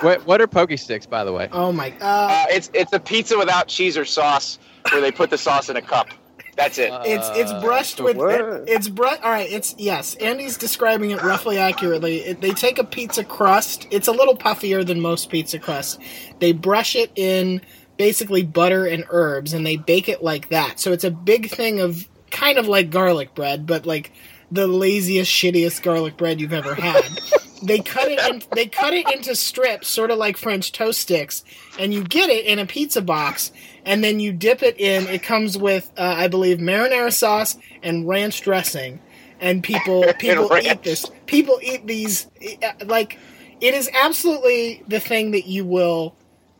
What, 0.01 0.25
what 0.27 0.41
are 0.41 0.47
Pokey 0.47 0.75
Sticks, 0.77 1.05
by 1.05 1.23
the 1.23 1.31
way? 1.31 1.47
Oh 1.51 1.71
my! 1.71 1.89
Uh, 2.01 2.05
Uh, 2.05 2.45
it's 2.49 2.69
it's 2.73 2.91
a 2.93 2.99
pizza 2.99 3.37
without 3.37 3.67
cheese 3.67 3.97
or 3.97 4.03
sauce, 4.05 4.59
where 4.91 4.99
they 5.01 5.11
put 5.11 5.29
the 5.29 5.37
sauce 5.37 5.69
in 5.69 5.77
a 5.77 5.81
cup. 5.81 6.09
That's 6.55 6.77
it. 6.77 6.91
It's 7.05 7.29
it's 7.33 7.51
uh, 7.51 7.61
brushed 7.61 7.99
with 7.99 8.15
what? 8.15 8.63
it's 8.67 8.87
brushed. 8.87 9.21
All 9.23 9.29
right, 9.29 9.51
it's 9.51 9.75
yes. 9.77 10.15
Andy's 10.15 10.57
describing 10.57 11.11
it 11.11 11.21
roughly 11.21 11.57
accurately. 11.57 12.19
It, 12.19 12.41
they 12.41 12.51
take 12.51 12.79
a 12.79 12.85
pizza 12.85 13.23
crust. 13.25 13.87
It's 13.91 14.07
a 14.07 14.13
little 14.13 14.37
puffier 14.37 14.85
than 14.85 15.01
most 15.01 15.29
pizza 15.29 15.59
crusts. 15.59 15.99
They 16.39 16.53
brush 16.53 16.95
it 16.95 17.11
in 17.15 17.61
basically 17.97 18.43
butter 18.43 18.85
and 18.85 19.03
herbs, 19.09 19.53
and 19.53 19.65
they 19.65 19.75
bake 19.75 20.07
it 20.07 20.23
like 20.23 20.49
that. 20.49 20.79
So 20.79 20.93
it's 20.93 21.03
a 21.03 21.11
big 21.11 21.49
thing 21.49 21.81
of 21.81 22.07
kind 22.31 22.57
of 22.57 22.67
like 22.67 22.89
garlic 22.89 23.35
bread, 23.35 23.65
but 23.65 23.85
like 23.85 24.11
the 24.51 24.67
laziest, 24.67 25.31
shittiest 25.31 25.83
garlic 25.83 26.15
bread 26.15 26.39
you've 26.39 26.53
ever 26.53 26.75
had. 26.75 27.03
they 27.65 27.79
cut 27.79 28.09
it 28.09 28.19
in, 28.29 28.41
they 28.53 28.67
cut 28.67 28.93
it 28.93 29.09
into 29.11 29.35
strips, 29.35 29.87
sort 29.87 30.11
of 30.11 30.17
like 30.17 30.37
French 30.37 30.71
toast 30.71 31.01
sticks, 31.01 31.43
and 31.79 31.93
you 31.93 32.03
get 32.03 32.29
it 32.29 32.45
in 32.45 32.59
a 32.59 32.65
pizza 32.65 33.01
box, 33.01 33.51
and 33.85 34.03
then 34.03 34.19
you 34.19 34.31
dip 34.31 34.63
it 34.63 34.79
in. 34.79 35.07
It 35.07 35.23
comes 35.23 35.57
with, 35.57 35.91
uh, 35.97 36.15
I 36.17 36.27
believe, 36.27 36.59
marinara 36.59 37.13
sauce 37.13 37.57
and 37.83 38.07
ranch 38.07 38.41
dressing, 38.41 38.99
and 39.39 39.63
people 39.63 40.05
people 40.19 40.55
eat 40.57 40.83
this. 40.83 41.09
People 41.25 41.59
eat 41.61 41.85
these 41.87 42.27
uh, 42.63 42.85
like 42.85 43.19
it 43.61 43.73
is 43.73 43.89
absolutely 43.93 44.83
the 44.87 44.99
thing 44.99 45.31
that 45.31 45.45
you 45.45 45.65
will 45.65 46.15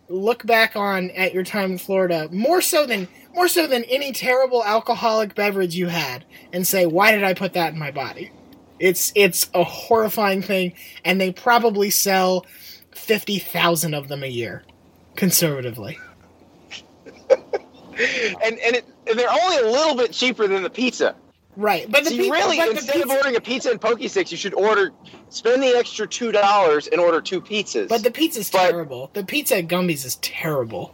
look 0.07 0.45
back 0.45 0.75
on 0.75 1.09
at 1.11 1.33
your 1.33 1.43
time 1.43 1.73
in 1.73 1.77
Florida 1.77 2.29
more 2.31 2.61
so 2.61 2.85
than 2.85 3.07
more 3.33 3.47
so 3.47 3.67
than 3.67 3.83
any 3.85 4.11
terrible 4.11 4.63
alcoholic 4.63 5.35
beverage 5.35 5.75
you 5.75 5.87
had 5.87 6.23
and 6.53 6.65
say 6.67 6.85
why 6.85 7.11
did 7.11 7.23
I 7.23 7.33
put 7.33 7.53
that 7.53 7.73
in 7.73 7.79
my 7.79 7.91
body 7.91 8.31
it's 8.79 9.11
it's 9.15 9.49
a 9.53 9.63
horrifying 9.63 10.41
thing 10.41 10.73
and 11.03 11.19
they 11.21 11.31
probably 11.31 11.89
sell 11.89 12.45
50,000 12.91 13.93
of 13.93 14.07
them 14.07 14.23
a 14.23 14.27
year 14.27 14.63
conservatively 15.15 15.97
and 17.29 18.59
and, 18.59 18.75
it, 18.75 18.85
and 19.07 19.17
they're 19.19 19.29
only 19.31 19.57
a 19.57 19.71
little 19.71 19.95
bit 19.95 20.11
cheaper 20.11 20.47
than 20.47 20.63
the 20.63 20.69
pizza. 20.69 21.15
right 21.55 21.89
but 21.89 22.03
the 22.03 22.09
So 22.09 22.15
you 22.15 22.23
pizza, 22.23 22.33
really, 22.33 22.59
instead 22.59 23.01
of 23.01 23.09
ordering 23.09 23.35
a 23.35 23.41
pizza 23.41 23.71
and 23.71 23.79
Poke 23.79 23.99
Sticks, 24.07 24.31
you 24.31 24.37
should 24.37 24.53
order 24.53 24.91
spend 25.29 25.63
the 25.63 25.75
extra 25.77 26.05
two 26.07 26.31
dollars 26.31 26.87
and 26.87 26.99
order 26.99 27.21
two 27.21 27.41
pizzas. 27.41 27.87
but 27.87 28.03
the 28.03 28.11
pizza's 28.11 28.49
but- 28.49 28.69
terrible 28.69 29.09
the 29.13 29.23
pizza 29.23 29.57
at 29.57 29.67
Gumby's 29.67 30.03
is 30.05 30.15
terrible 30.17 30.93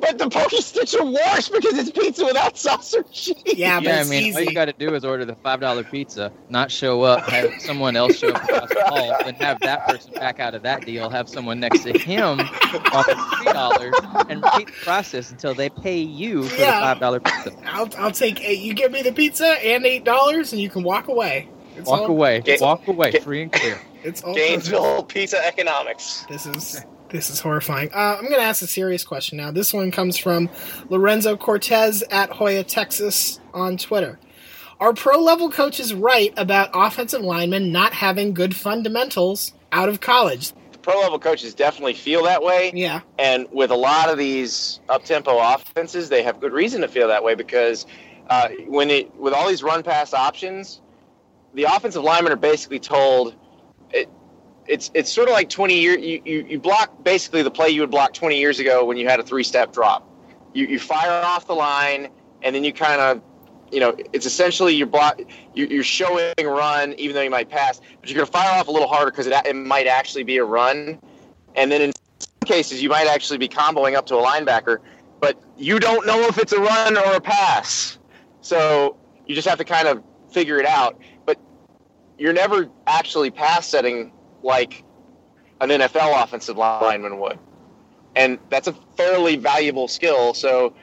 but 0.00 0.18
the 0.18 0.28
Poke 0.28 0.50
Sticks 0.52 0.94
are 0.94 1.04
worse 1.04 1.48
because 1.48 1.78
it's 1.78 1.90
pizza 1.90 2.24
without 2.24 2.56
sauce 2.58 2.94
or 2.94 3.02
cheese. 3.04 3.34
yeah 3.46 3.78
but 3.80 3.84
yeah, 3.86 3.96
I 3.96 4.00
it's 4.00 4.10
mean, 4.10 4.34
all 4.34 4.40
you 4.42 4.52
got 4.54 4.66
to 4.66 4.72
do 4.72 4.94
is 4.94 5.04
order 5.04 5.24
the 5.24 5.34
five 5.36 5.60
dollar 5.60 5.84
pizza, 5.84 6.32
not 6.48 6.70
show 6.70 7.02
up, 7.02 7.28
have 7.28 7.50
someone 7.60 7.96
else 7.96 8.16
show 8.18 8.28
up 8.28 8.42
across 8.44 8.68
the 8.68 8.82
hall, 8.86 9.16
then 9.24 9.34
have 9.36 9.58
that 9.60 9.86
person 9.88 10.12
back 10.14 10.40
out 10.40 10.54
of 10.54 10.62
that 10.62 10.84
deal, 10.84 11.08
have 11.10 11.28
someone 11.28 11.60
next 11.60 11.82
to 11.84 11.98
him 11.98 12.40
offer 12.40 13.14
three 13.36 13.52
dollars, 13.52 13.94
and 14.28 14.42
repeat 14.42 14.66
the 14.68 14.72
process 14.84 15.30
until 15.30 15.54
they 15.54 15.68
pay 15.68 15.98
you 15.98 16.44
for 16.44 16.60
Yeah. 16.60 16.66
the 16.76 16.80
five 16.86 17.00
dollar 17.00 17.20
pizza. 17.20 17.52
I'll, 17.66 17.88
I'll 17.98 18.10
take 18.12 18.40
eight. 18.42 18.60
You 18.60 18.74
give 18.74 18.92
me 18.92 19.02
the 19.02 19.12
pizza 19.12 19.46
and 19.46 19.84
eight 19.84 20.04
dollars, 20.04 20.52
and 20.52 20.60
you 20.60 20.70
can 20.70 20.82
walk 20.82 21.08
away. 21.08 21.48
It's 21.76 21.86
Walk 21.88 22.00
all- 22.02 22.06
away, 22.06 22.40
Ga- 22.40 22.58
walk 22.60 22.86
away, 22.88 23.10
ga- 23.10 23.20
free 23.20 23.42
and 23.42 23.52
clear. 23.52 23.78
It's 24.02 24.22
all 24.22 24.34
Gainesville 24.34 25.02
pizza 25.04 25.44
economics. 25.44 26.24
This 26.28 26.46
is 26.46 26.84
this 27.10 27.30
is 27.30 27.40
horrifying. 27.40 27.90
Uh, 27.92 28.16
I'm 28.18 28.24
going 28.24 28.40
to 28.40 28.46
ask 28.46 28.62
a 28.62 28.66
serious 28.66 29.04
question 29.04 29.38
now. 29.38 29.50
This 29.50 29.72
one 29.72 29.90
comes 29.90 30.16
from 30.16 30.50
Lorenzo 30.88 31.36
Cortez 31.36 32.02
at 32.10 32.30
Hoya, 32.30 32.64
Texas, 32.64 33.40
on 33.54 33.76
Twitter. 33.76 34.18
Are 34.78 34.92
pro 34.92 35.18
level 35.18 35.50
coaches 35.50 35.94
right 35.94 36.34
about 36.36 36.70
offensive 36.74 37.22
linemen 37.22 37.72
not 37.72 37.94
having 37.94 38.34
good 38.34 38.54
fundamentals 38.54 39.54
out 39.72 39.88
of 39.88 40.00
college? 40.00 40.52
The 40.72 40.78
pro 40.78 41.00
level 41.00 41.18
coaches 41.18 41.54
definitely 41.54 41.94
feel 41.94 42.24
that 42.24 42.42
way. 42.42 42.72
Yeah, 42.74 43.00
And 43.18 43.46
with 43.52 43.70
a 43.70 43.76
lot 43.76 44.10
of 44.10 44.18
these 44.18 44.80
up 44.88 45.04
tempo 45.04 45.38
offenses, 45.38 46.10
they 46.10 46.22
have 46.22 46.40
good 46.40 46.52
reason 46.52 46.82
to 46.82 46.88
feel 46.88 47.08
that 47.08 47.24
way 47.24 47.34
because 47.34 47.86
uh, 48.28 48.48
when 48.66 48.90
it 48.90 49.14
with 49.16 49.32
all 49.32 49.48
these 49.48 49.62
run 49.62 49.82
pass 49.82 50.12
options, 50.12 50.82
the 51.54 51.64
offensive 51.64 52.02
linemen 52.02 52.32
are 52.32 52.36
basically 52.36 52.78
told 52.78 53.34
it, 53.92 54.10
it's 54.68 54.90
it's 54.94 55.12
sort 55.12 55.28
of 55.28 55.34
like 55.34 55.48
20 55.48 55.78
years. 55.78 56.04
you, 56.04 56.22
you, 56.24 56.46
you 56.48 56.58
block 56.58 57.02
basically 57.04 57.42
the 57.42 57.50
play 57.50 57.68
you 57.68 57.80
would 57.80 57.90
block 57.90 58.12
20 58.12 58.38
years 58.38 58.58
ago 58.58 58.84
when 58.84 58.96
you 58.96 59.08
had 59.08 59.20
a 59.20 59.22
three 59.22 59.44
step 59.44 59.72
drop. 59.72 60.08
You, 60.54 60.66
you 60.66 60.78
fire 60.78 61.24
off 61.24 61.46
the 61.46 61.54
line 61.54 62.08
and 62.42 62.54
then 62.54 62.64
you 62.64 62.72
kind 62.72 63.00
of 63.00 63.22
you 63.72 63.80
know 63.80 63.96
it's 64.12 64.26
essentially 64.26 64.74
you're 64.74 64.86
block 64.86 65.20
you, 65.54 65.66
you're 65.66 65.84
showing 65.84 66.34
run 66.42 66.94
even 66.94 67.14
though 67.14 67.22
you 67.22 67.30
might 67.30 67.48
pass, 67.48 67.80
but 68.00 68.08
you're 68.08 68.16
going 68.16 68.26
to 68.26 68.32
fire 68.32 68.58
off 68.58 68.68
a 68.68 68.70
little 68.70 68.88
harder 68.88 69.10
because 69.10 69.26
it, 69.26 69.34
it 69.44 69.54
might 69.54 69.86
actually 69.86 70.24
be 70.24 70.38
a 70.38 70.44
run, 70.44 70.98
and 71.54 71.70
then 71.70 71.82
in 71.82 71.92
some 72.18 72.46
cases 72.46 72.82
you 72.82 72.88
might 72.88 73.06
actually 73.06 73.38
be 73.38 73.48
comboing 73.48 73.94
up 73.94 74.06
to 74.06 74.16
a 74.16 74.22
linebacker, 74.22 74.78
but 75.20 75.40
you 75.56 75.78
don't 75.78 76.06
know 76.06 76.22
if 76.26 76.38
it's 76.38 76.52
a 76.52 76.60
run 76.60 76.96
or 76.96 77.14
a 77.14 77.20
pass. 77.20 77.98
So 78.40 78.96
you 79.26 79.34
just 79.34 79.48
have 79.48 79.58
to 79.58 79.64
kind 79.64 79.88
of 79.88 80.02
figure 80.30 80.58
it 80.58 80.66
out. 80.66 81.00
But 81.24 81.40
you're 82.18 82.32
never 82.32 82.68
actually 82.86 83.30
pass 83.30 83.66
setting 83.66 84.12
like 84.46 84.84
an 85.60 85.68
NFL 85.68 86.22
offensive 86.22 86.56
lineman 86.56 87.18
would. 87.18 87.38
And 88.14 88.38
that's 88.48 88.68
a 88.68 88.72
fairly 88.96 89.36
valuable 89.36 89.88
skill. 89.88 90.32
So, 90.32 90.74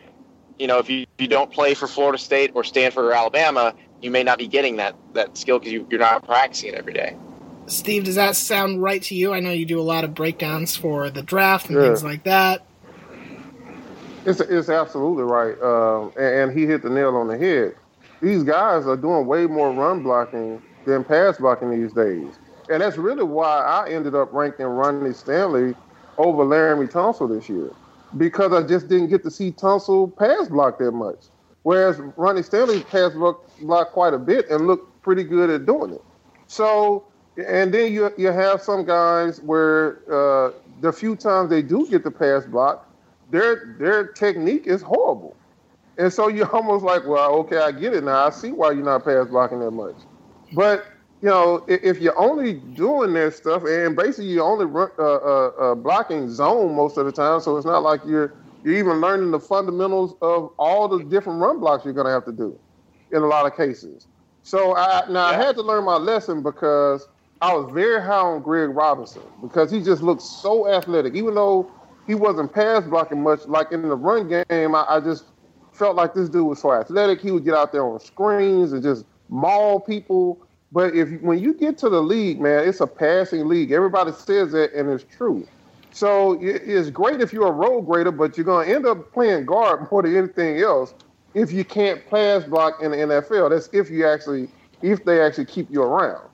you 0.59 0.67
know, 0.67 0.77
if 0.77 0.89
you, 0.89 1.01
if 1.17 1.21
you 1.21 1.27
don't 1.27 1.51
play 1.51 1.73
for 1.73 1.87
Florida 1.87 2.17
State 2.17 2.51
or 2.53 2.63
Stanford 2.63 3.05
or 3.05 3.13
Alabama, 3.13 3.73
you 4.01 4.11
may 4.11 4.23
not 4.23 4.37
be 4.37 4.47
getting 4.47 4.75
that, 4.75 4.95
that 5.13 5.35
skill 5.37 5.57
because 5.57 5.71
you, 5.73 5.87
you're 5.89 5.99
not 5.99 6.23
practicing 6.25 6.69
it 6.69 6.75
every 6.75 6.93
day. 6.93 7.15
Steve, 7.65 8.03
does 8.03 8.15
that 8.15 8.35
sound 8.35 8.83
right 8.83 9.01
to 9.03 9.15
you? 9.15 9.33
I 9.33 9.39
know 9.39 9.51
you 9.51 9.65
do 9.65 9.79
a 9.79 9.81
lot 9.81 10.03
of 10.03 10.13
breakdowns 10.13 10.75
for 10.75 11.09
the 11.09 11.21
draft 11.21 11.69
and 11.69 11.77
Yeah. 11.77 11.85
things 11.85 12.03
like 12.03 12.23
that. 12.25 12.67
It's 14.25 14.39
it's 14.39 14.69
absolutely 14.69 15.23
right, 15.23 15.61
um, 15.61 16.13
and, 16.17 16.49
and 16.51 16.57
he 16.57 16.65
hit 16.65 16.81
the 16.81 16.89
nail 16.89 17.15
on 17.15 17.27
the 17.27 17.37
head. 17.37 17.75
These 18.21 18.43
guys 18.43 18.87
are 18.87 18.95
doing 18.95 19.25
way 19.25 19.47
more 19.47 19.71
run 19.71 20.01
blocking 20.01 20.61
than 20.85 21.03
pass 21.03 21.37
blocking 21.37 21.71
these 21.71 21.91
days, 21.91 22.39
and 22.69 22.81
that's 22.81 22.97
really 22.97 23.23
why 23.23 23.59
I 23.59 23.89
ended 23.89 24.15
up 24.15 24.31
ranking 24.33 24.65
Ronnie 24.65 25.13
Stanley 25.13 25.75
over 26.17 26.43
Laremy 26.43 26.89
Tunsil 26.89 27.29
this 27.29 27.49
year, 27.49 27.69
because 28.17 28.53
I 28.53 28.65
just 28.65 28.87
didn't 28.87 29.07
get 29.07 29.23
to 29.23 29.31
see 29.31 29.51
Tunsil 29.51 30.15
pass 30.17 30.47
block 30.47 30.79
that 30.79 30.91
much, 30.91 31.25
whereas 31.63 31.99
Ronnie 32.17 32.43
Stanley 32.43 32.83
pass 32.83 33.13
block 33.13 33.91
quite 33.91 34.13
a 34.13 34.19
bit 34.19 34.49
and 34.49 34.67
looked 34.67 35.01
pretty 35.01 35.23
good 35.23 35.49
at 35.49 35.65
doing 35.65 35.93
it. 35.93 36.01
So, 36.47 37.05
and 37.37 37.73
then 37.73 37.91
you 37.91 38.11
you 38.17 38.27
have 38.27 38.61
some 38.61 38.85
guys 38.85 39.41
where 39.41 39.99
uh, 40.11 40.51
the 40.81 40.93
few 40.93 41.15
times 41.15 41.49
they 41.49 41.61
do 41.61 41.87
get 41.89 42.03
the 42.03 42.11
pass 42.11 42.45
block, 42.45 42.89
their 43.31 43.75
their 43.79 44.07
technique 44.07 44.67
is 44.67 44.81
horrible, 44.81 45.35
and 45.97 46.13
so 46.13 46.27
you're 46.27 46.49
almost 46.55 46.85
like, 46.85 47.05
well, 47.05 47.33
okay, 47.39 47.57
I 47.57 47.71
get 47.71 47.93
it 47.93 48.03
now. 48.03 48.27
I 48.27 48.29
see 48.29 48.51
why 48.51 48.71
you're 48.71 48.85
not 48.85 49.03
pass 49.03 49.27
blocking 49.27 49.59
that 49.59 49.71
much, 49.71 49.95
but 50.53 50.85
you 51.23 51.29
know, 51.29 51.63
if, 51.69 51.81
if 51.83 51.99
you're 52.01 52.19
only 52.19 52.55
doing 52.55 53.13
that 53.13 53.33
stuff 53.33 53.63
and 53.63 53.95
basically 53.95 54.25
you're 54.25 54.43
only 54.43 54.65
run, 54.65 54.89
uh, 54.99 55.03
uh, 55.03 55.47
uh, 55.47 55.75
blocking 55.75 56.29
zone 56.29 56.75
most 56.75 56.97
of 56.97 57.05
the 57.05 57.13
time, 57.13 57.39
so 57.39 57.55
it's 57.55 57.65
not 57.65 57.81
like 57.81 58.01
you're 58.05 58.33
you're 58.65 58.75
even 58.75 58.99
learning 58.99 59.31
the 59.31 59.39
fundamentals 59.39 60.15
of 60.21 60.51
all 60.59 60.89
the 60.89 61.01
different 61.05 61.39
run 61.39 61.61
blocks 61.61 61.85
you're 61.85 61.93
going 61.93 62.07
to 62.07 62.11
have 62.11 62.25
to 62.25 62.33
do 62.33 62.59
in 63.11 63.21
a 63.21 63.25
lot 63.25 63.45
of 63.45 63.55
cases. 63.55 64.05
So 64.41 64.75
I 64.75 65.09
now 65.09 65.23
I 65.23 65.35
had 65.35 65.55
to 65.55 65.61
learn 65.61 65.85
my 65.85 65.95
lesson 65.95 66.43
because 66.43 67.07
I 67.41 67.53
was 67.53 67.71
very 67.73 68.01
high 68.01 68.19
on 68.19 68.41
Greg 68.41 68.71
Robinson 68.71 69.23
because 69.41 69.71
he 69.71 69.81
just 69.81 70.01
looked 70.01 70.21
so 70.21 70.67
athletic. 70.67 71.15
Even 71.15 71.35
though 71.35 71.71
he 72.05 72.15
wasn't 72.15 72.53
pass 72.53 72.83
blocking 72.83 73.23
much, 73.23 73.45
like 73.47 73.71
in 73.71 73.83
the 73.83 73.95
run 73.95 74.27
game, 74.27 74.75
I, 74.75 74.85
I 74.89 74.99
just 74.99 75.23
felt 75.71 75.95
like 75.95 76.13
this 76.13 76.27
dude 76.27 76.47
was 76.47 76.59
so 76.59 76.73
athletic. 76.73 77.21
He 77.21 77.31
would 77.31 77.45
get 77.45 77.53
out 77.53 77.71
there 77.71 77.85
on 77.85 77.97
screens 78.01 78.73
and 78.73 78.83
just 78.83 79.05
maul 79.29 79.79
people. 79.79 80.42
But 80.73 80.95
if 80.95 81.21
when 81.21 81.37
you 81.37 81.53
get 81.53 81.77
to 81.79 81.89
the 81.89 82.01
league, 82.01 82.41
man, 82.41 82.67
it's 82.67 82.81
a 82.81 82.87
passing 82.87 83.47
league. 83.47 83.71
Everybody 83.71 84.11
says 84.11 84.51
that, 84.53 84.73
and 84.73 84.89
it's 84.89 85.05
true. 85.15 85.47
So 85.91 86.39
it's 86.41 86.89
great 86.89 87.21
if 87.21 87.31
you're 87.31 87.47
a 87.47 87.51
road 87.51 87.81
grader, 87.83 88.11
but 88.11 88.35
you're 88.35 88.45
going 88.45 88.67
to 88.67 88.75
end 88.75 88.87
up 88.87 89.13
playing 89.13 89.45
guard 89.45 89.87
more 89.91 90.01
than 90.01 90.15
anything 90.15 90.57
else 90.59 90.95
if 91.35 91.51
you 91.51 91.63
can't 91.63 92.05
pass 92.09 92.43
block 92.43 92.81
in 92.81 92.89
the 92.89 92.97
NFL. 92.97 93.51
That's 93.51 93.69
if 93.71 93.91
you 93.91 94.07
actually, 94.07 94.49
if 94.81 95.05
they 95.05 95.21
actually 95.21 95.45
keep 95.45 95.69
you 95.69 95.83
around. 95.83 96.27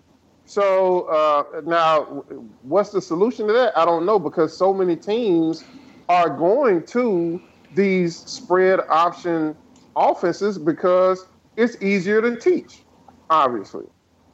So 0.46 1.02
uh, 1.10 1.62
now, 1.66 2.24
what's 2.64 2.92
the 2.92 3.02
solution 3.02 3.48
to 3.48 3.54
that? 3.54 3.78
I 3.78 3.84
don't 3.84 4.06
know 4.06 4.18
because 4.18 4.56
so 4.56 4.74
many 4.74 4.96
teams 4.96 5.66
are 6.08 6.30
going 6.30 6.86
to 6.88 7.42
these 7.76 8.18
spread 8.18 8.80
option 8.90 9.56
offenses 9.96 10.58
because 10.58 11.28
it's 11.58 11.80
easier 11.84 12.22
to 12.22 12.36
teach, 12.38 12.84
obviously, 13.30 13.86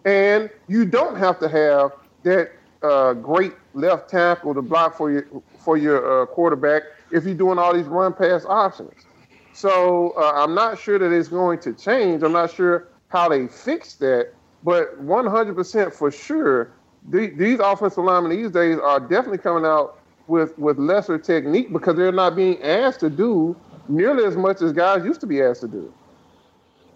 and 0.06 0.50
you 0.68 0.86
don't 0.86 1.18
have 1.18 1.40
to 1.40 1.50
have 1.50 1.92
that 2.24 2.52
uh, 2.82 3.14
great 3.14 3.54
left 3.74 4.10
tackle 4.10 4.54
to 4.54 4.62
block 4.62 4.96
for 4.96 5.12
your 5.12 5.26
for 5.58 5.78
your 5.78 6.22
uh, 6.22 6.26
quarterback 6.28 6.84
if 7.12 7.26
you're 7.26 7.34
doing 7.34 7.58
all 7.58 7.74
these 7.74 7.88
run 7.88 8.14
pass 8.14 8.46
options. 8.46 9.06
So 9.54 10.14
uh, 10.18 10.34
I'm 10.36 10.54
not 10.54 10.80
sure 10.80 11.00
that 11.00 11.12
it's 11.12 11.30
going 11.30 11.60
to 11.60 11.74
change. 11.74 12.24
I'm 12.24 12.34
not 12.34 12.54
sure 12.54 12.90
how 13.08 13.30
they 13.30 13.48
fix 13.48 13.96
that, 13.96 14.34
but 14.64 15.02
100% 15.06 15.94
for 15.94 16.12
sure, 16.12 16.72
the, 17.08 17.28
these 17.28 17.60
offensive 17.60 18.04
linemen 18.04 18.32
these 18.32 18.52
days 18.52 18.78
are 18.78 19.00
definitely 19.00 19.38
coming 19.38 19.66
out 19.66 20.00
with 20.28 20.58
with 20.58 20.78
lesser 20.78 21.18
technique 21.18 21.72
because 21.72 21.96
they're 21.96 22.12
not 22.12 22.36
being 22.36 22.62
asked 22.62 23.00
to 23.00 23.10
do 23.10 23.56
nearly 23.88 24.26
as 24.26 24.36
much 24.36 24.62
as 24.62 24.74
guys 24.74 25.06
used 25.06 25.22
to 25.22 25.28
be 25.28 25.42
asked 25.42 25.62
to 25.62 25.68
do. 25.68 25.94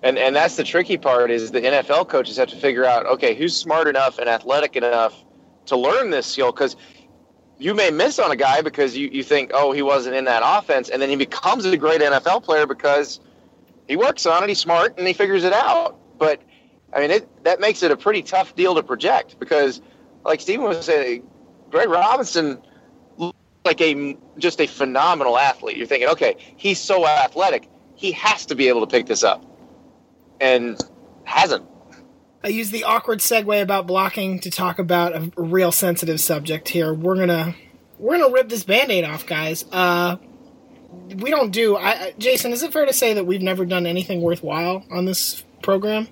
And 0.01 0.17
and 0.17 0.35
that's 0.35 0.55
the 0.55 0.63
tricky 0.63 0.97
part 0.97 1.29
is 1.29 1.51
the 1.51 1.61
NFL 1.61 2.07
coaches 2.07 2.37
have 2.37 2.49
to 2.49 2.55
figure 2.55 2.85
out 2.85 3.05
okay 3.05 3.35
who's 3.35 3.55
smart 3.55 3.87
enough 3.87 4.17
and 4.17 4.29
athletic 4.29 4.75
enough 4.75 5.25
to 5.65 5.75
learn 5.75 6.09
this 6.09 6.25
skill 6.25 6.51
because 6.51 6.75
you 7.57 7.73
may 7.73 7.91
miss 7.91 8.17
on 8.19 8.31
a 8.31 8.35
guy 8.37 8.61
because 8.61 8.95
you, 8.95 9.09
you 9.09 9.21
think, 9.21 9.51
oh, 9.53 9.73
he 9.73 9.81
wasn't 9.81 10.15
in 10.15 10.23
that 10.23 10.41
offense, 10.45 10.87
and 10.87 11.01
then 11.01 11.09
he 11.09 11.17
becomes 11.17 11.65
a 11.65 11.75
great 11.75 11.99
NFL 11.99 12.41
player 12.43 12.65
because 12.65 13.19
he 13.87 13.97
works 13.97 14.25
on 14.25 14.43
it, 14.43 14.47
he's 14.47 14.59
smart, 14.59 14.97
and 14.97 15.05
he 15.05 15.13
figures 15.13 15.43
it 15.43 15.51
out. 15.51 15.99
But 16.17 16.41
I 16.93 17.01
mean, 17.01 17.11
it, 17.11 17.43
that 17.43 17.59
makes 17.59 17.83
it 17.83 17.91
a 17.91 17.97
pretty 17.97 18.21
tough 18.21 18.55
deal 18.55 18.75
to 18.75 18.83
project 18.83 19.37
because, 19.39 19.81
like 20.23 20.39
Steven 20.39 20.63
was 20.63 20.85
saying, 20.85 21.27
Greg 21.69 21.89
Robinson 21.89 22.61
like 23.65 23.81
a 23.81 24.17
just 24.37 24.61
a 24.61 24.67
phenomenal 24.67 25.37
athlete. 25.37 25.77
You're 25.77 25.85
thinking, 25.85 26.09
okay, 26.09 26.35
he's 26.55 26.79
so 26.79 27.05
athletic, 27.05 27.69
he 27.95 28.11
has 28.13 28.45
to 28.47 28.55
be 28.55 28.67
able 28.67 28.81
to 28.81 28.87
pick 28.87 29.05
this 29.05 29.23
up, 29.23 29.43
and 30.39 30.79
hasn't. 31.23 31.65
I 32.43 32.47
use 32.49 32.71
the 32.71 32.85
awkward 32.85 33.19
segue 33.19 33.61
about 33.61 33.85
blocking 33.85 34.39
to 34.39 34.49
talk 34.49 34.79
about 34.79 35.13
a 35.13 35.31
real 35.35 35.71
sensitive 35.71 36.21
subject 36.21 36.69
here. 36.69 36.93
We're 36.93 37.17
gonna 37.17 37.55
we're 37.97 38.17
gonna 38.17 38.33
rip 38.33 38.49
this 38.49 38.63
band-aid 38.63 39.03
off, 39.03 39.25
guys. 39.25 39.65
Uh, 39.71 40.17
we 41.15 41.29
don't 41.29 41.51
do. 41.51 41.75
I, 41.75 42.13
Jason, 42.17 42.53
is 42.53 42.63
it 42.63 42.71
fair 42.71 42.85
to 42.85 42.93
say 42.93 43.13
that 43.13 43.25
we've 43.25 43.41
never 43.41 43.65
done 43.65 43.85
anything 43.85 44.21
worthwhile 44.21 44.85
on 44.89 45.05
this 45.05 45.43
program? 45.61 46.07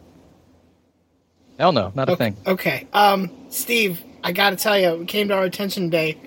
Hell 1.58 1.72
no, 1.72 1.92
not 1.96 2.10
okay, 2.10 2.14
a 2.14 2.18
thing. 2.18 2.38
Okay, 2.46 2.88
um, 2.94 3.32
Steve, 3.50 4.04
I 4.24 4.32
got 4.32 4.52
to 4.52 4.56
tell 4.58 4.78
you, 4.78 5.02
it 5.02 5.08
came 5.08 5.30
to 5.30 5.34
our 5.34 5.44
attention 5.44 5.84
today 5.84 6.20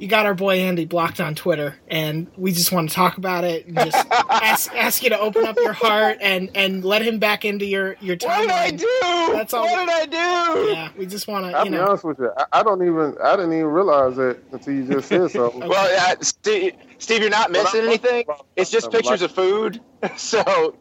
you 0.00 0.08
got 0.08 0.24
our 0.24 0.34
boy 0.34 0.56
Andy 0.56 0.86
blocked 0.86 1.20
on 1.20 1.34
Twitter, 1.34 1.76
and 1.86 2.26
we 2.38 2.52
just 2.52 2.72
want 2.72 2.88
to 2.88 2.94
talk 2.94 3.18
about 3.18 3.44
it. 3.44 3.66
And 3.66 3.76
just 3.76 4.06
ask, 4.30 4.74
ask 4.74 5.02
you 5.02 5.10
to 5.10 5.18
open 5.20 5.44
up 5.44 5.56
your 5.56 5.74
heart 5.74 6.16
and 6.22 6.50
and 6.54 6.82
let 6.82 7.02
him 7.02 7.18
back 7.18 7.44
into 7.44 7.66
your 7.66 7.96
your 8.00 8.16
timeline. 8.16 8.28
What 8.28 8.40
did 8.40 8.50
I 8.50 8.70
do? 8.70 9.32
That's 9.34 9.52
all. 9.52 9.64
What 9.64 9.86
did 9.86 9.90
I 9.90 10.06
do? 10.06 10.70
Yeah, 10.70 10.88
we 10.96 11.04
just 11.04 11.28
want 11.28 11.50
to. 11.50 11.56
I'll 11.56 11.66
you 11.66 11.72
be 11.72 11.76
know. 11.76 11.88
honest 11.88 12.04
with 12.04 12.18
you. 12.18 12.32
I, 12.34 12.46
I 12.50 12.62
don't 12.62 12.82
even. 12.82 13.14
I 13.22 13.36
didn't 13.36 13.52
even 13.52 13.66
realize 13.66 14.16
it 14.16 14.42
until 14.50 14.72
you 14.72 14.86
just 14.86 15.08
said 15.08 15.30
something. 15.30 15.60
Well, 15.70 15.92
yeah, 15.92 16.14
Steve, 16.20 16.74
Steve, 16.98 17.20
you're 17.20 17.30
not 17.30 17.52
missing 17.52 17.82
anything. 17.82 18.24
It's 18.56 18.70
just 18.70 18.90
pictures 18.90 19.22
of 19.22 19.30
food, 19.30 19.80
so 20.16 20.74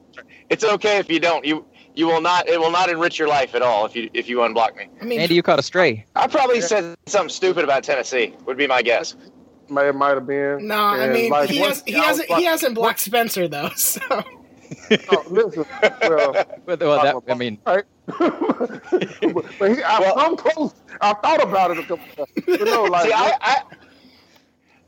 it's 0.49 0.63
okay 0.63 0.97
if 0.97 1.09
you 1.11 1.20
don't. 1.20 1.45
You 1.45 1.65
you 2.00 2.08
will 2.08 2.22
not. 2.22 2.47
It 2.47 2.60
will 2.60 2.72
not 2.72 2.89
enrich 2.89 3.20
your 3.20 3.28
life 3.28 3.54
at 3.54 3.62
all 3.62 3.86
if 3.86 3.95
you 3.95 4.10
if 4.14 4.30
you 4.30 4.38
unblock 4.38 4.76
me. 4.78 4.88
I 5.02 5.06
mean, 5.06 5.20
Andy, 5.20 5.36
you 5.36 5.43
caught 5.43 5.60
a 5.60 5.64
stray. 5.64 6.06
I 6.16 6.28
probably 6.28 6.62
said 6.62 6.95
something 7.06 7.30
stupid 7.30 7.66
about 7.66 7.84
Tennessee. 7.84 8.34
Would 8.45 8.58
be 8.58 8.68
my 8.68 8.82
guess. 8.82 9.16
Might 9.68 9.88
it 9.88 9.93
might 9.95 10.16
have 10.16 10.26
been. 10.26 10.66
no, 10.66 10.78
I 10.78 11.10
mean 11.10 11.30
like, 11.30 11.50
he, 11.50 11.60
once 11.60 11.80
has, 11.80 11.84
he 11.86 11.93
hasn't 11.93 12.30
like- 12.30 12.39
he 12.39 12.45
hasn't 12.45 12.76
blocked 12.76 13.00
Spencer 13.02 13.47
though. 13.47 13.70
So 13.76 14.00
No, 14.91 15.24
listen, 15.30 15.66
well, 16.02 16.34
But, 16.66 16.80
well, 16.80 17.04
that, 17.04 17.16
I 17.28 17.34
mean, 17.36 17.58
right. 17.66 17.84
but 18.08 19.76
he, 19.76 19.84
I, 19.84 20.14
I'm 20.16 20.38
close. 20.38 20.74
I 21.02 21.14
thought 21.14 21.43
about 21.43 21.72
it 21.72 21.80
a 21.80 21.84
couple 21.84 22.06
times. 22.16 22.45
But 22.45 22.62
no, 22.62 22.84
like, 22.84 23.08
See, 23.08 23.14
I, 23.14 23.34
I, 23.41 23.62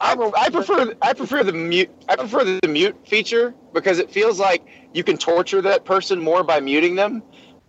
I, 0.01 0.31
I 0.35 0.49
prefer 0.49 0.95
I 1.01 1.13
prefer 1.13 1.43
the 1.43 1.53
mute 1.53 1.89
I 2.09 2.15
prefer 2.15 2.43
the 2.43 2.67
mute 2.67 2.97
feature 3.07 3.53
because 3.71 3.99
it 3.99 4.09
feels 4.09 4.39
like 4.39 4.65
you 4.93 5.03
can 5.03 5.17
torture 5.17 5.61
that 5.61 5.85
person 5.85 6.19
more 6.19 6.43
by 6.43 6.59
muting 6.59 6.95
them 6.95 7.21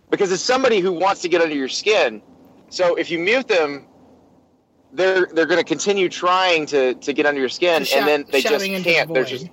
because 0.09 0.31
it's 0.31 0.41
somebody 0.41 0.79
who 0.79 0.91
wants 0.91 1.21
to 1.21 1.29
get 1.29 1.41
under 1.41 1.55
your 1.55 1.69
skin. 1.69 2.21
So 2.69 2.95
if 2.95 3.11
you 3.11 3.19
mute 3.19 3.47
them, 3.47 3.87
they're 4.91 5.27
they're 5.27 5.45
going 5.45 5.59
to 5.59 5.63
continue 5.63 6.09
trying 6.09 6.65
to 6.67 6.95
to 6.95 7.13
get 7.13 7.27
under 7.27 7.39
your 7.39 7.49
skin, 7.49 7.83
Shout- 7.83 7.99
and 7.99 8.07
then 8.07 8.25
they 8.31 8.41
just 8.41 8.51
shouting 8.51 8.73
into 8.73 8.89
the 8.89 8.95
can't. 8.95 9.13
They're 9.13 9.23
just 9.23 9.47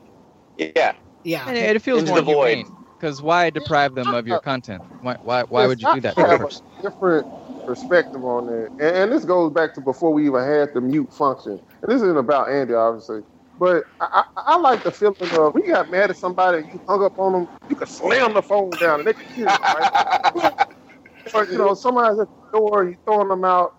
yeah. 0.57 0.95
yeah, 1.23 1.49
and 1.49 1.57
it 1.57 1.83
feels 1.83 2.01
Into 2.01 2.13
more 2.13 2.21
the 2.21 2.25
void. 2.25 2.67
Humane. 3.01 3.09
Because 3.09 3.23
why 3.23 3.51
deprive 3.51 3.95
them 3.95 4.15
of 4.15 4.27
your 4.29 4.41
content? 4.41 4.85
Why 5.01 5.17
why, 5.23 5.45
why 5.49 5.67
would 5.67 5.83
you 5.83 5.89
do 5.89 6.01
that? 6.03 6.19
I 6.19 6.29
have 6.29 6.45
a 6.45 6.51
different 6.83 7.27
perspective 7.67 8.25
on 8.25 8.47
that, 8.47 8.71
and, 8.79 8.97
and 8.97 9.13
this 9.13 9.25
goes 9.27 9.53
back 9.53 9.75
to 9.75 9.83
before 9.83 10.13
we 10.13 10.27
even 10.27 10.43
had 10.45 10.71
the 10.75 10.81
mute 10.83 11.13
function. 11.13 11.53
And 11.83 11.93
this 11.93 12.03
isn't 12.03 12.19
about 12.19 12.51
Andy, 12.51 12.75
obviously, 12.75 13.23
but 13.59 13.85
I, 14.01 14.25
I, 14.37 14.43
I 14.55 14.57
like 14.59 14.85
the 14.85 14.93
feeling 14.93 15.17
of 15.21 15.55
when 15.55 15.65
you 15.65 15.73
got 15.73 15.91
mad 15.91 16.11
at 16.11 16.19
somebody, 16.19 16.59
and 16.61 16.69
you 16.73 16.81
hung 16.89 17.05
up 17.05 17.19
on 17.19 17.33
them, 17.35 17.49
you 17.69 17.77
could 17.77 17.89
slam 17.89 18.35
the 18.35 18.43
phone 18.43 18.79
down 18.79 19.01
and 19.01 19.09
they 19.09 19.15
could 19.15 19.29
hear 19.35 19.53
it, 19.53 19.61
right? 19.73 19.89
or 21.35 21.47
you 21.51 21.59
know, 21.59 21.75
somebody's 21.75 22.21
at 22.21 22.29
the 22.53 22.59
door, 22.59 22.85
you 22.89 22.97
throwing 23.07 23.29
them 23.29 23.45
out. 23.45 23.71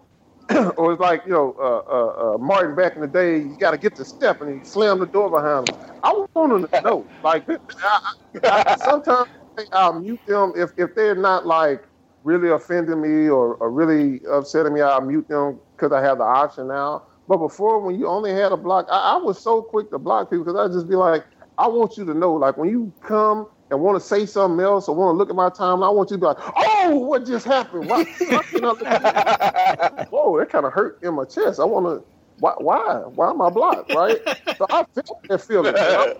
or 0.78 0.94
it's 0.94 1.02
like 1.02 1.24
you 1.26 1.32
know 1.32 1.56
uh, 1.60 1.92
uh, 1.92 2.36
uh, 2.36 2.38
Martin 2.38 2.76
back 2.76 2.96
in 2.96 3.02
the 3.02 3.08
day. 3.08 3.38
You 3.38 3.58
got 3.58 3.72
to 3.72 3.78
get 3.78 3.96
the 3.96 4.06
step 4.06 4.42
and 4.42 4.60
he 4.60 4.66
slammed 4.66 5.02
the 5.02 5.06
door 5.08 5.30
behind 5.30 5.70
him. 5.70 5.76
I 6.04 6.26
want 6.36 6.52
them 6.54 6.68
to 6.68 6.82
know. 6.82 7.08
Like 7.24 7.46
I, 7.50 8.14
I, 8.44 8.64
I, 8.68 8.76
sometimes 8.78 9.30
I'll 9.72 10.00
mute 10.00 10.22
them 10.28 10.54
if 10.56 10.72
if 10.78 10.96
they're 10.96 11.16
not 11.16 11.46
like 11.46 11.84
really 12.24 12.50
offending 12.50 13.02
me 13.02 13.30
or, 13.30 13.56
or 13.56 13.72
really 13.72 14.22
upsetting 14.30 14.74
me. 14.74 14.82
I'll 14.82 15.02
mute 15.02 15.28
them 15.30 15.60
because 15.78 15.92
I 15.92 16.02
have 16.02 16.18
the 16.20 16.24
option 16.24 16.68
now. 16.68 17.04
But 17.28 17.38
before, 17.38 17.80
when 17.82 18.00
you 18.00 18.08
only 18.08 18.34
had 18.34 18.52
a 18.52 18.58
block, 18.58 18.88
I, 18.92 19.14
I 19.14 19.18
was 19.18 19.42
so 19.42 19.62
quick 19.62 19.90
to 19.92 20.00
block 20.00 20.30
people 20.30 20.46
because 20.46 20.60
I'd 20.60 20.74
just 20.74 20.90
be 20.90 20.96
like, 20.96 21.26
I 21.58 21.68
want 21.68 21.98
you 21.98 22.06
to 22.06 22.14
know, 22.14 22.34
like 22.34 22.58
when 22.58 22.70
you 22.70 22.94
come 23.02 23.48
and 23.72 23.82
want 23.82 24.00
to 24.00 24.06
say 24.06 24.26
something 24.26 24.64
else 24.64 24.88
or 24.88 24.96
want 24.96 25.16
to 25.16 25.18
look 25.18 25.30
at 25.30 25.36
my 25.36 25.50
time, 25.50 25.82
I 25.82 25.90
want 25.90 26.12
you 26.12 26.18
to 26.18 26.22
be 26.22 26.28
like, 26.28 26.38
oh, 26.40 26.96
what 26.98 27.26
just 27.26 27.46
happened? 27.46 27.90
Why, 27.90 28.04
why 28.04 28.44
can 28.44 28.66
I 28.66 28.68
look 28.68 28.84
at 28.86 30.00
you? 30.00 30.06
Whoa, 30.12 30.38
that 30.38 30.50
kind 30.50 30.66
of 30.66 30.74
hurt 30.74 31.02
in 31.02 31.14
my 31.16 31.26
chest. 31.26 31.60
I 31.60 31.64
want 31.64 31.86
to. 31.86 32.06
Why? 32.40 32.54
Why? 32.58 32.96
Why 33.16 33.30
am 33.30 33.42
I 33.42 33.50
blocked? 33.50 33.94
Right? 33.94 34.20
So 34.58 34.66
I 34.70 34.84
feel 34.94 35.18
that 35.30 35.42
feeling. 35.42 35.76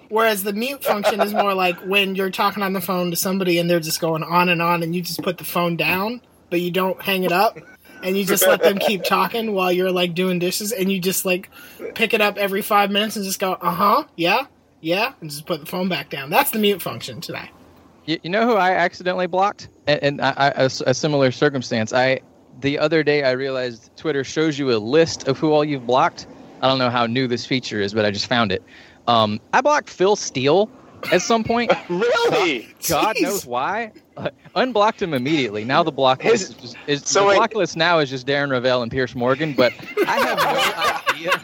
Whereas 0.10 0.44
the 0.44 0.54
mute 0.54 0.84
function 0.84 1.20
is 1.20 1.34
more 1.34 1.54
like 1.54 1.78
when 1.80 2.16
you're 2.16 2.30
talking 2.30 2.64
on 2.64 2.74
the 2.74 2.82
phone 2.82 3.10
to 3.10 3.18
somebody 3.18 3.58
and 3.58 3.70
they're 3.70 3.80
just 3.80 4.00
going 4.00 4.24
on 4.24 4.48
and 4.50 4.62
on, 4.62 4.84
and 4.84 4.96
you 4.96 5.02
just 5.02 5.22
put 5.24 5.38
the 5.40 5.44
phone 5.44 5.76
down, 5.78 6.22
but 6.50 6.62
you 6.62 6.70
don't 6.72 7.02
hang 7.02 7.24
it 7.24 7.32
up, 7.32 7.58
and 8.04 8.16
you 8.16 8.24
just 8.24 8.46
let 8.46 8.62
them 8.62 8.78
keep 8.78 9.04
talking 9.04 9.54
while 9.54 9.72
you're 9.72 9.92
like 9.92 10.14
doing 10.14 10.38
dishes, 10.38 10.72
and 10.72 10.92
you 10.92 11.00
just 11.00 11.26
like 11.26 11.50
pick 11.96 12.14
it 12.14 12.22
up 12.22 12.38
every 12.38 12.62
five 12.62 12.92
minutes 12.92 13.16
and 13.16 13.26
just 13.26 13.40
go, 13.40 13.54
uh 13.54 13.72
huh, 13.72 14.04
yeah, 14.16 14.46
yeah, 14.82 15.14
and 15.22 15.30
just 15.30 15.46
put 15.46 15.60
the 15.62 15.66
phone 15.66 15.88
back 15.90 16.10
down. 16.10 16.30
That's 16.30 16.52
the 16.52 16.60
mute 16.60 16.82
function 16.82 17.22
today. 17.22 17.50
You, 18.06 18.20
you 18.24 18.30
know 18.30 18.46
who 18.48 18.56
I 18.56 18.72
accidentally 18.72 19.28
blocked? 19.28 19.70
And, 19.88 20.04
and 20.04 20.22
I, 20.22 20.34
I, 20.36 20.48
a, 20.50 20.64
s- 20.66 20.82
a 20.86 20.94
similar 20.94 21.32
circumstance. 21.32 21.94
I 21.94 22.20
the 22.60 22.78
other 22.80 23.04
day 23.04 23.24
I 23.24 23.32
realized 23.32 23.90
Twitter 23.96 24.24
shows 24.24 24.58
you 24.60 24.72
a 24.72 24.78
list 24.80 25.28
of 25.28 25.38
who 25.40 25.52
all 25.52 25.64
you've 25.64 25.86
blocked. 25.88 26.28
I 26.62 26.68
don't 26.68 26.80
know 26.80 26.90
how 26.90 27.06
new 27.06 27.28
this 27.28 27.46
feature 27.46 27.80
is, 27.82 27.94
but 27.94 28.06
I 28.06 28.12
just 28.12 28.28
found 28.28 28.52
it. 28.52 28.62
Um, 29.08 29.40
I 29.54 29.62
blocked 29.62 29.90
Phil 29.90 30.16
Steele 30.16 30.70
at 31.12 31.22
some 31.24 31.44
point. 31.44 31.72
really? 31.90 32.68
God 32.88 33.16
Jeez. 33.16 33.22
knows 33.22 33.46
why. 33.48 33.92
Uh, 34.18 34.30
unblocked 34.56 35.02
him 35.02 35.14
immediately. 35.16 35.64
Now 35.64 35.82
the 35.82 35.92
block 35.92 36.22
His- 36.22 36.50
list 36.50 36.52
is, 36.52 36.58
just, 36.62 36.78
is 36.88 37.02
so 37.08 37.22
the 37.22 37.28
wait. 37.30 37.36
block 37.38 37.56
list 37.56 37.78
now 37.78 37.98
is 38.00 38.10
just 38.12 38.28
Darren 38.28 38.50
Rovell 38.52 38.82
and 38.84 38.92
Piers 38.92 39.16
Morgan. 39.16 39.54
But 39.54 39.74
I 40.08 40.20
have 40.20 40.38
no 40.38 41.16
idea. 41.16 41.42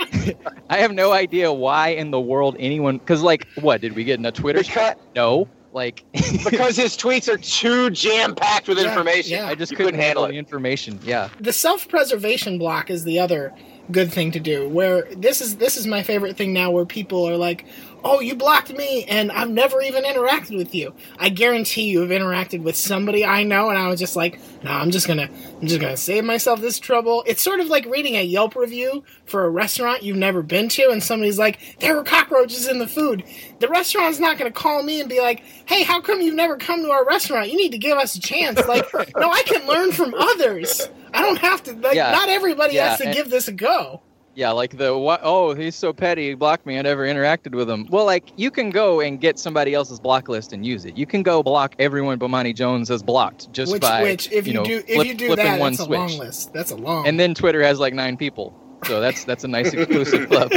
I 0.70 0.78
have 0.78 0.92
no 0.92 1.12
idea 1.12 1.52
why 1.52 1.88
in 1.88 2.10
the 2.10 2.20
world 2.20 2.56
anyone. 2.58 2.98
Because 2.98 3.22
like, 3.22 3.46
what 3.60 3.80
did 3.80 3.94
we 3.94 4.04
get 4.04 4.18
in 4.18 4.26
a 4.26 4.32
Twitter? 4.32 4.60
Because, 4.62 4.94
No, 5.14 5.48
like 5.72 6.04
because 6.12 6.76
his 6.76 6.96
tweets 6.96 7.28
are 7.32 7.36
too 7.38 7.90
jam 7.90 8.34
packed 8.34 8.68
with 8.68 8.78
Yeah, 8.78 8.88
information. 8.88 9.32
yeah. 9.38 9.46
I 9.46 9.54
just 9.54 9.72
couldn't, 9.72 9.86
couldn't 9.86 10.00
handle 10.00 10.22
handle 10.24 10.32
the 10.34 10.38
information. 10.38 10.98
Yeah. 11.02 11.28
the 11.40 11.52
self-preservation 11.52 12.58
block 12.58 12.90
is 12.90 13.04
the 13.04 13.18
other 13.18 13.54
good 13.90 14.12
thing 14.12 14.30
to 14.30 14.38
do 14.40 14.68
where 14.68 15.08
this 15.16 15.40
is 15.40 15.56
this 15.56 15.78
is 15.78 15.86
my 15.86 16.02
favorite 16.02 16.36
thing 16.36 16.52
now 16.52 16.70
where 16.70 16.84
people 16.84 17.26
are 17.26 17.38
like 17.38 17.64
oh 18.04 18.20
you 18.20 18.34
blocked 18.34 18.70
me 18.76 19.04
and 19.04 19.32
i've 19.32 19.48
never 19.48 19.80
even 19.80 20.04
interacted 20.04 20.58
with 20.58 20.74
you 20.74 20.92
i 21.18 21.30
guarantee 21.30 21.84
you 21.84 22.02
have 22.02 22.10
interacted 22.10 22.62
with 22.62 22.76
somebody 22.76 23.24
i 23.24 23.42
know 23.42 23.70
and 23.70 23.78
i 23.78 23.88
was 23.88 23.98
just 23.98 24.14
like 24.14 24.38
no 24.62 24.70
i'm 24.70 24.90
just 24.90 25.06
gonna 25.06 25.28
i'm 25.60 25.66
just 25.66 25.80
gonna 25.80 25.96
save 25.96 26.24
myself 26.24 26.60
this 26.60 26.78
trouble. 26.78 27.22
It's 27.26 27.42
sort 27.42 27.60
of 27.60 27.68
like 27.68 27.84
reading 27.86 28.16
a 28.16 28.22
yelp 28.22 28.56
review 28.56 29.04
for 29.24 29.44
a 29.44 29.50
restaurant 29.50 30.02
you've 30.02 30.16
never 30.16 30.42
been 30.42 30.68
to 30.70 30.90
and 30.90 31.02
somebody's 31.02 31.38
like 31.38 31.58
there 31.80 31.94
were 31.94 32.02
cockroaches 32.04 32.66
in 32.66 32.78
the 32.78 32.86
food. 32.86 33.22
The 33.60 33.68
restaurant's 33.68 34.18
not 34.18 34.38
gonna 34.38 34.50
call 34.50 34.82
me 34.82 35.00
and 35.00 35.08
be 35.08 35.20
like 35.20 35.42
hey 35.66 35.82
how 35.82 36.00
come 36.00 36.20
you've 36.20 36.34
never 36.34 36.56
come 36.56 36.82
to 36.82 36.90
our 36.90 37.04
restaurant? 37.04 37.50
You 37.50 37.56
need 37.56 37.72
to 37.72 37.78
give 37.78 37.96
us 37.98 38.14
a 38.14 38.20
chance. 38.20 38.60
Like 38.66 38.86
no 39.16 39.30
i 39.30 39.42
can 39.44 39.66
learn 39.66 39.92
from 39.92 40.14
others. 40.14 40.88
I 41.14 41.22
don't 41.22 41.38
have 41.38 41.62
to 41.64 41.72
like 41.74 41.94
Yeah. 41.94 42.10
not 42.12 42.28
everybody 42.28 42.74
Yeah, 42.74 42.90
has 42.90 42.98
to 42.98 43.06
and- 43.06 43.14
give 43.14 43.30
this 43.30 43.48
a 43.48 43.52
go 43.52 44.02
Yeah, 44.38 44.52
like 44.52 44.78
the 44.78 44.96
what? 44.96 45.18
Oh, 45.24 45.52
he's 45.52 45.74
so 45.74 45.92
petty. 45.92 46.28
He 46.28 46.34
blocked 46.34 46.64
me. 46.64 46.78
I 46.78 46.82
never 46.82 47.04
interacted 47.04 47.56
with 47.56 47.68
him. 47.68 47.88
Well, 47.90 48.04
like 48.04 48.28
you 48.36 48.52
can 48.52 48.70
go 48.70 49.00
and 49.00 49.20
get 49.20 49.36
somebody 49.36 49.74
else's 49.74 49.98
block 49.98 50.28
list 50.28 50.52
and 50.52 50.64
use 50.64 50.84
it. 50.84 50.96
You 50.96 51.06
can 51.06 51.24
go 51.24 51.42
block 51.42 51.74
everyone 51.80 52.20
Bomani 52.20 52.54
Jones 52.54 52.88
as 52.88 53.02
blocked 53.02 53.52
just 53.52 53.72
which 53.72 53.82
by 53.82 54.00
which 54.00 54.30
if 54.30 54.46
you, 54.46 54.54
know, 54.54 54.62
do 54.62 54.76
if 54.86 54.94
flip- 54.94 55.06
you 55.08 55.14
do 55.14 55.26
flipping 55.26 55.44
that 55.44 55.58
one 55.58 55.72
that's 55.72 55.80
a 55.80 55.86
switch. 55.86 55.98
long 55.98 56.18
list 56.18 56.52
that's 56.52 56.70
a 56.70 56.76
long 56.76 57.04
And 57.04 57.18
then 57.18 57.34
Twitter 57.34 57.60
has 57.64 57.80
like 57.80 57.94
nine 57.94 58.16
people, 58.16 58.54
so 58.86 59.00
that's 59.00 59.24
that's 59.24 59.42
a 59.42 59.48
nice 59.48 59.72
exclusive 59.72 60.28
club. 60.30 60.52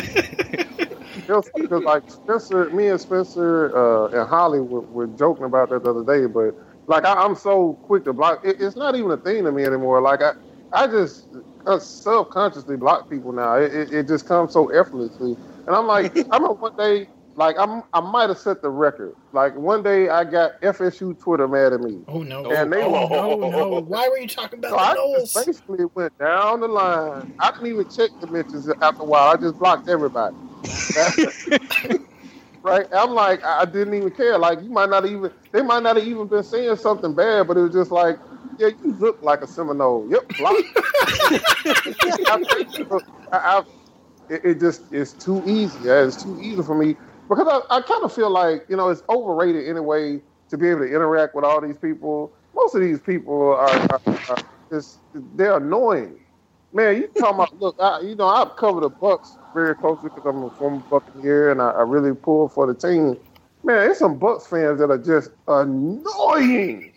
Just 1.25 1.49
because 1.55 1.83
like 1.83 2.03
Spencer, 2.07 2.69
me 2.69 2.89
and 2.89 3.01
Spencer 3.01 3.75
uh, 3.75 4.09
and 4.09 4.29
Holly 4.29 4.59
were, 4.59 4.81
were 4.81 5.07
joking 5.07 5.45
about 5.45 5.71
that 5.71 5.83
the 5.83 5.89
other 5.89 6.03
day, 6.03 6.27
but 6.27 6.53
like 6.85 7.03
I, 7.03 7.15
I'm 7.15 7.33
so 7.33 7.73
quick 7.87 8.03
to 8.03 8.13
block. 8.13 8.45
It, 8.45 8.61
it's 8.61 8.75
not 8.75 8.95
even 8.95 9.09
a 9.09 9.17
thing 9.17 9.43
to 9.45 9.51
me 9.51 9.63
anymore. 9.63 10.01
Like 10.01 10.21
I, 10.21 10.33
I 10.71 10.85
just 10.85 11.25
self-consciously 11.79 12.77
block 12.77 13.09
people 13.09 13.31
now. 13.33 13.55
It, 13.55 13.73
it, 13.73 13.93
it 13.93 14.07
just 14.07 14.27
comes 14.27 14.53
so 14.53 14.69
effortlessly, 14.69 15.37
and 15.67 15.75
I'm 15.75 15.87
like, 15.87 16.13
I 16.31 16.37
remember 16.37 16.55
one 16.55 16.73
day, 16.77 17.07
like 17.35 17.57
I'm, 17.59 17.83
I 17.93 18.01
might 18.01 18.29
have 18.29 18.39
set 18.39 18.61
the 18.61 18.69
record. 18.69 19.13
Like 19.33 19.55
one 19.57 19.83
day, 19.83 20.09
I 20.09 20.23
got 20.25 20.53
FSU 20.63 21.19
Twitter 21.19 21.47
mad 21.47 21.73
at 21.73 21.81
me. 21.81 22.03
oh 22.07 22.23
no 22.23 22.45
And 22.51 22.73
they- 22.73 22.81
oh 22.83 23.37
no 23.39 23.49
no 23.51 23.79
why 23.87 24.09
were 24.09 24.19
you 24.19 24.27
talking 24.27 24.59
about 24.59 24.71
So 24.71 24.77
the 24.77 24.83
I 24.83 24.95
Noles? 24.95 25.33
just 25.33 25.47
basically 25.47 25.85
went 25.95 26.13
down 26.19 26.61
the 26.61 26.67
line. 26.67 27.25
I 27.39 27.51
didn't 27.51 27.67
even 27.67 27.85
check 27.89 28.11
the 28.21 28.27
mentions 28.27 28.69
after 28.81 29.03
a 29.03 29.05
while. 29.05 29.29
I 29.29 29.37
just 29.37 29.57
blocked 29.59 29.89
everybody. 29.89 30.35
right? 32.63 32.85
I'm 32.93 33.11
like, 33.11 33.43
I 33.45 33.65
didn't 33.65 33.93
even 33.95 34.11
care. 34.11 34.37
Like, 34.37 34.61
you 34.61 34.69
might 34.71 34.89
not 34.89 35.05
even, 35.05 35.31
they 35.53 35.61
might 35.61 35.83
not 35.83 35.97
have 35.97 36.07
even 36.07 36.27
been 36.27 36.43
saying 36.43 36.77
something 36.77 37.15
bad, 37.15 37.47
but 37.47 37.57
it 37.57 37.61
was 37.61 37.73
just 37.73 37.91
like, 37.91 38.17
yeah, 38.61 38.69
you 38.83 38.93
look 38.99 39.21
like 39.23 39.41
a 39.41 39.47
Seminole. 39.47 40.07
Yep, 40.09 40.37
block. 40.37 40.55
I, 43.31 43.33
I, 43.33 43.63
it, 44.29 44.45
it 44.45 44.59
just, 44.59 44.83
it's 44.91 45.13
too 45.13 45.43
easy. 45.47 45.79
Yeah, 45.83 46.05
it's 46.05 46.21
too 46.21 46.39
easy 46.39 46.61
for 46.61 46.75
me 46.75 46.95
because 47.27 47.47
I, 47.47 47.77
I 47.77 47.81
kind 47.81 48.03
of 48.03 48.13
feel 48.13 48.29
like, 48.29 48.65
you 48.69 48.77
know, 48.77 48.89
it's 48.89 49.01
overrated 49.09 49.67
anyway 49.67 50.21
to 50.49 50.57
be 50.57 50.69
able 50.69 50.81
to 50.81 50.87
interact 50.87 51.33
with 51.33 51.43
all 51.43 51.59
these 51.59 51.77
people. 51.77 52.31
Most 52.53 52.75
of 52.75 52.81
these 52.81 52.99
people 52.99 53.53
are, 53.53 53.69
are, 53.69 54.01
are 54.29 54.37
just, 54.69 54.99
they're 55.35 55.57
annoying. 55.57 56.19
Man, 56.71 56.97
you 56.97 57.07
talking 57.07 57.35
about, 57.35 57.59
look, 57.59 57.75
I, 57.79 58.01
you 58.01 58.15
know, 58.15 58.27
I've 58.27 58.55
covered 58.55 58.81
the 58.81 58.89
Bucks 58.89 59.37
very 59.53 59.75
closely 59.75 60.09
because 60.09 60.25
I'm 60.25 60.43
a 60.43 60.49
former 60.51 60.83
Buccaneer 60.89 61.51
and 61.51 61.61
I, 61.61 61.71
I 61.71 61.81
really 61.81 62.13
pull 62.13 62.47
for 62.47 62.71
the 62.71 62.75
team. 62.75 63.17
Man, 63.63 63.77
there's 63.77 63.97
some 63.97 64.17
Bucks 64.17 64.47
fans 64.47 64.79
that 64.79 64.91
are 64.91 64.97
just 64.97 65.31
annoying. 65.47 66.93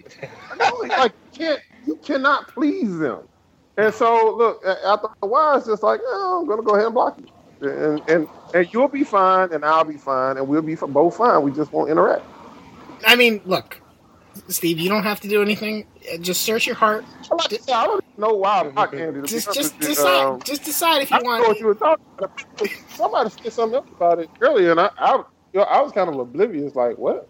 annoying. 0.52 0.88
like, 0.90 1.12
can't, 1.34 1.60
you 1.86 1.96
cannot 1.96 2.48
please 2.48 2.98
them. 2.98 3.28
And 3.76 3.92
so, 3.92 4.34
look, 4.36 4.64
after 4.64 5.08
a 5.22 5.26
while, 5.26 5.56
it's 5.58 5.66
just 5.66 5.82
like, 5.82 6.00
oh, 6.04 6.40
I'm 6.40 6.46
going 6.46 6.60
to 6.60 6.64
go 6.64 6.74
ahead 6.74 6.86
and 6.86 6.94
block 6.94 7.18
you. 7.18 7.68
And, 7.68 8.00
and, 8.08 8.28
and 8.54 8.72
you'll 8.72 8.88
be 8.88 9.04
fine, 9.04 9.52
and 9.52 9.64
I'll 9.64 9.84
be 9.84 9.96
fine, 9.96 10.36
and 10.36 10.46
we'll 10.46 10.62
be 10.62 10.74
both 10.74 11.16
fine. 11.16 11.42
We 11.42 11.52
just 11.52 11.72
won't 11.72 11.90
interact. 11.90 12.24
I 13.06 13.16
mean 13.16 13.40
look 13.44 13.80
Steve 14.48 14.78
you 14.78 14.88
don't 14.88 15.02
have 15.02 15.20
to 15.20 15.28
do 15.28 15.42
anything 15.42 15.86
just 16.20 16.42
search 16.42 16.66
your 16.66 16.74
heart 16.74 17.04
Like 17.30 17.52
I 17.68 17.82
I 17.82 17.86
don't 17.86 18.18
know 18.18 18.34
why 18.34 18.60
I 18.60 18.68
blocked 18.70 18.94
Andy. 18.94 19.16
to 19.16 19.22
be 19.22 19.28
just 19.28 19.52
just 19.52 19.78
decide 19.78 20.26
Um, 20.26 20.40
just 20.42 20.64
decide 20.64 21.02
if 21.02 21.10
you 21.10 21.16
I 21.16 21.20
don't 21.20 21.42
know 21.42 21.48
what 21.48 21.58
you 21.60 21.66
were 21.66 21.74
talking 21.74 22.04
about. 22.16 22.40
Somebody 22.88 23.30
said 23.30 23.52
something 23.52 23.76
else 23.76 23.88
about 23.94 24.20
it 24.20 24.30
earlier, 24.40 24.70
and 24.70 24.80
I, 24.80 24.90
I, 24.96 25.16
you 25.52 25.60
know, 25.60 25.62
I 25.62 25.82
was 25.82 25.92
kind 25.92 26.08
of 26.08 26.18
oblivious. 26.18 26.74
Like, 26.74 26.96
what? 26.96 27.28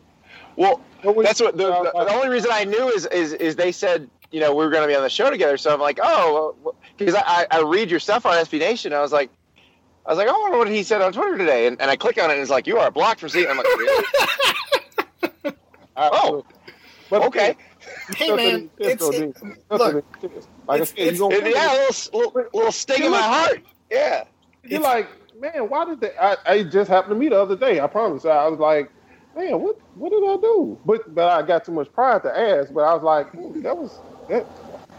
Well, 0.57 0.81
was- 1.05 1.25
that's 1.27 1.41
what 1.41 1.57
the, 1.57 1.65
the, 1.67 1.93
uh, 1.95 2.05
the 2.05 2.13
only 2.15 2.29
reason 2.29 2.51
I 2.53 2.65
knew 2.65 2.89
is 2.89 3.07
is 3.07 3.33
is 3.35 3.57
they 3.57 3.73
said 3.73 4.09
you 4.31 4.41
know 4.41 4.55
we 4.55 4.65
were 4.65 4.71
going 4.71 4.83
to 4.83 4.89
be 4.89 4.95
on 4.97 5.03
the 5.03 5.11
show 5.11 5.31
together. 5.31 5.57
So 5.57 5.73
I'm 5.73 5.81
like, 5.81 5.99
oh, 6.03 6.75
because 6.97 7.15
I, 7.15 7.23
I 7.27 7.47
I 7.59 7.63
read 7.63 7.91
your 7.91 8.01
stuff 8.01 8.25
on 8.27 8.35
SB 8.35 8.59
Nation. 8.61 8.93
I 8.93 9.01
was 9.01 9.13
like. 9.13 9.31
I 10.07 10.11
was 10.11 10.19
like, 10.19 10.29
oh, 10.31 10.37
I 10.37 10.43
wonder 10.43 10.59
what 10.59 10.69
he 10.69 10.83
said 10.83 11.01
on 11.01 11.15
Twitter 11.15 11.39
today, 11.39 11.67
and, 11.67 11.81
and 11.81 11.91
I 11.91 11.97
click 11.97 12.23
on 12.23 12.29
it, 12.29 12.35
and 12.35 12.43
it's 12.43 12.51
like, 12.51 12.67
you 12.67 12.77
are 12.77 12.91
blocked 12.91 13.21
from 13.21 13.31
seeing. 13.31 13.49
I'm 13.49 13.57
like, 13.57 13.65
really? 13.65 14.05
I, 15.43 15.53
Oh, 15.97 16.45
but 17.09 17.23
okay. 17.23 17.57
hey 18.17 18.35
man 18.37 18.69
it's 18.79 19.03
it, 19.09 19.35
look 19.71 19.81
like 19.81 20.05
I 20.69 20.75
it's- 20.75 20.93
you 20.97 21.07
it's- 21.07 21.21
yeah, 21.21 21.73
a 21.73 21.89
little, 21.89 22.33
little, 22.35 22.51
little 22.53 22.73
sting 22.73 23.05
in 23.05 23.11
my 23.13 23.23
heart. 23.23 23.63
Yeah. 23.91 24.25
You're 24.63 24.81
like, 24.81 25.09
man, 25.41 25.71
why 25.71 25.87
did 25.87 26.01
they? 26.01 26.13
I, 26.21 26.37
I 26.45 26.63
just 26.65 26.91
happened 26.91 27.13
to 27.13 27.19
me 27.19 27.29
the 27.31 27.41
other 27.41 27.57
day. 27.57 27.81
I 27.81 27.87
promise. 27.87 28.25
I 28.27 28.47
was 28.49 28.59
like, 28.59 28.91
man, 29.37 29.61
what 29.61 29.76
what 29.95 30.11
did 30.11 30.24
I 30.24 30.37
do? 30.37 30.78
But 30.85 31.14
but 31.14 31.28
I 31.28 31.43
got 31.47 31.64
too 31.64 31.72
much 31.72 31.93
pride 31.93 32.22
to 32.22 32.37
ask. 32.37 32.72
But 32.72 32.82
I 32.82 32.95
was 32.95 33.03
like, 33.03 33.32
that 33.62 33.76
was 33.76 33.99
that. 34.28 34.47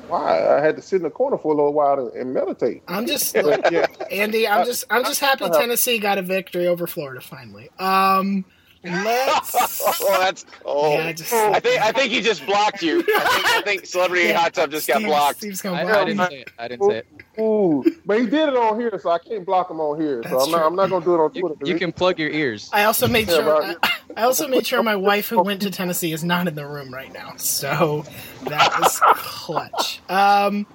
Why 0.07 0.57
I 0.57 0.61
had 0.61 0.75
to 0.75 0.83
sit 0.83 0.97
in 0.97 1.03
the 1.03 1.09
corner 1.09 1.35
for 1.35 1.51
a 1.51 1.55
little 1.55 1.73
while 1.73 1.95
to, 1.95 2.19
and 2.19 2.31
meditate. 2.31 2.83
I'm 2.87 3.07
just 3.07 3.33
Yeah. 3.33 3.87
Andy 4.11 4.47
I'm 4.47 4.63
just 4.65 4.85
I'm 4.91 5.03
just 5.03 5.19
happy 5.19 5.49
Tennessee 5.49 5.97
got 5.97 6.19
a 6.19 6.21
victory 6.21 6.67
over 6.67 6.85
Florida 6.85 7.21
finally 7.21 7.69
um 7.79 8.45
let's 8.85 9.81
Oh, 10.01 10.17
that's 10.19 10.45
cold. 10.63 10.93
Yeah, 10.99 11.05
I 11.07 11.13
just- 11.13 11.33
I 11.33 11.59
think 11.59 11.81
I 11.81 11.91
think 11.91 12.11
he 12.11 12.21
just 12.21 12.45
blocked 12.45 12.81
you. 12.81 12.99
I 12.99 13.03
think, 13.03 13.45
I 13.47 13.61
think 13.63 13.85
Celebrity 13.85 14.27
Yeah, 14.27 14.39
Hot 14.41 14.53
Tub 14.53 14.71
just 14.71 14.87
got 14.87 15.01
blocked. 15.01 15.37
Steve's 15.39 15.61
gonna 15.61 15.77
I, 15.77 15.83
block 15.83 15.95
I 15.97 16.05
me. 16.05 16.05
didn't 16.13 16.29
say 16.29 16.39
it. 16.41 16.49
I 16.59 16.67
didn't 16.67 16.89
say 16.89 16.97
it. 16.97 17.07
Ooh, 17.39 17.83
but 18.05 18.19
he 18.19 18.25
did 18.25 18.49
it 18.49 18.55
on 18.55 18.79
here, 18.79 18.97
so 19.01 19.09
I 19.09 19.19
can't 19.19 19.45
block 19.45 19.69
him 19.69 19.79
on 19.79 19.99
here. 19.99 20.23
So 20.29 20.39
I'm 20.39 20.51
not. 20.51 20.65
I'm 20.65 20.75
not 20.75 20.89
gonna 20.89 21.03
do 21.05 21.15
it 21.15 21.19
on 21.19 21.31
You, 21.33 21.41
Twitter. 21.41 21.65
you 21.65 21.77
can 21.77 21.91
plug 21.91 22.19
your 22.19 22.29
ears. 22.29 22.69
I 22.71 22.83
also 22.85 23.07
made 23.07 23.27
sure. 23.29 23.63
I, 23.63 23.75
I 24.17 24.23
also 24.23 24.47
made 24.47 24.65
sure 24.65 24.81
my 24.83 24.95
wife, 24.95 25.27
who 25.29 25.41
went 25.43 25.61
to 25.63 25.71
Tennessee, 25.71 26.13
is 26.13 26.23
not 26.23 26.47
in 26.47 26.55
the 26.55 26.65
room 26.65 26.93
right 26.93 27.11
now. 27.11 27.33
So 27.37 28.05
that 28.43 28.79
was 28.79 28.99
clutch. 29.15 30.01
Um, 30.09 30.65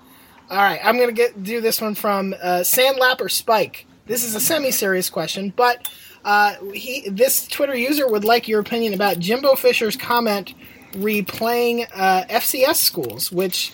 all 0.50 0.56
right, 0.58 0.80
I'm 0.82 0.98
gonna 0.98 1.12
get 1.12 1.42
do 1.42 1.60
this 1.60 1.80
one 1.80 1.94
from 1.94 2.34
uh, 2.42 2.62
Sandlapper 2.62 3.30
Spike. 3.30 3.86
This 4.06 4.24
is 4.24 4.34
a 4.34 4.40
semi-serious 4.40 5.08
question, 5.08 5.52
but 5.54 5.88
uh, 6.24 6.54
he 6.72 7.08
this 7.08 7.46
Twitter 7.46 7.74
user 7.74 8.08
would 8.08 8.24
like 8.24 8.48
your 8.48 8.60
opinion 8.60 8.94
about 8.94 9.18
Jimbo 9.18 9.54
Fisher's 9.56 9.96
comment 9.96 10.54
replaying 10.92 11.86
uh, 11.94 12.24
FCS 12.28 12.76
schools, 12.76 13.30
which. 13.32 13.72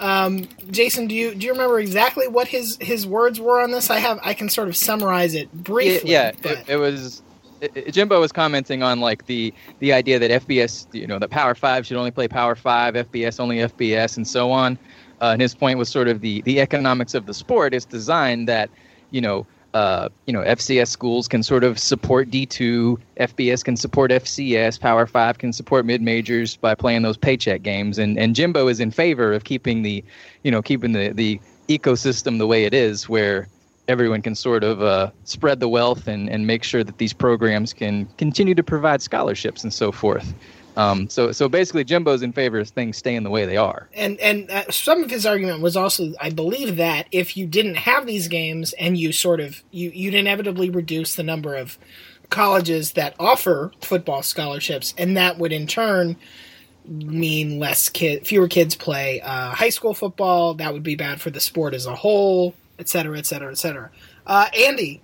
Um, 0.00 0.48
Jason, 0.72 1.06
do 1.06 1.14
you 1.14 1.36
do 1.36 1.46
you 1.46 1.52
remember 1.52 1.78
exactly 1.78 2.26
what 2.26 2.48
his 2.48 2.76
his 2.80 3.06
words 3.06 3.40
were 3.40 3.60
on 3.60 3.70
this? 3.70 3.90
I 3.90 4.00
have 4.00 4.18
I 4.24 4.34
can 4.34 4.48
sort 4.48 4.66
of 4.66 4.76
summarize 4.76 5.36
it 5.36 5.52
briefly. 5.52 6.10
yeah, 6.10 6.32
but- 6.42 6.58
it, 6.58 6.70
it 6.70 6.76
was. 6.78 7.22
Jimbo 7.92 8.20
was 8.20 8.32
commenting 8.32 8.82
on 8.82 8.98
like 8.98 9.26
the 9.26 9.54
the 9.78 9.92
idea 9.92 10.18
that 10.18 10.32
FBS, 10.44 10.92
you 10.92 11.06
know, 11.06 11.20
that 11.20 11.30
Power 11.30 11.54
Five 11.54 11.86
should 11.86 11.96
only 11.96 12.10
play 12.10 12.26
Power 12.26 12.56
Five, 12.56 12.94
FBS 12.94 13.38
only 13.38 13.58
FBS, 13.58 14.16
and 14.16 14.26
so 14.26 14.50
on. 14.50 14.76
Uh, 15.22 15.26
and 15.26 15.40
his 15.40 15.54
point 15.54 15.78
was 15.78 15.88
sort 15.88 16.08
of 16.08 16.20
the 16.20 16.42
the 16.42 16.60
economics 16.60 17.14
of 17.14 17.26
the 17.26 17.32
sport 17.32 17.72
is 17.72 17.84
designed 17.84 18.48
that 18.48 18.70
you 19.12 19.20
know. 19.20 19.46
Uh, 19.74 20.08
you 20.26 20.32
know, 20.32 20.40
FCS 20.42 20.86
schools 20.86 21.26
can 21.26 21.42
sort 21.42 21.64
of 21.64 21.80
support 21.80 22.30
D2, 22.30 22.96
FBS 23.18 23.64
can 23.64 23.76
support 23.76 24.12
FCS, 24.12 24.78
Power 24.78 25.04
5 25.04 25.38
can 25.38 25.52
support 25.52 25.84
mid 25.84 26.00
majors 26.00 26.56
by 26.56 26.76
playing 26.76 27.02
those 27.02 27.16
paycheck 27.16 27.62
games. 27.62 27.98
And, 27.98 28.16
and 28.16 28.36
Jimbo 28.36 28.68
is 28.68 28.78
in 28.78 28.92
favor 28.92 29.32
of 29.32 29.42
keeping 29.42 29.82
the, 29.82 30.04
you 30.44 30.52
know, 30.52 30.62
keeping 30.62 30.92
the, 30.92 31.08
the 31.08 31.40
ecosystem 31.68 32.38
the 32.38 32.46
way 32.46 32.64
it 32.64 32.72
is, 32.72 33.08
where 33.08 33.48
everyone 33.88 34.22
can 34.22 34.36
sort 34.36 34.62
of 34.62 34.80
uh, 34.80 35.10
spread 35.24 35.58
the 35.58 35.68
wealth 35.68 36.06
and, 36.06 36.30
and 36.30 36.46
make 36.46 36.62
sure 36.62 36.84
that 36.84 36.98
these 36.98 37.12
programs 37.12 37.72
can 37.72 38.06
continue 38.16 38.54
to 38.54 38.62
provide 38.62 39.02
scholarships 39.02 39.64
and 39.64 39.72
so 39.72 39.90
forth. 39.90 40.34
Um, 40.76 41.08
so 41.08 41.32
so 41.32 41.48
basically, 41.48 41.84
Jimbo's 41.84 42.22
in 42.22 42.32
favor 42.32 42.58
of 42.58 42.68
things 42.68 42.96
staying 42.96 43.22
the 43.22 43.30
way 43.30 43.46
they 43.46 43.56
are. 43.56 43.88
And 43.94 44.18
and 44.20 44.50
uh, 44.50 44.70
some 44.70 45.04
of 45.04 45.10
his 45.10 45.24
argument 45.24 45.60
was 45.60 45.76
also, 45.76 46.12
I 46.20 46.30
believe 46.30 46.76
that 46.76 47.06
if 47.12 47.36
you 47.36 47.46
didn't 47.46 47.76
have 47.76 48.06
these 48.06 48.28
games 48.28 48.72
and 48.74 48.98
you 48.98 49.12
sort 49.12 49.40
of 49.40 49.62
you 49.70 49.90
you'd 49.90 50.14
inevitably 50.14 50.70
reduce 50.70 51.14
the 51.14 51.22
number 51.22 51.54
of 51.54 51.78
colleges 52.30 52.92
that 52.92 53.14
offer 53.20 53.72
football 53.80 54.22
scholarships, 54.22 54.94
and 54.98 55.16
that 55.16 55.38
would 55.38 55.52
in 55.52 55.66
turn 55.66 56.16
mean 56.86 57.58
less 57.58 57.88
kid, 57.88 58.26
fewer 58.26 58.48
kids 58.48 58.74
play 58.74 59.20
uh, 59.20 59.50
high 59.50 59.70
school 59.70 59.94
football. 59.94 60.54
That 60.54 60.72
would 60.72 60.82
be 60.82 60.96
bad 60.96 61.20
for 61.20 61.30
the 61.30 61.40
sport 61.40 61.72
as 61.74 61.86
a 61.86 61.94
whole, 61.94 62.54
et 62.78 62.88
cetera, 62.88 63.16
et 63.18 63.26
cetera, 63.26 63.50
et 63.50 63.58
cetera. 63.58 63.90
Uh, 64.26 64.48
Andy, 64.58 65.00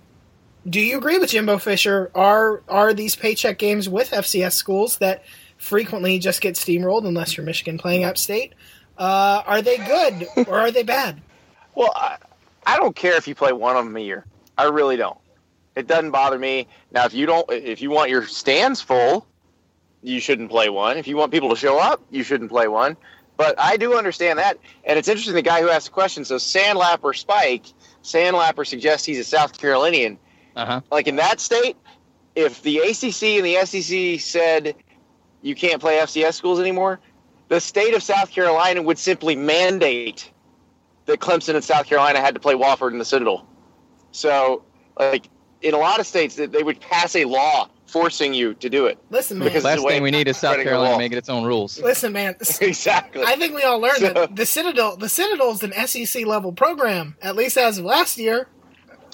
do 0.69 0.79
you 0.79 0.97
agree 0.97 1.17
with 1.17 1.31
Jimbo 1.31 1.57
Fisher? 1.57 2.11
Are 2.13 2.61
are 2.67 2.93
these 2.93 3.15
paycheck 3.15 3.57
games 3.57 3.89
with 3.89 4.11
FCS 4.11 4.53
schools 4.53 4.97
that 4.97 5.23
frequently 5.61 6.17
just 6.17 6.41
get 6.41 6.55
steamrolled 6.55 7.07
unless 7.07 7.37
you're 7.37 7.45
Michigan 7.45 7.77
playing 7.77 8.03
upstate. 8.03 8.53
Uh, 8.97 9.43
are 9.45 9.61
they 9.61 9.77
good 9.77 10.27
or 10.47 10.59
are 10.59 10.71
they 10.71 10.83
bad? 10.83 11.21
Well, 11.73 11.93
I, 11.95 12.17
I 12.65 12.75
don't 12.75 12.93
care 12.93 13.15
if 13.15 13.29
you 13.29 13.33
play 13.33 13.53
one 13.53 13.77
of 13.77 13.85
them 13.85 13.95
a 13.95 14.01
year. 14.01 14.25
I 14.57 14.65
really 14.65 14.97
don't. 14.97 15.17
It 15.77 15.87
doesn't 15.87 16.11
bother 16.11 16.37
me. 16.37 16.67
Now, 16.91 17.05
if 17.05 17.13
you 17.13 17.25
don't, 17.25 17.49
if 17.49 17.81
you 17.81 17.89
want 17.89 18.09
your 18.09 18.27
stands 18.27 18.81
full, 18.81 19.25
you 20.03 20.19
shouldn't 20.19 20.49
play 20.49 20.67
one. 20.67 20.97
If 20.97 21.07
you 21.07 21.15
want 21.15 21.31
people 21.31 21.49
to 21.49 21.55
show 21.55 21.79
up, 21.79 22.03
you 22.11 22.23
shouldn't 22.23 22.49
play 22.49 22.67
one. 22.67 22.97
But 23.37 23.57
I 23.57 23.77
do 23.77 23.97
understand 23.97 24.37
that, 24.39 24.57
and 24.83 24.99
it's 24.99 25.07
interesting. 25.07 25.33
The 25.33 25.41
guy 25.41 25.61
who 25.61 25.69
asked 25.69 25.85
the 25.85 25.93
question, 25.93 26.25
so 26.25 26.35
Sandlapper 26.35 27.15
Spike, 27.15 27.67
Sandlapper 28.03 28.67
suggests 28.67 29.05
he's 29.05 29.19
a 29.19 29.23
South 29.23 29.57
Carolinian. 29.57 30.19
Uh-huh. 30.57 30.81
Like 30.91 31.07
in 31.07 31.15
that 31.15 31.39
state, 31.39 31.77
if 32.35 32.61
the 32.63 32.79
ACC 32.79 33.23
and 33.39 33.45
the 33.45 33.65
SEC 33.65 34.19
said 34.19 34.75
you 35.41 35.55
can't 35.55 35.81
play 35.81 35.97
FCS 35.97 36.33
schools 36.33 36.59
anymore, 36.59 36.99
the 37.47 37.59
state 37.59 37.93
of 37.93 38.03
South 38.03 38.31
Carolina 38.31 38.81
would 38.81 38.97
simply 38.97 39.35
mandate 39.35 40.31
that 41.05 41.19
Clemson 41.19 41.55
and 41.55 41.63
South 41.63 41.85
Carolina 41.85 42.19
had 42.21 42.33
to 42.33 42.39
play 42.39 42.53
Wofford 42.53 42.91
in 42.91 42.97
the 42.99 43.05
Citadel. 43.05 43.45
So, 44.11 44.63
like 44.99 45.27
in 45.61 45.73
a 45.73 45.77
lot 45.77 45.99
of 45.99 46.07
states, 46.07 46.35
that 46.35 46.51
they 46.51 46.63
would 46.63 46.79
pass 46.79 47.15
a 47.15 47.25
law 47.25 47.69
forcing 47.87 48.33
you 48.33 48.53
to 48.55 48.69
do 48.69 48.85
it. 48.85 48.97
Listen, 49.09 49.37
man. 49.39 49.49
Because 49.49 49.65
Last 49.65 49.77
the 49.79 49.83
way 49.83 49.93
thing 49.95 50.03
we 50.03 50.11
need 50.11 50.27
is 50.27 50.37
South 50.37 50.55
Carolina 50.63 50.97
making 50.97 51.17
its 51.17 51.27
own 51.27 51.43
rules. 51.43 51.79
Listen, 51.81 52.13
man. 52.13 52.35
Exactly. 52.61 53.23
I 53.25 53.35
think 53.35 53.53
we 53.53 53.63
all 53.63 53.79
learned 53.79 53.97
So- 53.97 54.13
that 54.13 54.35
the 54.35 54.45
Citadel, 54.45 54.95
the 54.95 55.09
Citadel's 55.09 55.61
an 55.63 55.73
SEC 55.87 56.25
level 56.25 56.53
program, 56.53 57.17
at 57.21 57.35
least 57.35 57.57
as 57.57 57.77
of 57.79 57.85
last 57.85 58.17
year. 58.17 58.47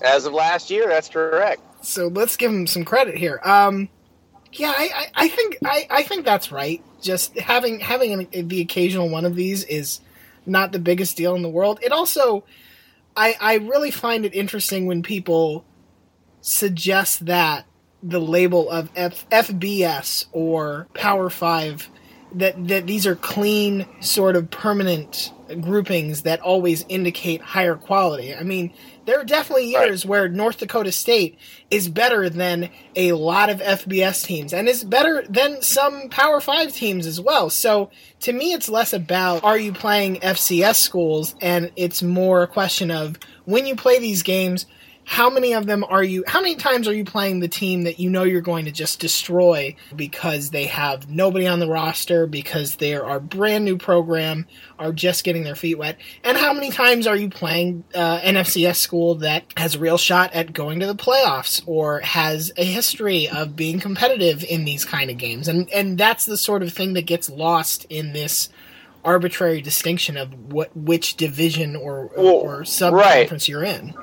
As 0.03 0.25
of 0.25 0.34
last 0.34 0.69
year, 0.69 0.88
that's 0.88 1.09
correct. 1.09 1.61
So 1.84 2.07
let's 2.07 2.38
give 2.38 2.51
them 2.51 2.67
some 2.67 2.86
credit 2.86 3.17
here. 3.17 3.39
Um, 3.43 3.89
yeah, 4.60 4.74
I, 4.76 4.89
I, 4.93 5.08
I 5.26 5.28
think 5.28 5.58
I, 5.64 5.88
I 5.89 6.03
think 6.03 6.26
that's 6.26 6.51
right. 6.51 6.84
Just 7.01 7.38
having 7.38 7.80
having 7.80 8.28
an, 8.32 8.47
the 8.47 8.62
occasional 8.62 9.10
one 9.10 9.26
of 9.26 9.36
these 9.36 9.64
is 9.64 10.01
not 10.45 10.72
the 10.72 10.80
biggest 10.80 11.18
deal 11.18 11.36
in 11.36 11.41
the 11.41 11.49
world. 11.49 11.80
It 11.82 11.91
also, 11.91 12.43
I 13.16 13.36
I 13.39 13.55
really 13.55 13.91
find 13.91 14.26
it 14.26 14.34
interesting 14.34 14.86
when 14.86 15.03
people 15.03 15.66
suggest 16.41 17.26
that 17.26 17.66
the 18.01 18.20
label 18.20 18.70
of 18.70 18.89
F, 18.95 19.28
FBS 19.30 20.26
or 20.32 20.88
Power 20.93 21.30
Five 21.30 21.89
that 22.34 22.68
that 22.68 22.88
these 22.88 23.05
are 23.08 23.16
clean 23.16 23.86
sort 23.99 24.36
of 24.36 24.49
permanent 24.49 25.32
groupings 25.62 26.24
that 26.24 26.41
always 26.41 26.86
indicate 26.89 27.41
higher 27.41 27.76
quality. 27.76 28.36
I 28.36 28.43
mean, 28.43 28.74
there 29.06 29.20
are 29.20 29.24
definitely 29.24 29.72
years 29.72 30.06
where 30.06 30.28
North 30.28 30.58
Dakota 30.58 30.91
State 30.91 31.38
is 31.72 31.88
better 31.88 32.30
than 32.30 32.70
a 32.95 33.14
lot 33.14 33.50
of 33.50 33.60
FBS 33.60 34.26
teams 34.26 34.54
and 34.54 34.68
is 34.68 34.84
better 34.84 35.24
than 35.30 35.62
some 35.62 36.10
Power 36.10 36.41
5 36.41 36.74
teams 36.74 37.06
as 37.06 37.20
well. 37.20 37.50
So, 37.50 37.89
to 38.22 38.34
me 38.34 38.54
it's 38.54 38.68
less 38.68 38.93
about 38.93 39.43
are 39.43 39.58
you 39.58 39.72
playing 39.72 40.18
FCS 40.18 40.76
schools 40.76 41.36
and 41.41 41.72
it's 41.76 42.02
more 42.02 42.43
a 42.43 42.48
question 42.48 42.89
of 42.89 43.18
when 43.45 43.66
you 43.66 43.76
play 43.76 44.00
these 44.00 44.24
games 44.24 44.66
how 45.10 45.30
many 45.30 45.53
of 45.53 45.66
them 45.66 45.86
are 45.86 46.03
you 46.03 46.22
how 46.28 46.41
many 46.41 46.55
times 46.55 46.86
are 46.86 46.93
you 46.93 47.05
playing 47.05 47.39
the 47.39 47.47
team 47.47 47.84
that 47.84 47.97
you 47.97 48.10
know 48.10 48.24
you're 48.24 48.41
going 48.41 48.66
to 48.66 48.72
just 48.72 48.99
destroy 48.99 49.74
because 49.95 50.49
they 50.49 50.66
have 50.66 51.10
nobody 51.10 51.47
on 51.47 51.60
the 51.60 51.68
roster 51.68 52.28
because 52.28 52.76
they 52.76 52.93
are 52.93 53.16
a 53.16 53.20
brand 53.22 53.64
new 53.64 53.78
program 53.78 54.45
are 54.78 54.91
just 54.91 55.24
getting 55.24 55.45
their 55.45 55.55
feet 55.55 55.78
wet? 55.78 55.97
And 56.26 56.38
how 56.38 56.51
many 56.51 56.72
times 56.72 57.08
are 57.08 57.16
you 57.16 57.30
playing 57.30 57.86
uh, 57.95 58.20
an 58.22 58.36
fcs 58.36 58.76
school 58.76 59.16
that 59.16 59.45
has 59.55 59.76
a 59.76 59.80
real 59.80 59.97
shot 59.97 60.34
at 60.34 60.51
going 60.51 60.82
to 60.82 60.86
the 60.86 60.93
playoffs 60.93 61.64
or 61.66 62.01
has 62.01 62.51
a 62.58 62.66
history 62.66 63.30
of 63.30 63.55
being 63.55 63.80
competitive 63.80 64.43
in 64.43 64.66
these 64.66 64.84
kind 64.84 65.10
of 65.10 65.18
games? 65.18 65.47
And 65.47 65.70
and 65.72 65.97
that's 65.97 66.26
the 66.26 66.38
sort 66.38 66.64
of 66.64 66.74
thing 66.74 66.93
that 66.93 67.05
gets 67.05 67.30
lost 67.30 67.86
in 67.89 68.12
this 68.12 68.49
arbitrary 69.05 69.62
distinction 69.62 70.18
of 70.18 70.51
what 70.51 70.76
which 70.76 71.16
division 71.16 71.78
or 71.78 72.12
Well, 72.18 72.28
or 72.28 72.66
sub 72.66 72.93
right. 72.93 73.22
conference 73.22 73.47
you're 73.47 73.64
in 73.64 73.93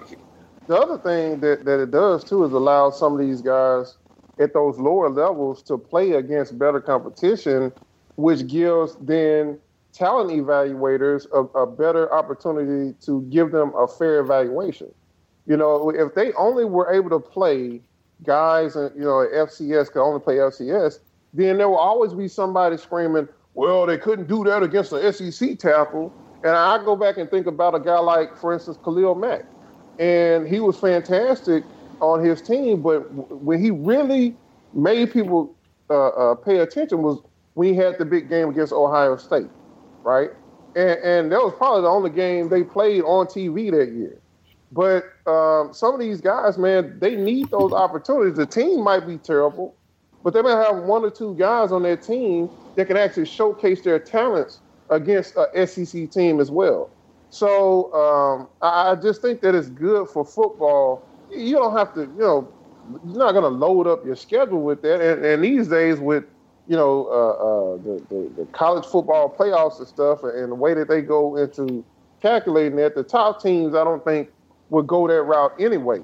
The 0.66 0.78
other 0.78 0.98
thing 0.98 1.40
that, 1.40 1.64
that 1.66 1.80
it 1.80 1.90
does 1.90 2.24
too 2.24 2.44
is 2.44 2.52
allow 2.52 2.90
some 2.90 3.12
of 3.12 3.18
these 3.18 3.42
guys 3.42 3.96
at 4.38 4.54
those 4.54 4.78
lower 4.78 5.10
levels 5.10 5.62
to 5.64 5.76
play 5.76 6.12
against 6.12 6.58
better 6.58 6.80
competition, 6.80 7.70
which 8.16 8.46
gives 8.46 8.96
then 9.00 9.58
talent 9.92 10.30
evaluators 10.30 11.26
a, 11.32 11.58
a 11.58 11.66
better 11.66 12.12
opportunity 12.12 12.94
to 13.02 13.22
give 13.30 13.52
them 13.52 13.72
a 13.76 13.86
fair 13.86 14.20
evaluation. 14.20 14.92
You 15.46 15.58
know, 15.58 15.90
if 15.90 16.14
they 16.14 16.32
only 16.32 16.64
were 16.64 16.92
able 16.92 17.10
to 17.10 17.20
play 17.20 17.82
guys 18.22 18.74
and 18.74 18.90
you 18.96 19.04
know 19.04 19.26
FCS 19.34 19.92
could 19.92 20.02
only 20.02 20.20
play 20.20 20.36
FCS, 20.36 21.00
then 21.34 21.58
there 21.58 21.68
will 21.68 21.76
always 21.76 22.14
be 22.14 22.26
somebody 22.26 22.78
screaming, 22.78 23.28
"Well, 23.52 23.84
they 23.84 23.98
couldn't 23.98 24.28
do 24.28 24.42
that 24.44 24.62
against 24.62 24.90
the 24.90 25.12
SEC 25.12 25.58
tackle." 25.58 26.10
And 26.42 26.52
I 26.52 26.82
go 26.82 26.96
back 26.96 27.18
and 27.18 27.30
think 27.30 27.46
about 27.46 27.74
a 27.74 27.80
guy 27.80 27.98
like, 27.98 28.36
for 28.36 28.52
instance, 28.52 28.78
Khalil 28.82 29.14
Mack 29.14 29.44
and 29.98 30.46
he 30.46 30.60
was 30.60 30.78
fantastic 30.78 31.64
on 32.00 32.24
his 32.24 32.40
team. 32.42 32.82
But 32.82 33.10
when 33.12 33.62
he 33.62 33.70
really 33.70 34.36
made 34.72 35.12
people 35.12 35.54
uh, 35.90 36.08
uh, 36.08 36.34
pay 36.34 36.58
attention 36.58 37.02
was 37.02 37.20
when 37.54 37.72
he 37.72 37.74
had 37.74 37.98
the 37.98 38.04
big 38.04 38.28
game 38.28 38.48
against 38.48 38.72
Ohio 38.72 39.16
State, 39.16 39.48
right? 40.02 40.30
And, 40.74 40.98
and 41.00 41.32
that 41.32 41.38
was 41.38 41.54
probably 41.56 41.82
the 41.82 41.88
only 41.88 42.10
game 42.10 42.48
they 42.48 42.64
played 42.64 43.02
on 43.02 43.26
TV 43.26 43.70
that 43.70 43.92
year. 43.92 44.18
But 44.72 45.04
um, 45.30 45.72
some 45.72 45.94
of 45.94 46.00
these 46.00 46.20
guys, 46.20 46.58
man, 46.58 46.98
they 46.98 47.14
need 47.14 47.48
those 47.50 47.72
opportunities. 47.72 48.36
The 48.36 48.46
team 48.46 48.82
might 48.82 49.06
be 49.06 49.18
terrible, 49.18 49.76
but 50.24 50.34
they 50.34 50.42
might 50.42 50.60
have 50.64 50.82
one 50.82 51.04
or 51.04 51.10
two 51.10 51.36
guys 51.36 51.70
on 51.70 51.84
their 51.84 51.96
team 51.96 52.50
that 52.74 52.86
can 52.86 52.96
actually 52.96 53.26
showcase 53.26 53.82
their 53.82 54.00
talents 54.00 54.58
against 54.90 55.36
a 55.36 55.66
SEC 55.66 56.10
team 56.10 56.40
as 56.40 56.50
well. 56.50 56.90
So 57.34 57.92
um, 57.94 58.48
I, 58.62 58.92
I 58.92 58.94
just 58.96 59.22
think 59.22 59.40
that 59.42 59.56
it's 59.56 59.68
good 59.70 60.08
for 60.08 60.24
football. 60.24 61.08
You 61.30 61.56
don't 61.56 61.76
have 61.76 61.92
to, 61.94 62.02
you 62.02 62.18
know, 62.18 62.54
you're 63.04 63.18
not 63.18 63.32
going 63.32 63.42
to 63.44 63.48
load 63.48 63.88
up 63.88 64.04
your 64.06 64.16
schedule 64.16 64.62
with 64.62 64.82
that. 64.82 65.00
And, 65.00 65.24
and 65.24 65.44
these 65.44 65.68
days, 65.68 65.98
with 65.98 66.24
you 66.66 66.76
know 66.76 67.06
uh, 67.06 67.30
uh, 67.30 67.76
the, 67.78 68.06
the 68.10 68.34
the 68.42 68.46
college 68.52 68.86
football 68.86 69.34
playoffs 69.38 69.80
and 69.80 69.88
stuff, 69.88 70.20
and 70.22 70.52
the 70.52 70.56
way 70.56 70.74
that 70.74 70.88
they 70.88 71.02
go 71.02 71.36
into 71.36 71.84
calculating 72.22 72.76
that, 72.76 72.94
the 72.94 73.02
top 73.04 73.42
teams, 73.42 73.74
I 73.74 73.84
don't 73.84 74.04
think 74.04 74.30
would 74.70 74.86
go 74.86 75.08
that 75.08 75.22
route 75.24 75.52
anyway, 75.58 76.02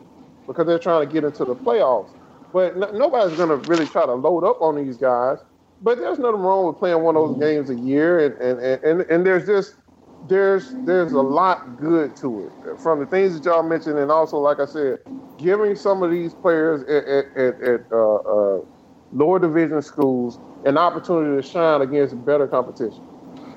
because 0.49 0.67
they're 0.67 0.81
trying 0.81 1.07
to 1.07 1.13
get 1.13 1.25
into 1.25 1.45
the 1.45 1.57
playoffs. 1.57 2.11
But 2.53 2.75
n- 2.75 2.99
nobody's 2.99 3.37
going 3.37 3.51
to 3.51 3.57
really 3.57 3.87
try 3.87 4.07
to 4.07 4.15
load 4.15 4.45
up 4.45 4.61
on 4.63 4.77
these 4.85 4.99
guys. 4.99 5.39
But 5.81 5.99
there's 5.99 6.19
nothing 6.19 6.41
wrong 6.41 6.67
with 6.67 6.79
playing 6.79 7.03
one 7.03 7.17
of 7.17 7.23
those 7.29 7.39
games 7.41 7.71
a 7.71 7.77
year, 7.77 8.19
and 8.27 8.35
and, 8.43 8.61
and, 8.61 8.85
and, 8.85 9.11
and 9.11 9.27
there's 9.27 9.47
just 9.47 9.77
there's 10.29 10.73
there's 10.85 11.13
a 11.13 11.21
lot 11.21 11.79
good 11.79 12.17
to 12.17 12.47
it 12.47 12.81
from 12.81 13.01
the 13.01 13.07
things 13.07 13.35
that 13.35 13.45
y'all 13.45 13.63
mentioned, 13.63 13.99
and 13.99 14.11
also 14.11 14.39
like 14.39 14.61
I 14.61 14.67
said, 14.67 14.99
giving 15.39 15.75
some 15.75 16.03
of 16.03 16.11
these 16.11 16.35
players 16.35 16.83
at 16.83 17.05
at, 17.05 17.37
at, 17.37 17.63
at 17.63 17.81
uh, 17.93 18.15
uh, 18.17 18.61
lower 19.13 19.39
division 19.39 19.83
schools 19.83 20.39
an 20.65 20.77
opportunity 20.77 21.41
to 21.41 21.49
shine 21.49 21.81
against 21.81 22.25
better 22.25 22.47
competition. 22.47 23.03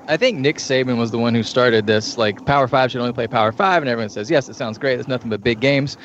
I 0.06 0.16
think 0.16 0.38
Nick 0.38 0.56
Saban 0.56 0.98
was 0.98 1.10
the 1.10 1.18
one 1.18 1.34
who 1.34 1.42
started 1.42 1.86
this. 1.86 2.18
Like, 2.18 2.44
Power 2.44 2.68
Five 2.68 2.90
should 2.90 3.00
only 3.00 3.12
play 3.12 3.26
Power 3.26 3.52
Five, 3.52 3.82
and 3.82 3.88
everyone 3.88 4.10
says, 4.10 4.30
yes, 4.30 4.48
it 4.48 4.54
sounds 4.54 4.76
great. 4.76 4.96
There's 4.96 5.08
nothing 5.08 5.30
but 5.30 5.42
big 5.42 5.60
games. 5.60 5.96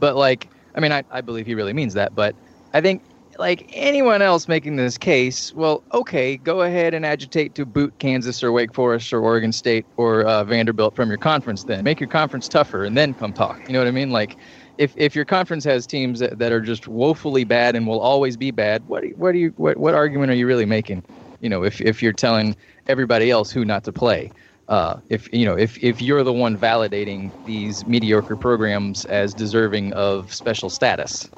But, 0.00 0.16
like, 0.16 0.48
I 0.74 0.80
mean, 0.80 0.92
I, 0.92 1.04
I 1.10 1.20
believe 1.20 1.46
he 1.46 1.54
really 1.54 1.74
means 1.74 1.94
that. 1.94 2.14
But 2.14 2.34
I 2.72 2.80
think, 2.80 3.02
like, 3.38 3.68
anyone 3.72 4.22
else 4.22 4.48
making 4.48 4.76
this 4.76 4.98
case, 4.98 5.54
well, 5.54 5.82
okay, 5.92 6.36
go 6.36 6.62
ahead 6.62 6.94
and 6.94 7.04
agitate 7.06 7.54
to 7.56 7.64
boot 7.64 7.92
Kansas 7.98 8.42
or 8.42 8.52
Wake 8.52 8.74
Forest 8.74 9.12
or 9.12 9.20
Oregon 9.20 9.52
State 9.52 9.86
or 9.96 10.24
uh, 10.24 10.44
Vanderbilt 10.44 10.94
from 10.94 11.08
your 11.08 11.18
conference 11.18 11.64
then. 11.64 11.84
Make 11.84 12.00
your 12.00 12.08
conference 12.08 12.48
tougher 12.48 12.84
and 12.84 12.96
then 12.96 13.14
come 13.14 13.32
talk. 13.32 13.60
You 13.66 13.72
know 13.72 13.78
what 13.78 13.88
I 13.88 13.92
mean? 13.92 14.10
Like, 14.10 14.36
if, 14.78 14.94
if 14.96 15.14
your 15.14 15.24
conference 15.24 15.64
has 15.64 15.86
teams 15.86 16.20
that, 16.20 16.38
that 16.38 16.52
are 16.52 16.60
just 16.60 16.88
woefully 16.88 17.44
bad 17.44 17.76
and 17.76 17.86
will 17.86 18.00
always 18.00 18.36
be 18.36 18.50
bad, 18.50 18.86
what 18.88 19.04
what 19.16 19.32
do 19.32 19.38
you 19.38 19.52
what, 19.56 19.76
what 19.76 19.94
argument 19.94 20.30
are 20.30 20.34
you 20.34 20.46
really 20.46 20.64
making? 20.64 21.02
You 21.40 21.48
know, 21.48 21.62
if, 21.62 21.80
if 21.80 22.02
you're 22.02 22.12
telling 22.12 22.56
everybody 22.86 23.30
else 23.30 23.50
who 23.50 23.64
not 23.64 23.84
to 23.84 23.92
play. 23.92 24.30
Uh, 24.68 24.98
if 25.08 25.32
you 25.32 25.44
know, 25.44 25.56
if 25.56 25.82
if 25.82 26.00
you're 26.00 26.22
the 26.22 26.32
one 26.32 26.56
validating 26.56 27.30
these 27.44 27.86
mediocre 27.86 28.36
programs 28.36 29.04
as 29.06 29.34
deserving 29.34 29.92
of 29.92 30.32
special 30.32 30.70
status, 30.70 31.28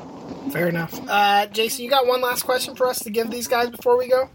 Fair 0.51 0.69
enough. 0.69 1.01
Uh, 1.09 1.47
Jason, 1.47 1.85
you 1.85 1.91
got 1.91 2.07
one 2.07 2.21
last 2.21 2.43
question 2.43 2.75
for 2.75 2.87
us 2.87 2.99
to 3.01 3.11
give 3.11 3.31
these 3.31 3.49
guys 3.49 3.71
before 3.71 3.97
we 3.97 4.09
go? 4.09 4.29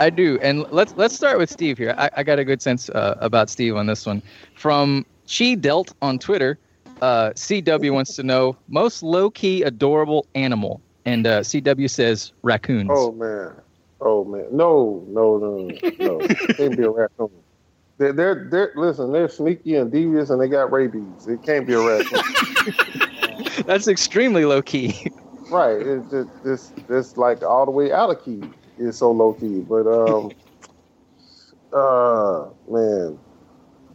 I 0.00 0.10
do, 0.10 0.38
and 0.42 0.64
let's 0.70 0.94
let's 0.96 1.14
start 1.14 1.38
with 1.38 1.50
Steve 1.50 1.78
here. 1.78 1.94
I, 1.96 2.10
I 2.18 2.22
got 2.22 2.38
a 2.38 2.44
good 2.44 2.62
sense 2.62 2.88
uh, 2.90 3.16
about 3.20 3.50
Steve 3.50 3.74
on 3.76 3.86
this 3.86 4.06
one. 4.06 4.22
From 4.54 5.04
Chi 5.26 5.54
Delt 5.54 5.92
on 6.02 6.18
Twitter, 6.18 6.58
uh, 7.00 7.30
CW 7.30 7.92
wants 7.92 8.14
to 8.16 8.22
know 8.22 8.56
most 8.68 9.02
low 9.02 9.30
key 9.30 9.62
adorable 9.62 10.26
animal, 10.34 10.80
and 11.04 11.26
uh, 11.26 11.40
CW 11.40 11.90
says 11.90 12.32
raccoons. 12.42 12.90
Oh 12.92 13.12
man, 13.12 13.52
oh 14.00 14.24
man, 14.24 14.46
no, 14.52 15.04
no, 15.08 15.38
no, 15.38 15.68
no, 15.98 16.26
can't 16.54 16.76
be 16.76 16.84
a 16.84 16.90
raccoon. 16.90 17.30
They're, 17.98 18.12
they're, 18.12 18.48
they're, 18.50 18.72
listen, 18.76 19.12
they're 19.12 19.28
sneaky 19.28 19.74
and 19.74 19.90
devious, 19.90 20.30
and 20.30 20.40
they 20.40 20.48
got 20.48 20.70
rabies. 20.72 21.26
It 21.26 21.42
can't 21.42 21.66
be 21.66 21.74
a 21.74 21.80
raccoon. 21.80 22.22
That's 23.66 23.88
extremely 23.88 24.44
low 24.44 24.62
key. 24.62 25.10
right? 25.50 25.76
It's 25.80 26.10
just 26.10 26.44
this, 26.44 26.72
this 26.88 27.16
like 27.16 27.42
all 27.42 27.64
the 27.64 27.72
way 27.72 27.92
out 27.92 28.10
of 28.10 28.24
key 28.24 28.42
is 28.78 28.96
so 28.96 29.10
low 29.10 29.32
key. 29.34 29.60
But 29.60 29.86
um, 29.86 30.30
uh, 31.72 32.48
man, 32.70 33.18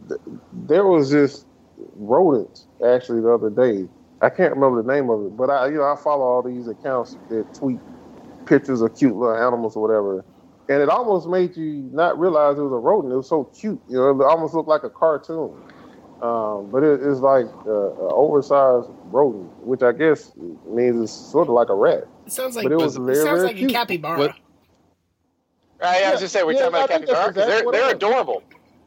th- 0.08 0.20
there 0.52 0.86
was 0.86 1.10
this 1.10 1.46
rodent 1.96 2.66
actually 2.86 3.22
the 3.22 3.30
other 3.32 3.50
day. 3.50 3.88
I 4.20 4.28
can't 4.28 4.54
remember 4.54 4.82
the 4.82 4.92
name 4.92 5.10
of 5.10 5.26
it, 5.26 5.36
but 5.36 5.50
I, 5.50 5.68
you 5.68 5.76
know, 5.76 5.84
I 5.84 5.96
follow 5.96 6.24
all 6.24 6.42
these 6.42 6.68
accounts 6.68 7.16
that 7.30 7.52
tweet 7.54 7.80
pictures 8.46 8.80
of 8.80 8.96
cute 8.96 9.16
little 9.16 9.34
animals 9.36 9.76
or 9.76 9.82
whatever, 9.82 10.24
and 10.68 10.80
it 10.82 10.88
almost 10.88 11.28
made 11.28 11.56
you 11.56 11.88
not 11.92 12.18
realize 12.18 12.58
it 12.58 12.62
was 12.62 12.72
a 12.72 12.76
rodent. 12.76 13.12
It 13.12 13.16
was 13.16 13.28
so 13.28 13.44
cute, 13.44 13.80
you 13.88 13.96
know, 13.96 14.10
it 14.10 14.24
almost 14.24 14.54
looked 14.54 14.68
like 14.68 14.82
a 14.84 14.90
cartoon. 14.90 15.52
Um, 16.22 16.70
but 16.70 16.82
it, 16.82 17.02
it's 17.02 17.20
like 17.20 17.44
uh, 17.66 17.90
an 17.92 17.98
oversized 18.12 18.88
rodent, 19.06 19.50
which 19.66 19.82
I 19.82 19.92
guess 19.92 20.32
means 20.66 21.02
it's 21.02 21.12
sort 21.12 21.48
of 21.48 21.54
like 21.54 21.68
a 21.68 21.74
rat. 21.74 22.06
It 22.24 22.32
sounds 22.32 22.56
like 22.56 22.62
But 22.64 22.72
it 22.72 22.76
was 22.76 22.96
it 22.96 23.00
very, 23.00 23.16
sounds 23.16 23.38
very 23.40 23.46
like 23.48 23.56
cute. 23.56 23.70
a 23.70 23.74
capybara. 23.74 24.18
What- 24.18 24.36
Right, 25.82 26.04
I 26.04 26.12
was 26.12 26.20
just 26.20 26.32
saying, 26.32 26.46
we're 26.46 26.52
Yeah, 26.52 26.70
talking 26.70 26.74
about 26.76 26.90
I 26.90 26.94
think 26.94 27.06
that's 27.06 27.18
capybara 27.18 27.34
'cause 27.34 27.42
exactly 27.42 27.56
they're 27.56 27.64
what 27.64 27.72
they're 27.74 27.94
adorable. 27.96 28.42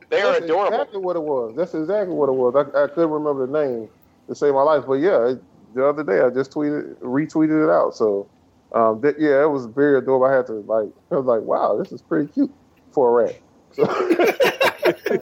They 0.10 0.22
are 0.22 0.36
adorable. 0.38 0.74
exactly 0.74 1.00
what 1.02 1.16
it 1.16 1.22
was. 1.22 1.54
That's 1.56 1.74
exactly 1.76 2.16
what 2.16 2.30
it 2.30 2.32
was. 2.32 2.56
I, 2.56 2.62
I 2.84 2.88
couldn't 2.88 3.12
remember 3.12 3.46
the 3.46 3.54
name 3.66 3.90
to 4.30 4.34
save 4.34 4.54
my 4.54 4.64
life, 4.64 4.86
but 4.88 4.94
yeah, 4.96 5.28
it, 5.32 5.44
the 5.76 5.86
other 5.86 6.02
day 6.04 6.22
I 6.22 6.30
just 6.32 6.52
tweeted, 6.52 6.96
retweeted 7.00 7.64
it 7.66 7.70
out. 7.70 7.94
So, 7.94 8.28
um, 8.74 9.02
that, 9.02 9.20
yeah, 9.20 9.44
it 9.44 9.50
was 9.50 9.66
very 9.68 9.98
adorable. 9.98 10.26
I 10.28 10.36
had 10.36 10.46
to 10.48 10.54
like, 10.54 10.90
I 11.12 11.16
was 11.16 11.26
like, 11.26 11.42
wow, 11.42 11.78
this 11.78 11.92
is 11.92 12.02
pretty 12.02 12.32
cute 12.34 12.52
for 12.92 13.22
a 13.22 13.26
rat. 13.26 13.40
So, 13.74 13.86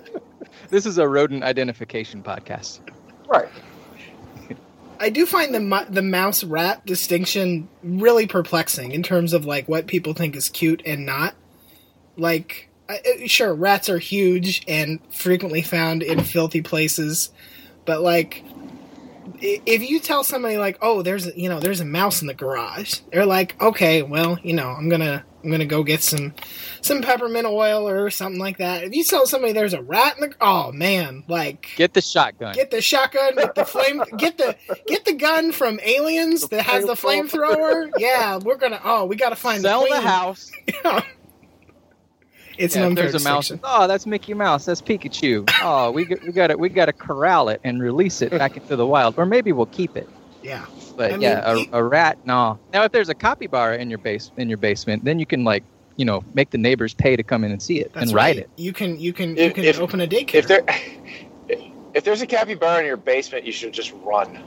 This 0.69 0.85
is 0.85 0.97
a 0.97 1.07
rodent 1.07 1.43
identification 1.43 2.23
podcast. 2.23 2.79
right. 3.27 3.47
I 4.99 5.09
do 5.09 5.25
find 5.25 5.53
the 5.53 5.59
mu- 5.59 5.85
the 5.89 6.01
mouse 6.01 6.41
rat 6.43 6.85
distinction 6.85 7.67
really 7.83 8.27
perplexing 8.27 8.93
in 8.93 9.03
terms 9.03 9.33
of 9.33 9.45
like 9.45 9.67
what 9.67 9.87
people 9.87 10.13
think 10.13 10.35
is 10.37 10.47
cute 10.49 10.81
and 10.85 11.05
not. 11.05 11.35
Like, 12.17 12.69
uh, 12.87 12.93
uh, 12.93 13.27
sure, 13.27 13.53
rats 13.53 13.89
are 13.89 13.97
huge 13.99 14.63
and 14.69 14.99
frequently 15.13 15.61
found 15.61 16.01
in 16.01 16.23
filthy 16.23 16.61
places, 16.61 17.29
but 17.83 18.01
like, 18.01 18.43
i- 18.47 18.64
if 19.41 19.87
you 19.89 19.99
tell 19.99 20.23
somebody 20.23 20.57
like, 20.57 20.77
"Oh, 20.81 21.01
there's 21.01 21.27
a, 21.27 21.39
you 21.39 21.49
know 21.49 21.59
there's 21.59 21.81
a 21.81 21.85
mouse 21.85 22.21
in 22.21 22.27
the 22.27 22.33
garage," 22.33 22.99
they're 23.11 23.25
like, 23.25 23.59
"Okay, 23.61 24.01
well, 24.01 24.37
you 24.43 24.53
know, 24.53 24.69
I'm 24.69 24.89
gonna 24.89 25.23
I'm 25.43 25.51
gonna 25.51 25.65
go 25.65 25.83
get 25.83 26.01
some 26.01 26.33
some 26.81 27.01
peppermint 27.01 27.45
oil 27.45 27.87
or 27.87 28.09
something 28.09 28.39
like 28.39 28.57
that." 28.59 28.83
If 28.83 28.93
you 28.93 29.03
tell 29.03 29.25
somebody 29.27 29.53
there's 29.53 29.73
a 29.73 29.81
rat 29.81 30.17
in 30.19 30.29
the 30.29 30.35
oh 30.41 30.71
man, 30.71 31.23
like 31.27 31.69
Get 31.75 31.93
the 31.93 32.01
shotgun. 32.01 32.53
Get 32.53 32.71
the 32.71 32.81
shotgun, 32.81 33.35
get 33.35 33.55
the 33.55 33.65
flame, 33.65 34.03
get 34.17 34.37
the 34.37 34.55
get 34.87 35.05
the 35.05 35.13
gun 35.13 35.51
from 35.51 35.79
Aliens 35.83 36.47
that 36.49 36.63
has 36.63 36.85
the 36.85 36.93
flamethrower. 36.93 37.91
Yeah, 37.97 38.37
we're 38.37 38.57
gonna. 38.57 38.79
Oh, 38.83 39.05
we 39.05 39.15
gotta 39.15 39.35
find 39.35 39.61
Sell 39.61 39.81
the, 39.81 39.85
the 39.87 39.91
queen. 39.95 40.03
house. 40.03 40.51
It's 42.57 42.75
Yeah, 42.75 42.81
an 42.83 42.87
unfair 42.89 43.09
there's 43.09 43.21
a 43.21 43.27
mouse. 43.27 43.51
Oh, 43.63 43.87
that's 43.87 44.05
Mickey 44.05 44.33
Mouse. 44.33 44.65
That's 44.65 44.81
Pikachu. 44.81 45.49
Oh, 45.61 45.91
we 45.91 46.05
got, 46.05 46.23
we 46.23 46.31
got 46.31 46.47
to 46.47 46.55
we 46.57 46.69
got 46.69 46.85
to 46.85 46.93
corral 46.93 47.49
it 47.49 47.59
and 47.63 47.81
release 47.81 48.21
it 48.21 48.31
back 48.31 48.55
into 48.57 48.75
the 48.75 48.85
wild, 48.85 49.15
or 49.17 49.25
maybe 49.25 49.51
we'll 49.51 49.65
keep 49.67 49.95
it. 49.97 50.07
Yeah, 50.43 50.65
But 50.95 51.13
I 51.13 51.17
yeah, 51.17 51.53
mean, 51.55 51.69
a, 51.73 51.77
a 51.79 51.83
rat, 51.83 52.19
no. 52.25 52.59
Now, 52.71 52.83
if 52.83 52.91
there's 52.91 53.09
a 53.09 53.15
capybara 53.15 53.77
in 53.79 53.89
your 53.89 53.97
base 53.97 54.31
in 54.37 54.47
your 54.47 54.59
basement, 54.59 55.03
then 55.03 55.17
you 55.19 55.25
can 55.25 55.43
like 55.43 55.63
you 55.97 56.05
know 56.05 56.23
make 56.33 56.51
the 56.51 56.57
neighbors 56.57 56.93
pay 56.93 57.15
to 57.15 57.23
come 57.23 57.43
in 57.43 57.51
and 57.51 57.61
see 57.61 57.79
it 57.79 57.91
and 57.95 58.11
right. 58.11 58.15
ride 58.15 58.37
it. 58.37 58.49
You 58.57 58.71
can 58.71 58.99
you 58.99 59.11
can 59.11 59.35
you 59.35 59.51
can 59.51 59.63
if- 59.63 59.79
open 59.79 60.01
a 60.01 60.07
daycare. 60.07 60.35
If 60.35 60.47
there, 60.47 60.63
if 61.95 62.03
there's 62.03 62.21
a 62.21 62.27
capybara 62.27 62.79
in 62.79 62.85
your 62.85 62.97
basement, 62.97 63.45
you 63.45 63.51
should 63.51 63.73
just 63.73 63.91
run 64.03 64.37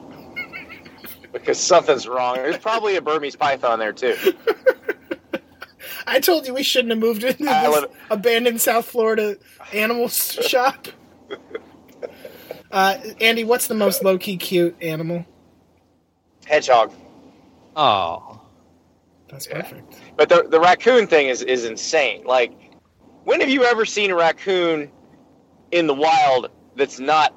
because 1.33 1.59
something's 1.59 2.07
wrong. 2.07 2.37
There's 2.37 2.59
probably 2.59 2.97
a 2.97 3.03
Burmese 3.03 3.37
python 3.37 3.79
there 3.79 3.93
too. 3.93 4.17
I 6.17 6.21
told 6.21 6.47
you 6.47 6.55
we 6.55 6.63
shouldn't 6.63 6.91
have 6.91 6.99
moved 6.99 7.25
into 7.25 7.39
this 7.39 7.49
live- 7.49 7.91
abandoned 8.11 8.61
South 8.61 8.87
Florida 8.87 9.37
animal 9.73 10.09
shop. 10.09 10.89
Uh, 12.71 12.99
Andy, 13.21 13.45
what's 13.45 13.67
the 13.67 13.75
most 13.75 14.03
low 14.05 14.19
key 14.19 14.37
cute 14.37 14.77
animal? 14.83 15.25
Hedgehog. 16.47 16.93
Oh, 17.77 18.41
That's 19.31 19.47
perfect. 19.47 19.95
But 20.17 20.29
the 20.29 20.47
the 20.49 20.59
raccoon 20.61 21.07
thing 21.07 21.29
is 21.29 21.43
is 21.43 21.65
insane. 21.65 22.25
Like, 22.25 22.53
when 23.25 23.41
have 23.41 23.49
you 23.49 23.65
ever 23.65 23.85
seen 23.85 24.11
a 24.11 24.15
raccoon 24.15 24.91
in 25.71 25.87
the 25.87 25.95
wild 25.95 26.51
that's 26.77 26.99
not 26.99 27.35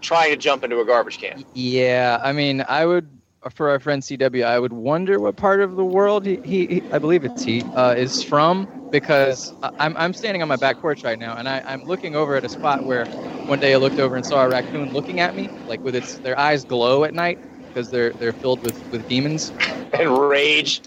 trying 0.00 0.30
to 0.30 0.36
jump 0.36 0.64
into 0.64 0.80
a 0.80 0.84
garbage 0.84 1.18
can? 1.18 1.44
yeah. 1.54 2.18
I 2.22 2.32
mean, 2.32 2.64
I 2.68 2.86
would 2.86 3.08
for 3.50 3.70
our 3.70 3.78
friend 3.80 4.02
CW, 4.02 4.44
I 4.44 4.58
would 4.58 4.72
wonder 4.72 5.20
what 5.20 5.36
part 5.36 5.60
of 5.60 5.76
the 5.76 5.84
world 5.84 6.26
he, 6.26 6.40
he, 6.44 6.66
he 6.66 6.82
I 6.92 6.98
believe 6.98 7.24
it's 7.24 7.42
he 7.42 7.62
uh, 7.74 7.94
is 7.96 8.22
from 8.22 8.68
because 8.90 9.52
I'm 9.78 9.96
I'm 9.96 10.12
standing 10.14 10.42
on 10.42 10.48
my 10.48 10.56
back 10.56 10.80
porch 10.80 11.04
right 11.04 11.18
now 11.18 11.36
and 11.36 11.48
I, 11.48 11.62
I'm 11.66 11.84
looking 11.84 12.14
over 12.16 12.36
at 12.36 12.44
a 12.44 12.48
spot 12.48 12.84
where 12.84 13.04
one 13.46 13.58
day 13.60 13.74
I 13.74 13.76
looked 13.76 13.98
over 13.98 14.16
and 14.16 14.24
saw 14.24 14.42
a 14.44 14.48
raccoon 14.48 14.92
looking 14.92 15.20
at 15.20 15.34
me 15.34 15.50
like 15.66 15.84
with 15.84 15.94
its 15.94 16.18
their 16.18 16.38
eyes 16.38 16.64
glow 16.64 17.04
at 17.04 17.14
night 17.14 17.38
because 17.68 17.90
they're 17.90 18.12
they're 18.14 18.32
filled 18.32 18.62
with 18.62 18.82
with 18.90 19.06
demons. 19.08 19.52
And 19.92 20.18
rage. 20.18 20.82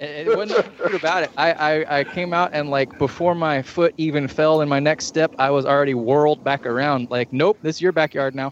And 0.00 0.28
it 0.28 0.36
wasn't 0.36 0.66
about 0.92 1.24
it. 1.24 1.30
I, 1.36 1.52
I, 1.52 1.98
I 1.98 2.04
came 2.04 2.32
out 2.32 2.50
and 2.52 2.70
like 2.70 2.96
before 2.98 3.34
my 3.34 3.62
foot 3.62 3.94
even 3.96 4.28
fell 4.28 4.60
in 4.60 4.68
my 4.68 4.78
next 4.78 5.06
step, 5.06 5.34
I 5.38 5.50
was 5.50 5.64
already 5.64 5.94
whirled 5.94 6.42
back 6.44 6.66
around. 6.66 7.08
Like, 7.10 7.32
nope, 7.32 7.58
this 7.62 7.76
is 7.76 7.80
your 7.80 7.92
backyard 7.92 8.34
now. 8.34 8.42